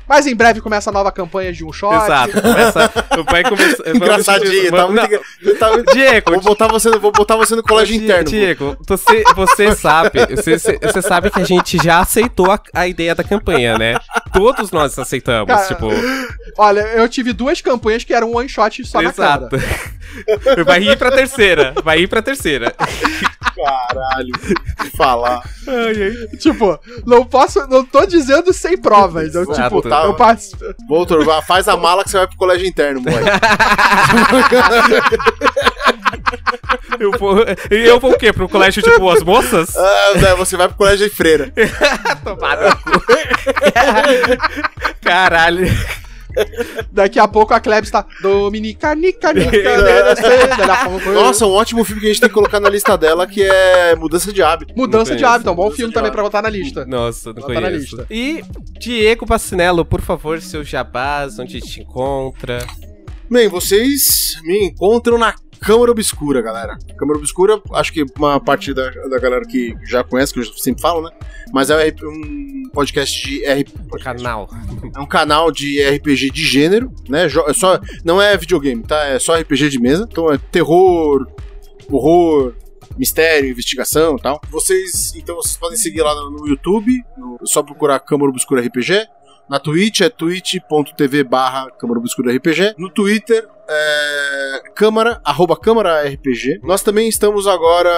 Mas 0.08 0.28
em 0.28 0.36
breve 0.36 0.62
começa 0.62 0.92
a 0.92 0.94
nova 0.94 1.12
campanha 1.12 1.52
de 1.52 1.66
um 1.66 1.74
shot. 1.74 1.96
Exato. 1.96 2.42
Começa, 2.42 2.92
vai 3.30 3.44
começar. 3.44 3.90
Engraçadinho, 3.90 4.72
tá 4.72 4.88
muito. 4.88 5.06
engra- 5.06 5.22
tá- 5.60 5.92
Diego, 5.94 6.32
Vou 6.34 6.42
botar 6.42 6.68
você, 6.68 6.90
no- 6.92 7.00
vou 7.00 7.12
botar 7.12 7.36
você 7.36 7.56
no 7.56 7.64
colégio 7.64 7.98
Di- 7.98 8.04
interno. 8.04 8.30
Diego, 8.30 8.78
você, 8.88 9.24
você 9.36 9.76
sabe, 9.76 10.20
você, 10.28 10.58
você 10.60 11.02
sabe 11.02 11.32
que 11.32 11.40
a 11.42 11.44
gente 11.44 11.78
já 11.84 12.00
aceitou 12.00 12.52
a, 12.52 12.60
a 12.74 12.88
ideia 12.88 13.16
da 13.16 13.24
campanha, 13.24 13.78
né? 13.78 13.96
Todos 14.32 14.70
nós 14.72 14.98
aceitamos, 15.00 15.48
Cara, 15.48 15.68
tipo. 15.68 15.88
Olha, 16.58 16.82
eu 16.82 17.10
tive 17.10 17.34
duas 17.34 17.60
campanhas 17.60 18.04
que 18.04 18.14
eram 18.14 18.32
um 18.32 18.38
one 18.38 18.48
shot 18.50 18.86
só 18.86 19.02
na 19.02 19.10
Exato. 19.10 19.50
Câmara. 19.50 20.64
Vai 20.66 20.84
ir 20.84 20.98
pra 20.98 21.10
terceira. 21.12 21.74
Vai 21.84 22.00
ir 22.02 22.08
pra 22.08 22.22
terceira. 22.22 22.74
Caralho. 23.56 24.34
Falar. 24.98 25.44
Tipo, 26.40 26.80
não 27.06 27.26
posso. 27.26 27.68
Não 27.68 27.86
tô 27.86 28.06
dizendo 28.06 28.52
sem 28.54 28.78
provas. 28.78 29.36
Eu, 29.36 29.44
Exato. 29.44 29.82
tipo, 29.82 29.88
eu 29.88 30.14
passo. 30.16 30.56
Voltor, 30.88 31.26
faz 31.44 31.68
a 31.68 31.78
mala 31.78 32.04
que 32.04 32.10
você 32.10 32.18
vai 32.18 32.28
pro 32.28 32.38
colégio 32.38 32.68
interno, 32.68 33.02
moleque. 33.02 33.30
Eu 37.00 37.12
vou, 37.18 37.38
e 37.72 37.88
eu 37.88 38.00
vou 38.00 38.14
o 38.14 38.18
quê? 38.18 38.32
Pro 38.32 38.48
colégio, 38.48 38.82
tipo, 38.82 39.10
as 39.10 39.24
moças? 39.24 39.76
Ah, 39.76 40.36
você 40.38 40.56
vai 40.56 40.68
pro 40.68 40.78
colégio 40.78 41.10
de 41.10 41.16
freira. 41.16 41.52
Cu. 42.24 43.02
Caralho. 45.02 45.68
Daqui 46.92 47.20
a 47.20 47.28
pouco 47.28 47.54
a 47.54 47.60
Klebs 47.60 47.90
tá. 47.92 48.06
Dominica, 48.22 48.94
nica, 48.96 49.34
nica, 49.34 49.52
nica, 49.52 51.14
Nossa, 51.14 51.46
um 51.46 51.52
ótimo 51.52 51.84
filme 51.84 52.02
que 52.02 52.08
a 52.08 52.10
gente 52.10 52.20
tem 52.20 52.30
que 52.30 52.36
colocar 52.36 52.60
na 52.60 52.70
lista 52.70 52.98
dela, 52.98 53.26
que 53.28 53.42
é 53.44 53.96
Mudança 53.96 54.32
de 54.32 54.42
Hábito. 54.42 54.74
Mudança 54.76 55.16
de 55.16 55.24
hábito, 55.24 55.50
é 55.50 55.52
um 55.52 55.56
bom 55.56 55.72
filme 55.72 55.94
também 55.94 56.12
pra 56.12 56.24
botar 56.24 56.42
na 56.42 56.50
lista. 56.50 56.86
Nossa, 56.86 57.34
não 57.34 57.42
Bota 57.42 57.54
na 57.54 57.62
conheço. 57.62 57.98
lista. 57.98 58.08
E 58.10 58.44
Diego 58.80 59.26
Bacinello, 59.26 59.86
por 59.86 60.02
favor, 60.02 60.42
seu 60.42 60.64
jabás, 60.64 61.40
onde 61.40 61.60
te 61.62 61.82
encontra. 61.82 62.66
Bem, 63.30 63.48
vocês 63.48 64.36
me 64.44 64.66
encontram 64.66 65.18
na 65.18 65.34
Câmara 65.64 65.92
Obscura, 65.92 66.42
galera. 66.42 66.78
Câmara 66.98 67.18
Obscura, 67.18 67.62
acho 67.74 67.94
que 67.94 68.04
uma 68.18 68.40
parte 68.40 68.74
da, 68.74 68.90
da 68.90 69.18
galera 69.20 69.46
que 69.46 69.76
já 69.86 70.04
conhece, 70.04 70.34
que 70.34 70.40
eu 70.40 70.46
sempre 70.46 70.82
falo, 70.82 71.02
né? 71.04 71.10
Mas 71.54 71.70
é 71.70 71.94
um 72.04 72.64
podcast 72.74 73.26
de 73.28 73.46
RPG. 73.46 74.04
Canal. 74.04 74.50
É 74.96 75.00
um 75.00 75.06
canal 75.06 75.52
de 75.52 75.82
RPG 75.82 76.32
de 76.32 76.44
gênero, 76.44 76.92
né? 77.08 77.26
É 77.26 77.54
só, 77.54 77.80
não 78.04 78.22
é 78.22 78.36
videogame, 78.36 78.84
tá? 78.84 79.06
É 79.06 79.20
só 79.20 79.36
RPG 79.40 79.70
de 79.70 79.80
mesa. 79.80 80.08
Então 80.12 80.32
é 80.32 80.38
terror, 80.38 81.26
horror, 81.90 82.54
mistério, 82.98 83.50
investigação 83.50 84.16
e 84.18 84.22
tal. 84.22 84.42
Vocês, 84.50 85.14
então 85.16 85.36
vocês 85.36 85.58
podem 85.58 85.78
seguir 85.78 86.02
lá 86.02 86.14
no, 86.16 86.30
no 86.32 86.48
YouTube, 86.48 86.92
no- 87.18 87.38
é 87.42 87.46
só 87.46 87.64
procurar 87.64 88.00
Câmara 88.00 88.30
Obscura 88.30 88.62
RPG. 88.62 89.06
Na 89.50 89.60
Twitch 89.60 90.02
é 90.02 90.10
twitch.tv 90.10 91.24
barra 91.24 91.70
Câmara 91.72 92.00
Obscura 92.00 92.34
RPG. 92.36 92.76
No 92.78 92.90
Twitter 92.90 93.48
é 93.68 94.62
Câmara, 94.76 95.22
arroba 95.24 95.56
Câmara 95.58 96.04
RPG. 96.08 96.62
Nós 96.64 96.82
também 96.82 97.08
estamos 97.08 97.48
agora 97.48 97.94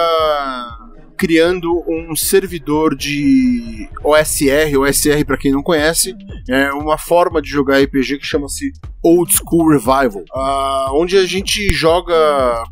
criando 1.16 1.82
um 1.88 2.14
servidor 2.14 2.94
de 2.94 3.88
OSR, 4.04 4.76
OSR 4.78 5.24
para 5.24 5.38
quem 5.38 5.50
não 5.50 5.62
conhece, 5.62 6.14
é 6.48 6.70
uma 6.72 6.98
forma 6.98 7.40
de 7.40 7.48
jogar 7.48 7.80
RPG 7.80 8.18
que 8.18 8.26
chama-se 8.26 8.70
Old 9.02 9.32
School 9.32 9.70
Revival, 9.70 10.22
ah, 10.34 10.90
onde 10.92 11.16
a 11.16 11.24
gente 11.24 11.72
joga 11.72 12.14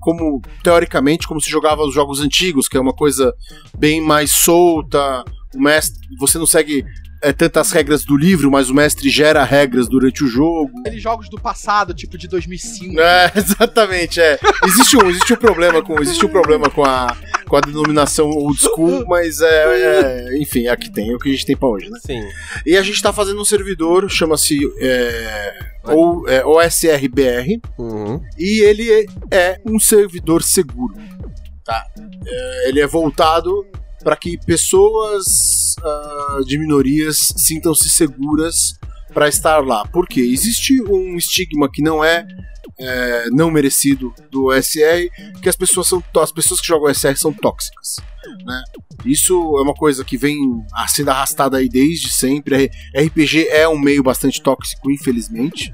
como 0.00 0.42
teoricamente 0.62 1.26
como 1.26 1.40
se 1.40 1.50
jogava 1.50 1.82
os 1.82 1.94
jogos 1.94 2.20
antigos, 2.20 2.68
que 2.68 2.76
é 2.76 2.80
uma 2.80 2.94
coisa 2.94 3.32
bem 3.76 4.00
mais 4.00 4.30
solta. 4.30 5.24
O 5.54 5.60
mestre, 5.62 5.98
você 6.18 6.36
não 6.36 6.46
segue 6.46 6.84
é, 7.28 7.32
tantas 7.32 7.70
regras 7.72 8.04
do 8.04 8.16
livro, 8.16 8.50
mas 8.50 8.70
o 8.70 8.74
mestre 8.74 9.08
gera 9.08 9.42
regras 9.44 9.88
durante 9.88 10.22
o 10.22 10.26
jogo. 10.26 10.70
Aqueles 10.80 11.02
jogos 11.02 11.28
do 11.28 11.40
passado, 11.40 11.92
tipo 11.94 12.16
de 12.18 12.28
2005. 12.28 13.00
É, 13.00 13.32
exatamente, 13.36 14.20
é. 14.20 14.38
Existe 14.66 14.96
um, 14.96 15.08
existe 15.10 15.32
um 15.32 15.36
problema 15.36 15.82
com, 15.82 16.00
existe 16.00 16.24
um 16.24 16.28
problema 16.28 16.68
com 16.70 16.84
a, 16.84 17.16
com 17.48 17.56
a 17.56 17.60
denominação 17.60 18.28
old 18.30 18.58
school, 18.60 19.04
mas 19.06 19.40
é, 19.40 19.46
é, 20.34 20.38
enfim, 20.38 20.66
é 20.66 20.70
a 20.70 20.76
que 20.76 20.90
tem, 20.92 21.10
é 21.10 21.14
o 21.14 21.18
que 21.18 21.28
a 21.28 21.32
gente 21.32 21.46
tem 21.46 21.56
pra 21.56 21.68
hoje, 21.68 21.90
né? 21.90 21.98
Sim. 22.04 22.22
E 22.66 22.76
a 22.76 22.82
gente 22.82 23.00
tá 23.02 23.12
fazendo 23.12 23.40
um 23.40 23.44
servidor, 23.44 24.08
chama-se 24.10 24.60
é, 24.80 25.54
ou- 25.84 26.28
é, 26.28 26.44
OSRBR, 26.44 27.60
Uhum. 27.78 28.20
e 28.38 28.60
ele 28.64 28.90
é, 28.90 29.06
é 29.30 29.60
um 29.66 29.78
servidor 29.78 30.42
seguro, 30.42 30.94
tá? 31.64 31.84
É, 32.26 32.68
ele 32.68 32.80
é 32.80 32.86
voltado 32.86 33.66
para 34.02 34.16
que 34.16 34.38
pessoas 34.46 35.24
ah, 35.82 36.40
de 36.46 36.58
minorias 36.58 37.32
sintam-se 37.36 37.88
seguras 37.88 38.74
para 39.12 39.28
estar 39.28 39.64
lá. 39.64 39.86
Por 39.86 40.06
quê? 40.06 40.20
Existe 40.20 40.82
um 40.82 41.16
estigma 41.16 41.70
que 41.70 41.82
não 41.82 42.04
é, 42.04 42.26
é, 42.78 43.26
não 43.30 43.50
merecido 43.50 44.12
do 44.30 44.46
OSR, 44.46 45.08
que 45.40 45.48
as 45.48 45.56
pessoas 45.56 45.86
são 45.86 46.02
as 46.20 46.32
pessoas 46.32 46.60
que 46.60 46.66
jogam 46.66 46.90
OSR 46.90 47.16
são 47.16 47.32
tóxicas, 47.32 47.96
né? 48.44 48.62
Isso 49.04 49.34
é 49.58 49.62
uma 49.62 49.74
coisa 49.74 50.04
que 50.04 50.16
vem 50.16 50.36
ah, 50.74 50.88
sendo 50.88 51.10
arrastada 51.10 51.58
aí 51.58 51.68
desde 51.68 52.12
sempre. 52.12 52.70
RPG 52.96 53.48
é 53.48 53.68
um 53.68 53.78
meio 53.78 54.02
bastante 54.02 54.42
tóxico, 54.42 54.90
infelizmente. 54.90 55.72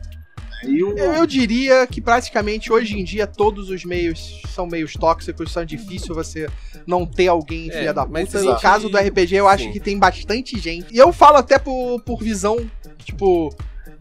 Eu, 0.62 0.96
eu 0.96 1.26
diria 1.26 1.86
que 1.86 2.00
praticamente 2.00 2.72
hoje 2.72 2.98
em 2.98 3.04
dia 3.04 3.26
todos 3.26 3.70
os 3.70 3.84
meios 3.84 4.42
são 4.54 4.66
meios 4.66 4.92
tóxicos, 4.94 5.52
são 5.52 5.64
difícil 5.64 6.14
você 6.14 6.48
não 6.86 7.06
ter 7.06 7.28
alguém 7.28 7.70
É, 7.70 7.72
filha 7.72 7.94
da 7.94 8.04
mas 8.06 8.30
puta. 8.30 8.42
No 8.42 8.61
caso 8.61 8.88
do 8.88 8.98
RPG, 8.98 9.36
eu 9.36 9.48
acho 9.48 9.64
Sim. 9.64 9.72
que 9.72 9.80
tem 9.80 9.98
bastante 9.98 10.58
gente. 10.58 10.94
E 10.94 10.98
eu 10.98 11.12
falo 11.12 11.38
até 11.38 11.58
por, 11.58 12.00
por 12.02 12.22
visão, 12.22 12.58
tipo, 13.04 13.54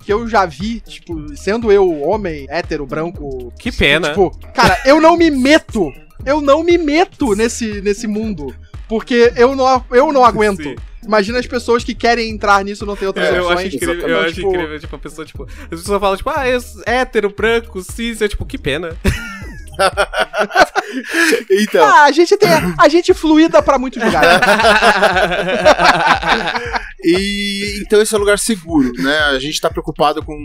que 0.04 0.12
eu 0.12 0.28
já 0.28 0.46
vi, 0.46 0.80
tipo, 0.82 1.36
sendo 1.36 1.72
eu 1.72 2.02
homem, 2.02 2.46
hétero, 2.50 2.86
branco. 2.86 3.54
Que 3.60 3.72
pena. 3.72 4.10
Tipo, 4.10 4.32
cara, 4.54 4.78
eu 4.86 5.00
não 5.00 5.16
me 5.18 5.30
meto. 5.30 5.92
Eu 6.26 6.42
não 6.42 6.64
me 6.64 6.78
meto 6.78 7.34
nesse, 7.36 7.82
nesse 7.82 8.06
mundo. 8.08 8.54
Porque 8.88 9.32
eu 9.36 9.56
não, 9.56 9.86
eu 9.92 10.12
não 10.12 10.26
aguento. 10.26 10.64
Sim. 10.64 10.76
Imagina 11.06 11.40
as 11.40 11.48
pessoas 11.48 11.84
que 11.84 11.96
querem 11.96 12.30
entrar 12.30 12.64
nisso 12.64 12.86
não 12.86 12.96
tem 12.96 13.08
outras 13.08 13.28
É, 13.28 13.38
eu 13.38 13.44
opções. 13.46 13.68
acho 13.68 13.76
incrível, 13.78 14.08
eu 14.08 14.20
acho 14.22 14.34
tipo, 14.36 14.48
incrível, 14.50 14.80
tipo, 14.80 14.96
a 14.96 15.00
pessoa, 15.00 15.26
tipo, 15.26 15.44
as 15.44 15.68
pessoas 15.80 16.00
falam, 16.00 16.18
tipo, 16.18 16.30
ah, 16.30 16.48
eu 16.48 16.60
sou 16.62 16.84
hétero, 16.86 17.30
branco, 17.36 17.82
cis, 17.82 18.20
eu, 18.22 18.30
tipo, 18.30 18.46
que 18.46 18.58
pena. 18.58 18.96
Então, 21.50 21.86
Ah, 21.86 22.04
a 22.06 22.12
gente 22.12 22.36
tem. 22.36 22.50
A 22.78 22.90
gente 22.90 23.14
fluida 23.14 23.62
pra 23.62 23.78
muitos 23.80 24.04
lugares. 24.04 24.42
E 27.04 27.82
então 27.82 28.02
esse 28.02 28.14
é 28.14 28.18
um 28.18 28.20
lugar 28.22 28.38
seguro, 28.40 28.92
né? 29.02 29.18
A 29.20 29.40
gente 29.40 29.62
tá 29.62 29.70
preocupado 29.70 30.22
com 30.24 30.36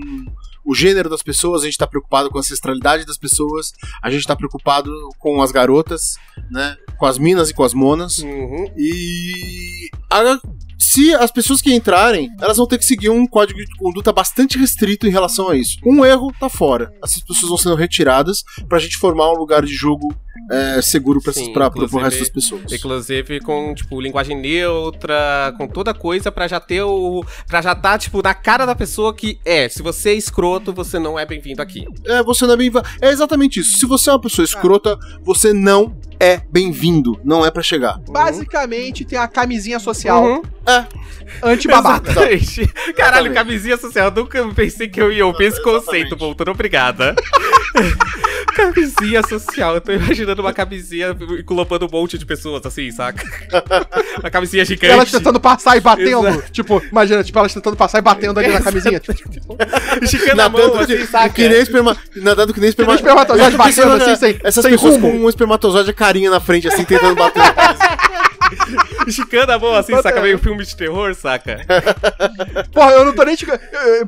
o 0.64 0.74
gênero 0.74 1.10
das 1.10 1.22
pessoas, 1.22 1.62
a 1.62 1.64
gente 1.64 1.76
tá 1.76 1.86
preocupado 1.86 2.30
com 2.30 2.38
a 2.38 2.40
ancestralidade 2.40 3.04
das 3.04 3.18
pessoas, 3.18 3.72
a 4.02 4.08
gente 4.10 4.24
tá 4.26 4.36
preocupado 4.36 4.90
com 5.18 5.42
as 5.42 5.50
garotas, 5.50 6.16
né? 6.50 6.76
Com 6.96 7.06
as 7.06 7.18
minas 7.18 7.50
e 7.50 7.54
com 7.54 7.64
as 7.64 7.74
monas. 7.74 8.18
Uhum. 8.18 8.70
E 8.76 9.88
a- 10.20 10.40
se 10.78 11.14
as 11.14 11.30
pessoas 11.30 11.60
que 11.60 11.72
entrarem, 11.74 12.28
elas 12.40 12.56
vão 12.56 12.66
ter 12.66 12.78
que 12.78 12.84
seguir 12.84 13.08
um 13.08 13.26
código 13.26 13.58
de 13.58 13.76
conduta 13.76 14.12
bastante 14.12 14.58
restrito 14.58 15.06
em 15.06 15.10
relação 15.10 15.48
a 15.48 15.56
isso. 15.56 15.78
Um 15.84 16.04
erro 16.04 16.32
tá 16.38 16.48
fora. 16.48 16.92
Essas 17.02 17.22
pessoas 17.22 17.48
vão 17.48 17.56
sendo 17.58 17.74
retiradas 17.74 18.44
pra 18.68 18.78
gente 18.78 18.96
formar 18.98 19.30
um 19.32 19.36
lugar 19.36 19.64
de 19.64 19.72
jogo 19.74 20.14
é, 20.50 20.82
seguro 20.82 21.22
pra, 21.22 21.32
Sim, 21.32 21.52
pra, 21.54 21.70
pro 21.70 21.86
resto 21.86 22.18
das 22.20 22.28
pessoas. 22.28 22.70
Inclusive 22.70 23.40
com, 23.40 23.74
tipo, 23.74 23.98
linguagem 24.00 24.38
neutra, 24.38 25.54
com 25.56 25.66
toda 25.66 25.94
coisa 25.94 26.30
pra 26.30 26.46
já 26.46 26.60
ter 26.60 26.82
o. 26.82 27.24
pra 27.46 27.62
já 27.62 27.74
tá, 27.74 27.96
tipo, 27.96 28.20
na 28.22 28.34
cara 28.34 28.66
da 28.66 28.74
pessoa 28.74 29.14
que 29.14 29.38
é, 29.44 29.68
se 29.68 29.82
você 29.82 30.10
é 30.10 30.14
escroto, 30.14 30.72
você 30.72 30.98
não 30.98 31.18
é 31.18 31.24
bem-vindo 31.24 31.62
aqui. 31.62 31.84
É, 32.04 32.22
você 32.22 32.46
não 32.46 32.54
é 32.54 32.56
bem. 32.56 32.70
É 33.00 33.08
exatamente 33.10 33.60
isso. 33.60 33.78
Se 33.78 33.86
você 33.86 34.10
é 34.10 34.12
uma 34.12 34.20
pessoa 34.20 34.44
escrota, 34.44 34.98
você 35.22 35.52
não 35.54 35.96
é 36.20 36.40
bem-vindo. 36.50 37.18
Não 37.24 37.44
é 37.44 37.50
pra 37.50 37.62
chegar. 37.62 37.98
Basicamente, 38.08 39.04
tem 39.04 39.18
a 39.18 39.26
camisinha 39.28 39.78
social 39.78 40.24
Uhum. 40.24 40.42
anti-babaca. 41.42 42.10
Exatamente. 42.10 42.66
Caralho, 42.94 43.26
Exatamente. 43.26 43.34
camisinha 43.34 43.76
social. 43.76 44.06
Eu 44.08 44.14
nunca 44.22 44.44
pensei 44.54 44.88
que 44.88 45.00
eu 45.00 45.12
ia 45.12 45.26
ouvir 45.26 45.44
esse 45.46 45.62
conceito, 45.62 46.16
Voltando. 46.16 46.50
Obrigada. 46.50 47.14
camisinha 48.54 49.22
social. 49.26 49.74
Eu 49.74 49.80
tô 49.80 49.92
imaginando 49.92 50.40
uma 50.40 50.52
camisinha 50.52 51.16
englobando 51.40 51.86
um 51.86 51.88
monte 51.90 52.16
de 52.16 52.24
pessoas, 52.24 52.64
assim, 52.64 52.90
saca? 52.90 53.24
uma 54.20 54.30
camisinha 54.30 54.64
gigante. 54.64 54.92
Elas 54.92 55.10
tentando 55.10 55.40
passar 55.40 55.76
e 55.76 55.80
batendo. 55.80 56.28
Exato. 56.28 56.52
Tipo, 56.52 56.82
imagina, 56.90 57.24
tipo, 57.24 57.38
elas 57.38 57.52
tentando 57.52 57.76
passar 57.76 57.98
e 57.98 58.02
batendo 58.02 58.38
ali 58.38 58.48
na 58.52 58.60
camisinha. 58.60 59.00
Tipo, 59.00 59.56
Esticando 60.02 60.42
a 60.42 60.48
mão, 60.48 60.78
assim, 60.78 60.96
que, 60.96 61.06
saca? 61.06 61.28
que 61.30 61.48
nem 61.48 61.60
esperma, 61.60 61.96
nadando 62.16 62.54
que 62.54 62.60
nem 62.60 62.68
esperma, 62.68 62.92
nem 62.92 63.00
espermatozoide 63.00 63.56
batendo 63.56 63.92
assim, 63.94 64.16
sem- 64.16 64.38
Essas 64.44 64.62
sem 64.62 64.72
pessoas 64.72 64.94
rumo. 64.94 65.10
com 65.10 65.18
um 65.24 65.28
espermatozoide 65.28 65.92
carinha 66.04 66.30
na 66.30 66.38
frente, 66.40 66.68
assim, 66.68 66.84
tentando 66.84 67.14
bater. 67.14 67.42
Esticando 69.06 69.52
a 69.52 69.58
mão, 69.58 69.74
assim, 69.74 69.92
Bota- 69.92 70.08
saca? 70.10 70.20
Meio 70.20 70.38
filme 70.38 70.64
de 70.64 70.76
terror, 70.76 71.14
saca? 71.14 71.60
Porra, 72.72 72.90
eu 72.92 73.04
não 73.04 73.12
tô 73.14 73.22
nem. 73.24 73.36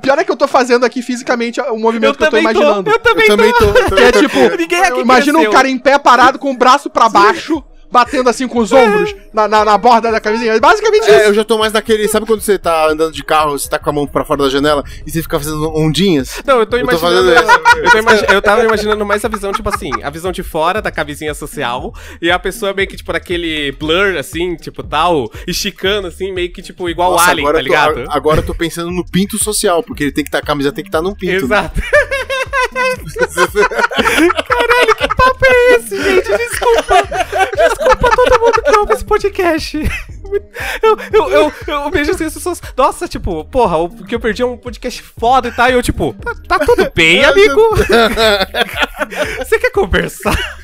Pior 0.01 0.19
é 0.19 0.25
que 0.25 0.31
eu 0.31 0.37
tô 0.37 0.47
fazendo 0.47 0.85
aqui 0.85 1.03
fisicamente 1.03 1.61
o 1.61 1.77
movimento 1.79 2.17
que 2.19 2.25
eu 2.25 2.31
tô 2.31 2.39
imaginando. 2.39 2.91
eu 2.91 2.99
também 3.01 3.27
Eu 3.29 3.37
também 3.37 3.53
tô. 3.53 3.65
eu 3.65 3.97
Que 3.97 4.03
é 4.03 4.13
tô 4.13 4.21
tipo, 4.21 4.39
aqui. 4.39 4.57
Ninguém 4.59 4.83
aqui 4.83 5.01
imagina 5.01 5.39
um 5.39 5.43
cresceu. 5.43 5.53
cara 5.57 5.69
em 5.69 5.79
pé 5.79 5.99
parado 5.99 6.39
com 6.39 6.51
o 6.51 6.57
braço 6.57 6.89
pra 6.91 7.09
baixo, 7.09 7.63
batendo 7.91 8.29
assim 8.29 8.47
com 8.49 8.59
os 8.59 8.73
ombros 8.73 9.15
na, 9.33 9.47
na, 9.49 9.65
na 9.65 9.79
borda 9.79 10.11
da 10.11 10.21
camisinha. 10.21 10.53
É 10.55 10.61
basicamente 10.61 11.03
isso. 11.03 11.11
É, 11.11 11.29
eu 11.29 11.35
já 11.35 11.45
tô 11.45 11.57
mais 11.59 11.73
naquele. 11.73 12.07
Sabe 12.09 12.27
quando 12.27 12.41
você 12.41 12.59
tá 12.59 12.89
andando 12.89 13.13
de 13.13 13.23
carro, 13.25 13.59
você 13.59 13.69
tá 13.69 13.79
com 13.79 13.91
a 13.91 13.93
mão 13.93 14.07
pra 14.07 14.25
fora 14.25 14.43
da 14.45 14.49
janela 14.49 14.85
e 15.07 15.11
você 15.11 15.23
fica 15.23 15.39
fazendo 15.39 15.71
ondinhas? 15.77 16.43
Não, 16.47 16.59
eu 16.61 16.67
tô 16.67 16.77
Eu 16.77 16.87
tô 16.87 16.93
imaginando. 16.97 17.35
fazendo 17.35 17.57
eu, 17.85 17.91
tô 17.91 17.99
imagi- 17.99 18.27
eu 18.29 18.43
tava 18.43 18.65
imaginando 18.65 19.07
mais 19.07 19.25
a 19.25 19.29
visão, 19.29 19.53
tipo 19.53 19.69
assim, 19.69 19.91
a 20.03 20.11
visão 20.11 20.33
de 20.33 20.43
fora 20.43 20.81
da 20.83 20.91
camisinha 20.91 21.33
social 21.35 21.93
e 22.21 22.31
a 22.31 22.39
pessoa 22.39 22.73
meio 22.75 22.89
que, 22.89 22.97
tipo, 22.97 23.13
naquele 23.13 23.73
blur, 23.73 24.17
assim, 24.19 24.57
tipo, 24.57 24.83
tal, 24.83 25.31
esticando, 25.47 26.09
assim, 26.09 26.33
meio 26.33 26.53
que, 26.53 26.61
tipo, 26.63 26.89
igual 26.89 27.11
o 27.11 27.13
Nossa, 27.17 27.31
Alien, 27.31 27.47
agora 27.47 27.59
tá 27.59 27.63
tô- 27.65 27.69
ligado? 27.69 28.11
a- 28.11 28.17
agora 28.17 28.41
eu 28.41 28.47
tô 28.47 28.55
pensando 28.55 28.91
no 28.91 29.05
pinto 29.05 29.39
social, 29.39 29.83
porque 29.83 30.05
ele 30.05 30.13
tem 30.13 30.25
que 30.25 30.29
estar, 30.29 30.39
a 30.39 30.43
camisa 30.43 30.73
tem 30.73 30.85
que 30.85 30.89
estar 30.89 31.03
num 31.03 31.15
pinto. 31.15 31.45
Exato. 31.45 31.81
Caralho, 33.57 34.97
que 34.97 35.09
papo 35.09 35.45
é 35.47 35.75
esse, 35.77 36.03
gente? 36.03 36.29
Desculpa. 36.37 36.97
Desculpa 37.77 38.09
a 38.09 38.17
todo 38.17 38.41
mundo 38.41 38.63
que 38.63 38.77
ouve 38.77 38.93
esse 38.95 39.05
podcast. 39.05 39.79
Eu, 40.83 40.99
eu, 41.13 41.31
eu, 41.31 41.53
eu 41.67 41.91
vejo 41.91 42.11
assim 42.11 42.25
as 42.25 42.35
pessoas. 42.35 42.61
Nossa, 42.77 43.07
tipo, 43.07 43.45
porra, 43.45 43.77
o 43.77 44.05
que 44.05 44.15
eu 44.15 44.21
perdi 44.21 44.43
é 44.43 44.47
um 44.47 44.57
podcast 44.57 45.03
foda 45.03 45.49
e 45.49 45.53
tal. 45.53 45.69
E 45.69 45.75
eu, 45.75 45.83
tipo, 45.83 46.15
tá, 46.15 46.59
tá 46.59 46.65
tudo 46.65 46.91
bem, 46.95 47.25
amigo? 47.25 47.61
Você 49.39 49.59
quer 49.59 49.71
conversar? 49.71 50.37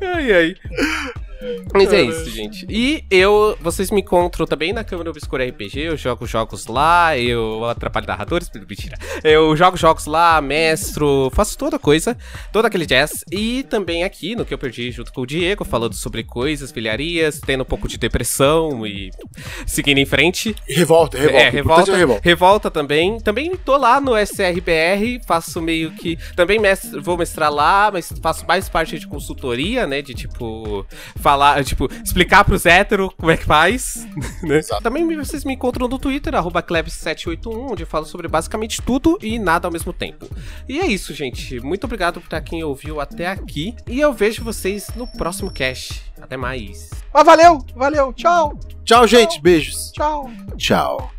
ai, 0.00 0.32
ai. 0.32 0.56
Mas 1.74 1.92
é 1.92 2.02
isso, 2.02 2.28
gente. 2.30 2.66
E 2.68 3.04
eu, 3.10 3.56
vocês 3.60 3.90
me 3.90 4.00
encontram 4.00 4.46
também 4.46 4.72
na 4.72 4.84
Câmara 4.84 5.10
Obscura 5.10 5.46
RPG. 5.46 5.80
Eu 5.80 5.96
jogo 5.96 6.26
jogos 6.26 6.66
lá, 6.66 7.16
eu 7.16 7.64
atrapalho 7.64 8.06
narradores, 8.06 8.50
mentira. 8.68 8.96
Eu 9.24 9.56
jogo 9.56 9.76
jogos 9.76 10.06
lá, 10.06 10.40
mestro, 10.40 11.30
faço 11.34 11.56
toda 11.56 11.78
coisa, 11.78 12.16
todo 12.52 12.66
aquele 12.66 12.86
jazz. 12.86 13.24
E 13.32 13.62
também 13.64 14.04
aqui 14.04 14.34
no 14.36 14.44
que 14.44 14.52
eu 14.52 14.58
perdi 14.58 14.90
junto 14.90 15.12
com 15.12 15.22
o 15.22 15.26
Diego, 15.26 15.64
falando 15.64 15.94
sobre 15.94 16.22
coisas, 16.24 16.70
filharias, 16.72 17.40
tendo 17.44 17.62
um 17.62 17.66
pouco 17.66 17.88
de 17.88 17.98
depressão 17.98 18.86
e 18.86 19.10
seguindo 19.66 19.98
em 19.98 20.06
frente. 20.06 20.54
Revolta, 20.68 21.18
revolta. 21.18 21.38
É, 21.42 21.50
revolta, 21.50 21.92
é 21.92 21.96
revolta. 21.96 22.20
revolta 22.24 22.70
também. 22.70 23.18
Também 23.20 23.56
tô 23.56 23.76
lá 23.76 24.00
no 24.00 24.16
SRBR, 24.16 25.20
faço 25.26 25.60
meio 25.60 25.90
que. 25.92 26.18
Também 26.36 26.58
mestre- 26.58 27.00
vou 27.00 27.16
mestrar 27.16 27.52
lá, 27.52 27.90
mas 27.92 28.12
faço 28.22 28.46
mais 28.46 28.68
parte 28.68 28.98
de 28.98 29.06
consultoria, 29.06 29.86
né? 29.86 30.02
De 30.02 30.14
tipo. 30.14 30.84
Falar, 31.30 31.64
tipo, 31.64 31.88
explicar 32.04 32.44
pros 32.44 32.66
héteros 32.66 33.10
como 33.16 33.30
é 33.30 33.36
que 33.36 33.44
faz. 33.44 34.04
né? 34.42 34.60
Também 34.82 35.04
me- 35.04 35.16
vocês 35.16 35.44
me 35.44 35.54
encontram 35.54 35.86
no 35.86 35.96
Twitter, 35.98 36.34
arroba 36.34 36.60
Klebs781, 36.62 37.70
onde 37.70 37.84
eu 37.84 37.86
falo 37.86 38.04
sobre 38.04 38.26
basicamente 38.26 38.82
tudo 38.82 39.16
e 39.22 39.38
nada 39.38 39.68
ao 39.68 39.72
mesmo 39.72 39.92
tempo. 39.92 40.26
E 40.68 40.80
é 40.80 40.86
isso, 40.86 41.14
gente. 41.14 41.60
Muito 41.60 41.84
obrigado 41.84 42.20
pra 42.20 42.40
quem 42.40 42.64
ouviu 42.64 43.00
até 43.00 43.28
aqui. 43.28 43.74
E 43.86 44.00
eu 44.00 44.12
vejo 44.12 44.42
vocês 44.42 44.90
no 44.96 45.06
próximo 45.06 45.50
cast. 45.52 46.02
Até 46.20 46.36
mais. 46.36 46.90
Mas 47.14 47.24
valeu, 47.24 47.64
valeu, 47.76 48.12
tchau, 48.12 48.58
Tchau, 48.84 49.06
gente. 49.06 49.40
Beijos. 49.40 49.92
tchau. 49.92 50.28
Tchau. 50.56 51.10